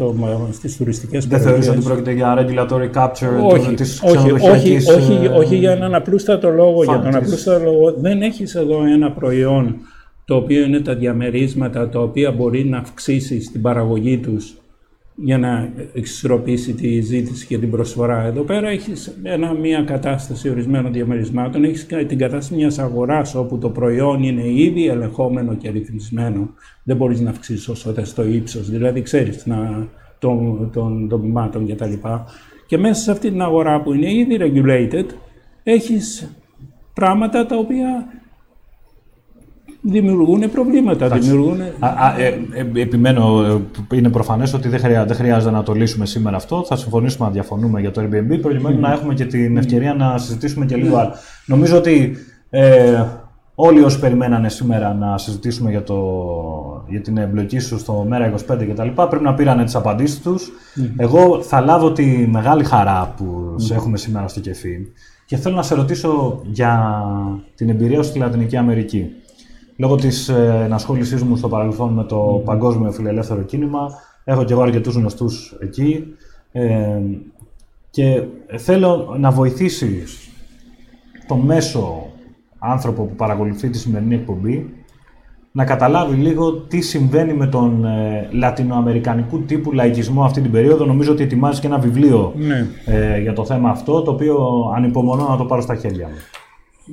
στις 0.51 0.77
τουριστικές 0.77 1.27
περιοχέ. 1.27 1.51
Δεν 1.51 1.62
θεωρείς 1.62 1.77
ότι 1.77 1.88
πρόκειται 1.88 2.12
για 2.12 2.35
regulatory 2.38 2.91
capture 2.93 3.51
όχι, 3.51 3.73
της 3.73 4.01
όχι, 4.03 4.31
όχι, 4.31 4.91
όχι, 4.91 5.27
όχι, 5.27 5.55
για 5.55 5.71
έναν 5.71 5.95
απλούστατο 5.95 6.49
λόγο. 6.49 6.83
Για 6.83 6.99
τον 6.99 7.15
απλούστατο 7.15 7.63
λόγο 7.63 7.93
δεν 7.97 8.21
έχεις 8.21 8.55
εδώ 8.55 8.83
ένα 8.83 9.12
προϊόν 9.12 9.75
το 10.25 10.35
οποίο 10.35 10.63
είναι 10.63 10.79
τα 10.79 10.95
διαμερίσματα 10.95 11.89
τα 11.89 11.99
οποία 11.99 12.31
μπορεί 12.31 12.65
να 12.65 12.77
αυξήσει 12.77 13.38
την 13.38 13.62
παραγωγή 13.62 14.17
τους 14.17 14.53
για 15.23 15.38
να 15.38 15.73
εξισορροπήσει 15.93 16.73
τη 16.73 17.01
ζήτηση 17.01 17.45
και 17.45 17.58
την 17.58 17.71
προσφορά. 17.71 18.23
Εδώ 18.23 18.41
πέρα 18.41 18.69
έχεις 18.69 19.17
μια 19.60 19.84
κατάσταση 19.84 20.49
ορισμένων 20.49 20.93
διαμερισμάτων, 20.93 21.63
έχεις 21.63 21.86
την 21.86 22.17
κατάσταση 22.17 22.55
μιας 22.55 22.79
αγοράς 22.79 23.36
όπου 23.36 23.58
το 23.58 23.69
προϊόν 23.69 24.23
είναι 24.23 24.47
ήδη 24.47 24.88
ελεγχόμενο 24.88 25.55
και 25.55 25.69
ρυθμισμένο. 25.69 26.49
Δεν 26.84 26.97
μπορείς 26.97 27.19
να 27.19 27.29
αυξήσεις 27.29 27.67
όσο 27.67 27.93
στο 28.03 28.25
ύψος, 28.25 28.69
δηλαδή 28.69 29.01
ξέρεις 29.01 29.47
των, 30.19 30.69
των 30.73 31.08
δομημάτων 31.10 31.67
κτλ. 31.67 31.84
Και, 31.84 31.97
και 32.67 32.77
μέσα 32.77 33.01
σε 33.01 33.12
αυτή 33.12 33.29
την 33.29 33.41
αγορά 33.41 33.82
που 33.82 33.93
είναι 33.93 34.13
ήδη 34.13 34.38
regulated, 34.39 35.05
έχεις 35.63 36.32
πράγματα 36.93 37.45
τα 37.45 37.55
οποία 37.55 38.08
δημιουργούν 39.81 40.51
προβλήματα. 40.51 41.07
Δημιουργούν... 41.07 41.61
Α, 41.61 41.87
α, 41.87 42.19
ε, 42.19 42.39
ε, 42.51 42.81
επιμένω, 42.81 43.43
ε, 43.91 43.97
είναι 43.97 44.09
προφανές 44.09 44.53
ότι 44.53 44.67
δεν 44.67 44.79
χρειάζεται, 44.79 45.05
δεν 45.05 45.15
χρειάζεται 45.15 45.51
να 45.51 45.63
το 45.63 45.73
λύσουμε 45.73 46.05
σήμερα 46.05 46.35
αυτό. 46.35 46.63
Θα 46.67 46.75
συμφωνήσουμε 46.75 47.27
να 47.27 47.33
διαφωνούμε 47.33 47.79
για 47.79 47.91
το 47.91 48.01
Airbnb, 48.01 48.39
προκειμένου 48.41 48.77
mm. 48.77 48.81
να 48.81 48.91
έχουμε 48.91 49.13
και 49.13 49.25
την 49.25 49.57
ευκαιρία 49.57 49.93
να 49.93 50.17
συζητήσουμε 50.17 50.65
και 50.65 50.75
λίγο 50.75 50.95
mm. 50.95 50.99
άλλο. 50.99 51.11
Νομίζω 51.45 51.77
ότι 51.77 52.17
ε, 52.49 53.03
όλοι 53.55 53.83
όσοι 53.83 53.99
περιμένανε 53.99 54.49
σήμερα 54.49 54.93
να 54.93 55.17
συζητήσουμε 55.17 55.69
για, 55.69 55.83
το, 55.83 55.97
για 56.87 57.01
την 57.01 57.17
εμπλοκή 57.17 57.59
σου 57.59 57.79
στο 57.79 58.05
Μέρα 58.07 58.33
25 58.33 58.67
κτλ. 58.69 58.87
πρέπει 59.09 59.23
να 59.23 59.33
πήραν 59.33 59.65
τις 59.65 59.75
απαντήσεις 59.75 60.21
τους. 60.21 60.51
Mm. 60.75 60.89
Εγώ 60.97 61.41
θα 61.41 61.61
λάβω 61.61 61.91
τη 61.91 62.27
μεγάλη 62.31 62.63
χαρά 62.63 63.13
που 63.17 63.55
σε 63.55 63.73
έχουμε 63.73 63.97
σήμερα 63.97 64.27
στο 64.27 64.39
κεφί 64.39 64.91
και 65.25 65.37
θέλω 65.37 65.55
να 65.55 65.63
σε 65.63 65.75
ρωτήσω 65.75 66.41
για 66.43 67.03
την 67.55 67.69
εμπειρία 67.69 68.01
σου 68.01 68.09
στη 68.09 68.19
Λατινική 68.19 68.57
Αμερική. 68.57 69.11
Λόγω 69.79 69.95
της 69.95 70.29
ε, 70.29 70.61
ενασχόλησής 70.63 71.23
μου 71.23 71.35
στο 71.35 71.47
παρελθόν 71.47 71.93
με 71.93 72.03
το 72.03 72.41
παγκόσμιο 72.45 72.91
φιλελεύθερο 72.91 73.41
κίνημα, 73.41 73.89
έχω 74.23 74.43
και 74.43 74.53
εγώ 74.53 74.61
αρκετούς 74.61 74.95
γνωστούς 74.95 75.57
εκεί. 75.61 76.05
Ε, 76.51 76.99
και 77.89 78.23
θέλω 78.57 79.15
να 79.19 79.31
βοηθήσεις 79.31 80.29
το 81.27 81.35
μέσο 81.35 82.11
άνθρωπο 82.59 83.03
που 83.03 83.15
παρακολουθεί 83.15 83.69
τη 83.69 83.77
σημερινή 83.77 84.15
εκπομπή 84.15 84.73
να 85.51 85.65
καταλάβει 85.65 86.15
λίγο 86.15 86.51
τι 86.51 86.81
συμβαίνει 86.81 87.33
με 87.33 87.47
τον 87.47 87.85
ε, 87.85 88.29
λατινοαμερικανικού 88.31 89.41
τύπου 89.41 89.71
λαϊκισμό 89.71 90.23
αυτή 90.23 90.41
την 90.41 90.51
περίοδο. 90.51 90.85
Νομίζω 90.85 91.11
ότι 91.11 91.23
ετοιμάζει 91.23 91.59
και 91.59 91.67
ένα 91.67 91.79
βιβλίο 91.79 92.33
ναι. 92.35 92.67
ε, 92.85 93.19
για 93.21 93.33
το 93.33 93.45
θέμα 93.45 93.69
αυτό, 93.69 94.01
το 94.01 94.11
οποίο 94.11 94.63
ανυπομονώ 94.75 95.27
να 95.27 95.37
το 95.37 95.45
πάρω 95.45 95.61
στα 95.61 95.75
χέρια 95.75 96.07
μου. 96.07 96.15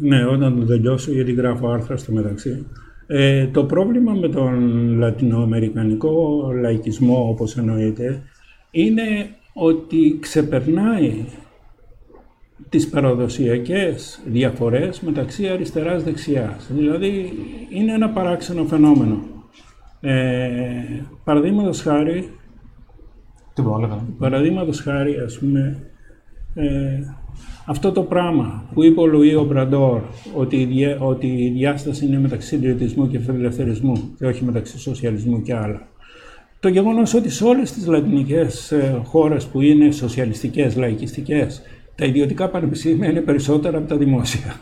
Ναι, 0.01 0.25
όταν 0.25 0.59
το 0.59 0.65
τελειώσω, 0.65 1.13
γιατί 1.13 1.33
γράφω 1.33 1.69
άρθρα 1.69 1.97
στο 1.97 2.13
μεταξύ. 2.13 2.67
Ε, 3.07 3.47
το 3.47 3.65
πρόβλημα 3.65 4.13
με 4.13 4.29
τον 4.29 4.89
λατινοαμερικανικό 4.99 6.43
λαϊκισμό, 6.61 7.29
όπως 7.29 7.57
εννοείται, 7.57 8.23
είναι 8.71 9.03
ότι 9.53 10.19
ξεπερνάει 10.21 11.25
τις 12.69 12.89
παραδοσιακές 12.89 14.21
διαφορές 14.27 15.01
μεταξύ 15.01 15.49
αριστεράς-δεξιάς. 15.49 16.71
Δηλαδή, 16.73 17.33
είναι 17.71 17.93
ένα 17.93 18.11
παράξενο 18.11 18.65
φαινόμενο. 18.65 19.23
Ε, 20.01 21.03
παραδείγματος 21.25 21.81
χάρη, 21.81 22.31
παραδείγματος 24.19 24.81
χάρη, 24.81 25.17
ας 25.17 25.39
πούμε, 25.39 25.91
ε, 26.55 26.99
αυτό 27.67 27.93
το 27.93 28.03
πράγμα 28.03 28.65
που 28.75 28.85
είπε 28.85 29.01
ο 29.01 29.07
Λουί 29.07 29.35
Ομπραντόρ, 29.35 30.01
ότι, 30.35 30.57
η 30.57 30.97
ότι 30.99 31.27
η 31.27 31.51
διάσταση 31.51 32.07
είναι 32.07 32.19
μεταξύ 32.19 32.49
συντηρητισμού 32.49 33.09
και 33.09 33.19
φιλελευθερισμού 33.19 34.15
και 34.19 34.27
όχι 34.27 34.45
μεταξύ 34.45 34.79
σοσιαλισμού 34.79 35.43
και 35.43 35.55
άλλα. 35.55 35.89
Το 36.61 36.69
γεγονός 36.69 37.15
ότι 37.15 37.31
σε 37.31 37.45
όλες 37.45 37.73
τις 37.73 37.87
λατινικές 37.87 38.73
ε, 38.73 39.01
χώρες 39.05 39.45
που 39.45 39.61
είναι 39.61 39.91
σοσιαλιστικές, 39.91 40.77
λαϊκιστικές, 40.77 41.63
τα 41.95 42.05
ιδιωτικά 42.05 42.49
πανεπιστήμια 42.49 43.11
είναι 43.11 43.21
περισσότερα 43.21 43.79
από 43.79 43.89
τα 43.89 43.97
δημόσια. 43.97 44.61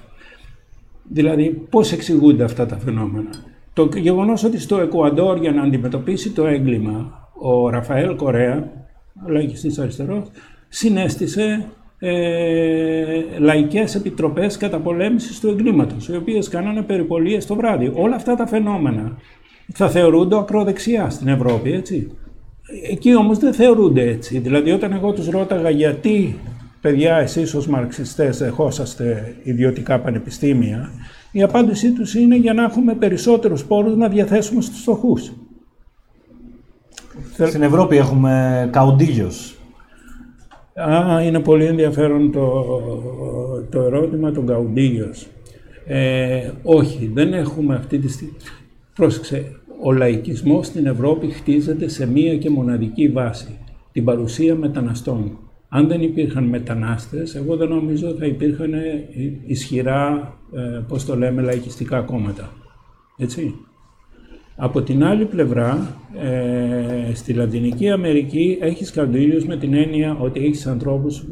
Δηλαδή, 1.08 1.66
πώς 1.70 1.92
εξηγούνται 1.92 2.44
αυτά 2.44 2.66
τα 2.66 2.78
φαινόμενα; 2.78 3.30
Το 3.72 3.88
γεγονός 3.96 4.44
ότι 4.44 4.60
στο 4.60 4.80
Εκουαντόρ 4.80 5.38
για 5.38 5.52
να 5.52 5.62
αντιμετωπίσει 5.62 6.30
το 6.30 6.46
έγκλημα, 6.46 7.28
ο 7.40 7.68
Ραφαέλ 7.68 8.16
Κορέα, 8.16 8.72
λαϊκιστής 9.26 9.78
αριστερός, 9.78 10.30
συνέστησε 10.68 11.66
ε, 11.98 13.22
λαϊκές 13.38 13.94
επιτροπές 13.94 14.57
καταπολέμησης 14.57 15.40
του 15.40 15.48
εγκλήματος, 15.48 16.09
οι 16.09 16.16
οποίες 16.16 16.48
κάνανε 16.48 16.83
περιπολίες 16.83 17.46
το 17.46 17.54
βράδυ. 17.54 17.92
Όλα 17.94 18.16
αυτά 18.16 18.35
τα 18.35 18.46
φαινόμενα 18.46 19.16
θα 19.72 19.88
θεωρούνται 19.88 20.38
ακροδεξιά 20.38 21.11
στην 21.11 21.28
Ευρώπη, 21.28 21.72
έτσι. 21.72 22.11
Εκεί 22.90 23.16
όμως 23.16 23.38
δεν 23.38 23.52
θεωρούνται 23.52 24.02
έτσι. 24.02 24.38
Δηλαδή 24.38 24.70
όταν 24.70 24.92
εγώ 24.92 25.12
τους 25.12 25.28
ρώταγα 25.28 25.70
γιατί 25.70 26.38
παιδιά 26.80 27.16
εσείς 27.16 27.54
ως 27.54 27.66
μαρξιστές 27.66 28.38
δεχόσαστε 28.38 29.37
ιδιωτικά 29.42 30.00
πανεπιστήμια, 30.00 30.90
η 31.33 31.42
απάντησή 31.42 31.92
τους 31.92 32.14
είναι 32.14 32.37
για 32.37 32.52
να 32.52 32.64
έχουμε 32.64 32.94
περισσότερους 32.94 33.64
πόρους 33.64 33.96
να 33.96 34.09
διαθέσουμε 34.09 34.61
στους 34.61 34.80
φτωχούς. 34.80 35.33
Στην 37.46 37.62
Ευρώπη 37.62 37.96
έχουμε 37.96 38.68
καουντίγιος 38.72 39.53
Α, 40.74 41.22
είναι 41.22 41.40
πολύ 41.40 41.64
ενδιαφέρον 41.64 42.32
το, 42.32 42.64
το 43.70 43.80
ερώτημα 43.80 44.32
των 44.32 44.46
Καουντίγιος. 44.46 45.26
Ε, 45.87 46.50
όχι, 46.62 47.10
δεν 47.14 47.32
έχουμε 47.32 47.74
αυτή 47.74 47.98
τη 47.98 48.08
στιγμή. 48.08 48.37
Πρόσεξε, 48.94 49.56
ο 49.82 49.92
λαϊκισμός 49.92 50.66
στην 50.66 50.87
Ευρώπη 50.87 51.28
χτίζεται 51.28 51.88
σε 51.88 52.06
μία 52.06 52.37
και 52.37 52.50
μοναδική 52.50 53.08
βάση, 53.08 53.58
την 53.92 54.04
παρουσία 54.04 54.54
μεταναστών. 54.54 55.38
Αν 55.68 55.88
δεν 55.88 56.02
υπήρχαν 56.02 56.44
μετανάστες, 56.44 57.34
εγώ 57.34 57.56
δεν 57.56 57.68
νομίζω 57.68 58.14
θα 58.18 58.26
υπήρχαν 58.26 58.72
ισχυρά, 59.46 60.34
ε, 60.54 60.82
πώς 60.88 61.04
το 61.04 61.16
λέμε, 61.16 61.42
λαϊκιστικά 61.42 62.00
κόμματα. 62.00 62.52
Έτσι. 63.18 63.54
Από 64.56 64.82
την 64.82 65.04
άλλη 65.04 65.24
πλευρά, 65.24 65.96
ε, 66.22 67.14
στη 67.14 67.32
Λατινική 67.32 67.90
Αμερική 67.90 68.58
έχεις 68.60 68.90
καντήλιους 68.90 69.46
με 69.46 69.56
την 69.56 69.74
έννοια 69.74 70.16
ότι 70.20 70.40
έχεις 70.44 70.66
ανθρώπους 70.66 71.24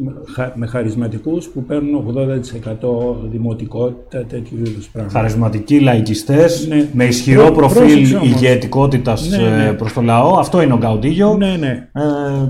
με 0.54 0.66
χαρισματικούς 0.66 1.48
που 1.48 1.62
παίρνουν 1.64 1.94
80% 1.94 3.16
δημοτικότητα, 3.30 4.24
τέτοιου 4.24 4.58
είδους 4.58 4.88
πράγματα. 4.88 5.18
Χαρισματικοί 5.18 5.80
λαϊκιστές, 5.80 6.66
ναι. 6.68 6.88
με 6.92 7.04
ισχυρό 7.04 7.44
Πρό, 7.44 7.54
προφίλ 7.54 8.16
ηγετικότητας 8.22 9.28
ναι, 9.28 9.36
ναι. 9.36 9.66
Ε, 9.66 9.72
προς 9.72 9.92
το 9.92 10.00
λαό. 10.00 10.38
Αυτό 10.38 10.62
είναι 10.62 10.72
ο 10.72 10.78
Καουντίγιο. 10.78 11.36
Ναι, 11.36 11.56
ναι. 11.58 11.88
Ε, 11.92 12.02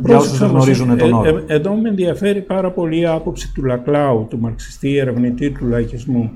για 0.06 0.16
όσους 0.16 0.38
δεν 0.38 0.48
γνωρίζουν 0.48 0.98
τον 0.98 1.10
ε, 1.10 1.14
όρο. 1.14 1.28
Ε, 1.28 1.54
εδώ 1.54 1.74
με 1.74 1.88
ενδιαφέρει 1.88 2.40
πάρα 2.40 2.70
πολύ 2.70 3.00
η 3.00 3.06
άποψη 3.06 3.52
του 3.54 3.64
Λακλάου, 3.64 4.26
του 4.30 4.38
μαρξιστή 4.40 4.96
ερευνητή 4.96 5.50
του 5.50 5.66
λαϊκισμού 5.66 6.30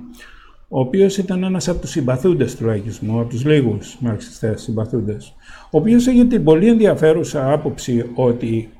ο 0.68 0.80
οποίος 0.80 1.16
ήταν 1.16 1.44
ένας 1.44 1.68
από 1.68 1.80
τους 1.80 1.90
συμπαθούντες 1.90 2.56
του 2.56 2.64
λαϊκισμού, 2.64 3.20
από 3.20 3.28
τους 3.28 3.44
λίγους 3.44 3.96
μαρξιστές 4.00 4.62
συμπαθούντες, 4.62 5.34
ο 5.70 5.78
οποίος 5.78 6.06
έχει 6.06 6.26
την 6.26 6.44
πολύ 6.44 6.68
ενδιαφέρουσα 6.68 7.52
άποψη 7.52 8.10
ότι 8.14 8.70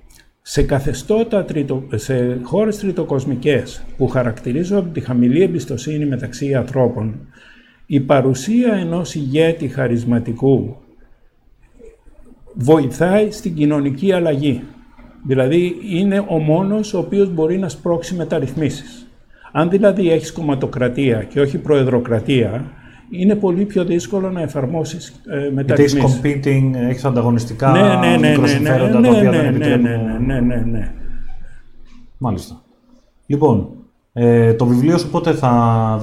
σε 0.43 0.63
καθεστώτα, 0.63 1.45
τριτο, 1.45 1.83
σε 1.95 2.41
χώρες 2.43 2.79
τριτοκοσμικές 2.79 3.85
που 3.97 4.09
χαρακτηρίζονται 4.09 4.81
από 4.81 4.93
τη 4.93 5.01
χαμηλή 5.01 5.43
εμπιστοσύνη 5.43 6.07
μεταξύ 6.07 6.55
ανθρώπων, 6.55 7.29
η 7.87 8.01
παρουσία 8.01 8.73
ενός 8.73 9.15
ηγέτη 9.15 9.69
χαρισματικού 9.69 10.77
βοηθάει 12.55 13.31
στην 13.31 13.55
κοινωνική 13.55 14.13
αλλαγή. 14.13 14.63
Δηλαδή 15.27 15.77
είναι 15.91 16.25
ο 16.29 16.39
μόνος 16.39 16.95
ο 16.95 16.99
οποίος 16.99 17.31
μπορεί 17.31 17.59
να 17.59 17.69
σπρώξει 17.69 18.15
μεταρρυθμίσεις. 18.15 19.06
Αν 19.53 19.71
δηλαδή 19.71 20.11
έχεις 20.11 20.33
κομματοκρατία 20.33 21.23
και 21.23 21.41
όχι 21.41 21.59
προεδροκρατία, 21.59 22.65
είναι 23.11 23.35
πολύ 23.35 23.65
πιο 23.65 23.85
δύσκολο 23.85 24.31
να 24.31 24.41
εφαρμόσεις 24.41 25.23
ε, 25.27 25.51
μεταρρυθμίσεις. 25.51 26.21
Γιατί 26.21 26.41
έχεις 26.41 26.73
competing, 26.75 26.89
έχεις 26.89 27.05
ανταγωνιστικά 27.05 27.71
ναι, 27.71 27.81
ναι, 27.81 28.17
ναι, 28.17 28.37
ναι, 28.37 28.59
ναι, 28.59 28.59
ναι, 28.59 28.91
τα 28.91 28.99
οποία 28.99 29.11
ναι, 29.11 29.31
δεν 29.31 29.43
ναι, 29.43 29.49
επιτρέπουν. 29.49 29.83
ναι, 29.83 30.41
ναι, 30.41 30.41
ναι, 30.41 30.57
ναι. 30.57 30.93
Μάλιστα. 32.19 32.63
Λοιπόν, 33.27 33.69
ε, 34.19 34.55
το 34.55 34.67
βιβλίο 34.67 34.99
σου 34.99 35.11
πότε 35.11 35.33
θα 35.33 35.53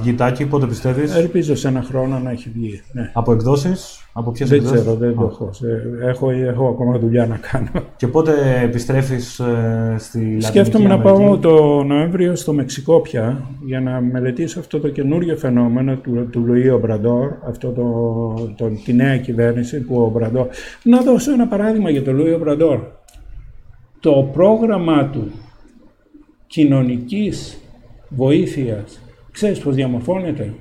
βγει 0.00 0.14
τάκι, 0.14 0.46
πότε 0.46 0.66
πιστεύεις, 0.66 1.14
Ελπίζω 1.14 1.54
σε 1.54 1.68
ένα 1.68 1.82
χρόνο 1.82 2.18
να 2.18 2.30
έχει 2.30 2.50
βγει. 2.54 2.80
Ναι. 2.92 3.10
από 3.12 3.32
εκδόσεις, 3.32 4.08
από 4.12 4.30
ποιες 4.30 4.48
Δεν 4.48 4.58
εκδόσεις; 4.58 4.80
ξέρω, 4.80 4.96
δεν 4.96 5.14
το 5.14 5.22
Α. 5.22 5.28
έχω. 5.30 5.48
Σε- 5.52 5.82
Έχω, 6.02 6.30
έχω 6.30 6.68
ακόμα 6.68 6.98
δουλειά 6.98 7.26
να 7.26 7.36
κάνω. 7.36 7.68
Και 7.96 8.08
πότε 8.08 8.32
επιστρέφεις 8.62 9.38
ε, 9.38 9.94
στη 9.98 10.18
Λατινική 10.18 10.44
Σκέφτομαι 10.46 10.88
να 10.88 10.94
Αμερική. 10.94 11.22
πάω 11.22 11.38
το 11.38 11.82
Νοέμβριο 11.82 12.36
στο 12.36 12.52
Μεξικό 12.52 13.00
πια 13.00 13.42
για 13.64 13.80
να 13.80 14.00
μελετήσω 14.00 14.60
αυτό 14.60 14.78
το 14.80 14.88
καινούριο 14.88 15.36
φαινόμενο 15.36 15.96
του, 15.96 16.28
του 16.30 16.42
Λουί 16.46 16.70
Ομπραντόρ, 16.70 17.30
αυτό 17.48 17.68
το, 17.70 18.54
το, 18.56 18.70
τη 18.84 18.92
νέα 18.92 19.18
κυβέρνηση 19.18 19.80
που 19.80 19.96
ο 19.98 20.02
Ομπραντόρ... 20.02 20.46
Να 20.82 21.00
δώσω 21.02 21.32
ένα 21.32 21.46
παράδειγμα 21.46 21.90
για 21.90 22.02
τον 22.02 22.16
Λουί 22.16 22.32
Ομπραντόρ. 22.32 22.78
Το 24.00 24.28
πρόγραμμα 24.32 25.04
του 25.08 25.30
κοινωνικής 26.46 27.58
βοήθειας, 28.16 29.00
ξέρεις 29.30 29.58
πώς 29.58 29.74
διαμορφώνεται. 29.74 30.52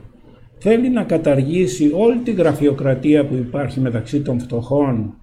Θέλει 0.57 0.89
να 0.89 1.03
καταργήσει 1.03 1.91
όλη 1.95 2.17
τη 2.17 2.31
γραφειοκρατία 2.31 3.25
που 3.25 3.33
υπάρχει 3.35 3.79
μεταξύ 3.79 4.21
των 4.21 4.39
φτωχών 4.39 5.13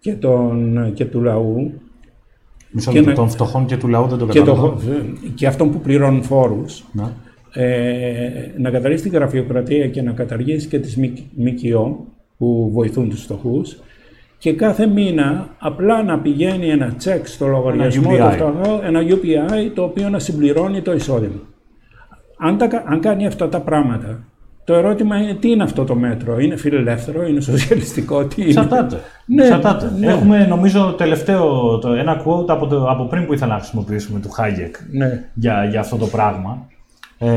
και, 0.00 0.12
των, 0.12 0.90
και 0.94 1.04
του 1.04 1.20
λαού 1.20 1.72
Μισό 2.70 2.90
και 2.90 2.96
λεπτό, 2.96 3.10
να- 3.10 3.16
των 3.16 3.28
φτωχών 3.28 3.66
και 3.66 3.76
του 3.76 3.88
λαού 3.88 4.06
δεν 4.08 4.18
το 4.18 4.26
και, 4.26 4.38
καταλαβαίνω. 4.38 4.76
το, 5.22 5.28
και 5.34 5.46
αυτών 5.46 5.70
που 5.70 5.78
πληρώνουν 5.80 6.22
φόρους, 6.22 6.84
Ναι. 6.92 7.04
ε, 7.54 8.50
να 8.58 8.70
καταργήσει 8.70 9.02
την 9.02 9.12
γραφειοκρατία 9.12 9.88
και 9.88 10.02
να 10.02 10.12
καταργήσει 10.12 10.68
και 10.68 10.78
τις 10.78 10.96
μικ- 10.96 11.18
ΜΚΟ 11.36 12.06
που 12.38 12.70
βοηθούν 12.72 13.08
τους 13.08 13.22
φτωχούς 13.22 13.78
και 14.38 14.52
κάθε 14.52 14.86
μήνα 14.86 15.48
απλά 15.58 16.02
να 16.02 16.18
πηγαίνει 16.18 16.68
ένα 16.68 16.94
τσεκ 16.98 17.26
στο 17.26 17.46
λογαριασμό 17.46 18.10
UPI. 18.10 18.16
του 18.18 18.30
φτωχού, 18.32 18.80
ένα 18.84 19.00
UPI 19.02 19.70
το 19.74 19.82
οποίο 19.82 20.08
να 20.08 20.18
συμπληρώνει 20.18 20.80
το 20.82 20.92
εισόδημα. 20.92 21.40
Αν, 22.42 22.58
τα, 22.58 22.66
κα- 22.66 22.82
αν 22.86 23.00
κάνει 23.00 23.26
αυτά 23.26 23.48
τα 23.48 23.60
πράγματα, 23.60 24.18
το 24.64 24.74
ερώτημα 24.74 25.16
είναι 25.16 25.34
τι 25.34 25.50
είναι 25.50 25.62
αυτό 25.62 25.84
το 25.84 25.94
μέτρο, 25.94 26.38
είναι 26.40 26.56
φιλελεύθερο, 26.56 27.26
είναι 27.26 27.40
σοσιαλιστικό, 27.40 28.24
τι 28.24 28.34
είναι; 28.40 28.48
Εξαρτάται. 28.50 29.00
Ναι, 29.26 29.42
Εξαρτάται. 29.42 29.92
ναι. 29.98 30.06
Έχουμε 30.06 30.46
νομίζω 30.46 30.94
τελευταίο 30.98 31.78
το, 31.78 31.92
ένα 31.92 32.16
quote 32.24 32.48
από, 32.48 32.66
το, 32.66 32.90
από 32.90 33.04
πριν 33.04 33.26
που 33.26 33.32
ήθελα 33.32 33.52
να 33.52 33.58
χρησιμοποιήσουμε 33.58 34.20
του 34.20 34.30
Χάγεκ 34.30 34.74
Ναι, 34.92 35.22
για, 35.34 35.64
για 35.64 35.80
αυτό 35.80 35.96
το 35.96 36.06
πράγμα. 36.06 36.66
Ε, 37.18 37.28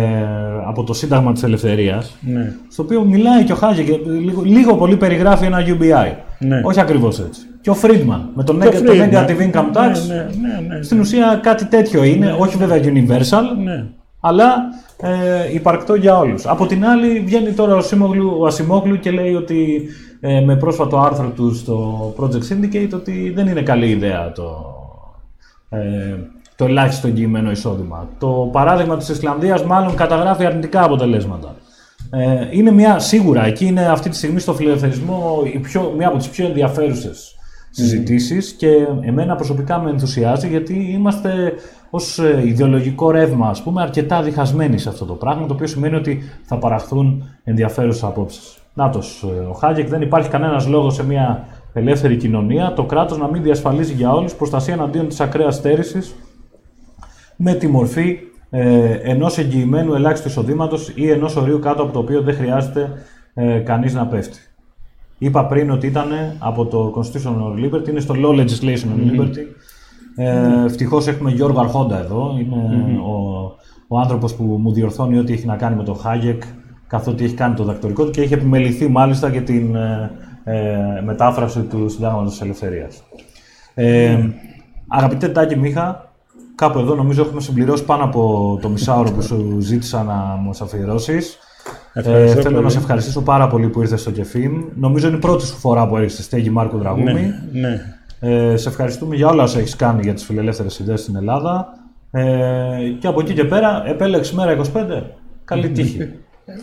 από 0.68 0.84
το 0.84 0.94
Σύνταγμα 0.94 1.34
της 1.34 1.44
Ελευθερίας 1.44 2.18
ναι, 2.22 2.54
στο 2.70 2.84
οποίο 2.84 3.04
μιλάει 3.04 3.44
και 3.44 3.52
ο 3.52 3.56
Χάγεκ 3.56 3.88
λίγο, 4.08 4.42
λίγο 4.44 4.76
πολύ 4.76 4.96
περιγράφει 4.98 5.46
ένα 5.46 5.58
UBI. 5.66 6.14
Ναι. 6.40 6.62
Όχι 6.64 6.80
ακριβώς 6.80 7.20
έτσι. 7.20 7.42
Και 7.62 7.70
ο 7.70 7.74
Φρίντμαν 7.74 8.30
με 8.36 8.44
το, 8.44 8.54
Το 8.54 8.66
neg- 8.66 8.72
το 8.72 8.92
Friedman. 8.92 9.14
negative 9.14 9.52
income 9.52 9.72
tax. 9.74 9.92
Ναι, 10.08 10.16
ναι, 10.16 10.68
ναι, 10.68 10.76
ναι. 10.76 10.82
Στην 10.84 11.00
ουσία 11.00 11.40
κάτι 11.44 11.66
τέτοιο 11.66 12.04
είναι, 12.04 12.36
όχι 12.40 12.58
βέβαια 12.58 12.78
universal, 12.84 13.64
ναι. 13.64 13.86
Αλλά 14.28 14.56
ε, 14.98 15.54
υπαρκτό 15.54 15.96
για 15.96 16.18
όλους. 16.18 16.46
Από 16.46 16.66
την 16.66 16.86
άλλη 16.86 17.20
βγαίνει 17.20 17.52
τώρα 17.52 17.76
ο, 17.76 17.82
Σίμογλου, 17.82 18.36
ο 18.40 18.46
Ασημόγλου 18.46 19.00
και 19.00 19.12
λέει 19.12 19.34
ότι 19.34 19.88
ε, 20.20 20.42
με 20.42 20.56
πρόσφατο 20.56 20.98
άρθρο 20.98 21.30
του 21.30 21.56
στο 21.56 22.14
Project 22.20 22.54
Syndicate 22.54 22.90
ότι 22.94 23.32
δεν 23.36 23.48
είναι 23.48 23.62
καλή 23.62 23.90
ιδέα 23.90 24.32
το, 24.32 24.76
ε, 25.70 25.80
το 26.56 26.66
ελάχιστο 26.66 27.08
εγγυημένο 27.08 27.52
εισόδημα. 27.52 28.10
Το 28.20 28.50
παράδειγμα 28.52 28.98
της 28.98 29.10
Ισλανδίας 29.10 29.64
μάλλον 29.64 29.96
καταγράφει 29.96 30.46
αρνητικά 30.46 30.84
αποτελέσματα. 30.84 31.56
Ε, 32.10 32.48
είναι 32.52 32.72
μια, 32.72 33.00
σίγουρα, 33.00 33.46
εκεί 33.46 33.66
είναι 33.66 33.86
αυτή 33.86 34.10
τη 34.10 34.16
στιγμή 34.16 34.40
στο 34.40 34.54
φιλελευθερισμό 34.54 35.42
η 35.54 35.60
πιο, 35.60 35.94
μια 35.98 36.08
από 36.08 36.18
τις 36.18 36.30
πιο 36.30 36.46
ενδιαφέρουσες 36.46 37.36
συζητήσεις 37.76 38.52
και 38.52 38.88
εμένα 39.02 39.36
προσωπικά 39.36 39.80
με 39.80 39.90
ενθουσιάζει 39.90 40.48
γιατί 40.48 40.74
είμαστε 40.74 41.54
ως 41.96 42.20
ε, 42.20 42.42
ιδεολογικό 42.46 43.12
ρεύμα 43.12 43.50
ας 43.50 43.64
πούμε 43.64 43.82
αρκετά 43.82 44.22
διχασμένοι 44.22 44.78
σε 44.78 44.90
αυτό 44.90 45.06
το 45.06 45.14
πράγμα 45.14 45.48
το 45.48 45.54
οποίο 45.54 45.68
σημαίνει 45.68 45.96
ότι 45.96 46.20
θα 46.44 46.58
παραχθούν 46.58 47.24
ενδιαφέρουσες 47.44 48.04
απόψεις. 48.04 48.58
Νάτος, 48.74 49.24
ε, 49.24 49.40
ο 49.40 49.54
Χάγεκ 49.54 49.88
δεν 49.88 50.02
υπάρχει 50.02 50.30
κανένας 50.30 50.68
λόγος 50.68 50.94
σε 50.94 51.06
μια 51.06 51.48
ελεύθερη 51.74 52.18
κοινωνία 52.18 52.74
το 52.74 52.84
κράτος 52.84 53.18
να 53.18 53.28
μην 53.28 53.44
διασφαλίζει 53.44 53.94
για 53.94 54.14
όλους 54.14 54.36
προστασία 54.36 54.74
εναντίον 54.74 55.08
της 55.08 55.20
ακραίας 55.20 55.56
στέρησης 55.56 56.16
με 57.36 57.54
τη 57.54 57.68
μορφή 57.68 58.18
ε, 58.50 58.92
ενός 58.92 59.38
εγγυημένου 59.38 59.94
ελάχιστου 59.94 60.28
εισοδήματος 60.28 60.92
ή 60.96 61.10
ενός 61.10 61.36
ορίου 61.36 61.60
κάτω 61.60 61.84
από 61.84 61.92
το 61.94 62.00
οποίο 62.00 62.22
δεν 62.22 62.36
χρειάζεται 62.36 62.92
ε, 63.34 63.58
κανείς 63.58 63.94
να 63.94 64.08
πέφτει. 64.08 64.40
Είπα 65.18 65.46
πριν 65.46 65.72
ότι 65.72 65.88
ήταν 65.88 66.08
από 66.40 66.66
το 66.66 66.94
Constitutional 66.98 67.66
Liberty, 67.66 67.90
είναι 67.90 68.00
στο 68.00 68.16
Law 68.18 68.40
Legislation 68.40 68.88
on 68.96 69.12
Liberty. 69.12 69.46
Ε, 70.16 70.64
Ευτυχώς 70.66 71.08
έχουμε 71.08 71.32
Γιώργο 71.32 71.60
Αρχόντα 71.60 72.00
εδώ. 72.00 72.36
Είναι 72.40 73.00
ο, 73.00 73.46
ο 73.88 74.00
άνθρωπος 74.00 74.36
που 74.36 74.44
μου 74.44 74.74
διορθώνει 74.74 75.18
ό,τι 75.18 75.34
έχει 75.34 75.46
να 75.46 75.56
κάνει 75.56 75.76
με 75.76 75.84
το 75.84 76.00
Hayek, 76.06 76.40
καθότι 76.88 77.24
έχει 77.24 77.34
κάνει 77.34 77.56
το 77.56 77.64
δακτορικό 77.64 78.06
του 78.06 78.12
και 78.12 78.22
έχει 78.22 78.34
επιμεληθεί 78.34 78.88
μάλιστα 78.88 79.32
και 79.32 79.42
την 79.42 79.76
ε, 79.76 80.12
ε, 80.44 81.02
μετάφραση 81.04 81.60
του 81.62 81.90
Συντάγματος 81.90 82.32
της 82.32 82.42
Ελευθερίας. 82.42 83.04
Ε, 83.74 84.18
Αγαπητέ 84.88 85.30
Τάκη 85.30 85.56
Μίχα, 85.56 86.12
κάπου 86.56 86.80
εδώ 86.80 86.96
νομίζω 86.96 87.22
έχουμε 87.22 87.42
συμπληρώσει 87.42 87.86
πάνω 87.86 88.04
από 88.04 88.58
το 88.62 88.70
μισάωρο 88.70 89.12
που 89.12 89.22
σου 89.22 89.58
ζήτησα 89.60 90.04
να 90.04 90.14
μου 90.14 90.50
αφιερώσεις. 90.62 91.38
Ε, 91.94 92.00
Ευχαριστώ 92.00 92.42
θέλω 92.42 92.54
πολύ. 92.54 92.64
να 92.64 92.70
σε 92.70 92.78
ευχαριστήσω 92.78 93.22
πάρα 93.22 93.48
πολύ 93.48 93.68
που 93.68 93.82
ήρθες 93.82 94.02
στο 94.02 94.12
Κεφίμ. 94.12 94.64
Νομίζω 94.76 95.08
είναι 95.08 95.16
η 95.16 95.20
πρώτη 95.20 95.46
σου 95.46 95.56
φορά 95.56 95.88
που 95.88 95.96
έρχεσαι 95.96 96.16
στη 96.16 96.24
στέγη 96.24 96.50
Μάρκου 96.50 96.78
Δραγούμη. 96.78 97.14
Ναι, 97.14 97.22
ναι. 97.52 97.80
Ε, 98.28 98.56
σε 98.58 98.70
ευχαριστούμε 98.70 99.16
για 99.16 99.28
όλα 99.28 99.44
όσα 99.44 99.60
έχεις 99.60 99.76
κάνει 99.76 100.02
για 100.04 100.14
τις 100.14 100.24
φιλελεύθερες 100.24 100.80
ιδέες 100.80 101.02
στην 101.02 101.16
Ελλάδα. 101.16 101.68
Ε, 102.12 102.24
και 103.00 103.08
από 103.08 103.20
εκεί 103.20 103.34
και 103.34 103.44
πέρα, 103.44 103.84
επέλεξες 103.88 104.34
μέρα 104.34 104.52
25. 104.52 104.62
Καλή 105.46 105.70
τύχη. 105.70 105.98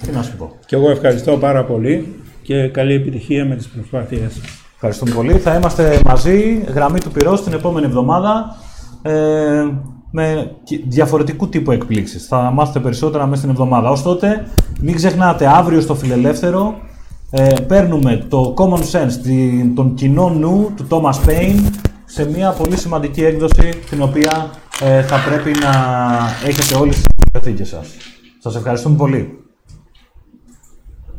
Τι 0.03 0.11
να 0.13 0.23
σου 0.23 0.37
πω. 0.37 0.51
Και 0.67 0.77
εγώ 0.77 0.91
ευχαριστώ 0.91 1.37
πάρα 1.37 1.65
πολύ 1.65 2.15
και 2.43 2.69
καλή 2.69 2.95
επιτυχία 2.95 3.45
με 3.45 3.57
τις 3.57 3.69
προσπάθειές 3.69 4.33
σας. 4.33 4.43
Ευχαριστούμε 4.75 5.11
πολύ. 5.15 5.33
Θα 5.39 5.55
είμαστε 5.55 6.01
μαζί, 6.05 6.65
γραμμή 6.75 7.01
του 7.01 7.11
πυρός, 7.11 7.43
την 7.43 7.53
επόμενη 7.53 7.87
εβδομάδα 7.87 8.57
ε, 9.03 9.65
με 10.11 10.51
κι- 10.63 10.85
διαφορετικού 10.89 11.49
τύπου 11.49 11.71
εκπλήξεις. 11.71 12.27
Θα 12.27 12.37
μάθετε 12.51 12.81
περισσότερα 12.81 13.25
μέσα 13.27 13.37
στην 13.39 13.51
εβδομάδα. 13.51 13.91
Ως 13.91 14.03
τότε, 14.03 14.47
μην 14.81 14.95
ξεχνάτε, 14.95 15.47
αύριο 15.47 15.81
στο 15.81 15.95
Φιλελεύθερο 15.95 16.75
ε, 17.35 17.55
παίρνουμε 17.67 18.25
το 18.29 18.55
Common 18.59 18.81
Sense, 18.93 19.13
την, 19.23 19.75
τον 19.75 19.95
κοινό 19.95 20.29
νου 20.29 20.73
του 20.77 20.87
Thomas 20.91 21.29
Paine 21.29 21.71
σε 22.05 22.31
μια 22.31 22.51
πολύ 22.51 22.77
σημαντική 22.77 23.25
έκδοση 23.25 23.69
την 23.91 24.03
οποία 24.03 24.51
ε, 24.81 25.03
θα 25.03 25.17
πρέπει 25.29 25.59
να 25.59 25.71
έχετε 26.47 26.75
όλες 26.75 26.95
τις 26.95 27.07
καθήκες 27.33 27.69
σας. 27.69 27.87
Σας 28.39 28.57
ευχαριστούμε 28.57 28.97
πολύ. 28.97 29.42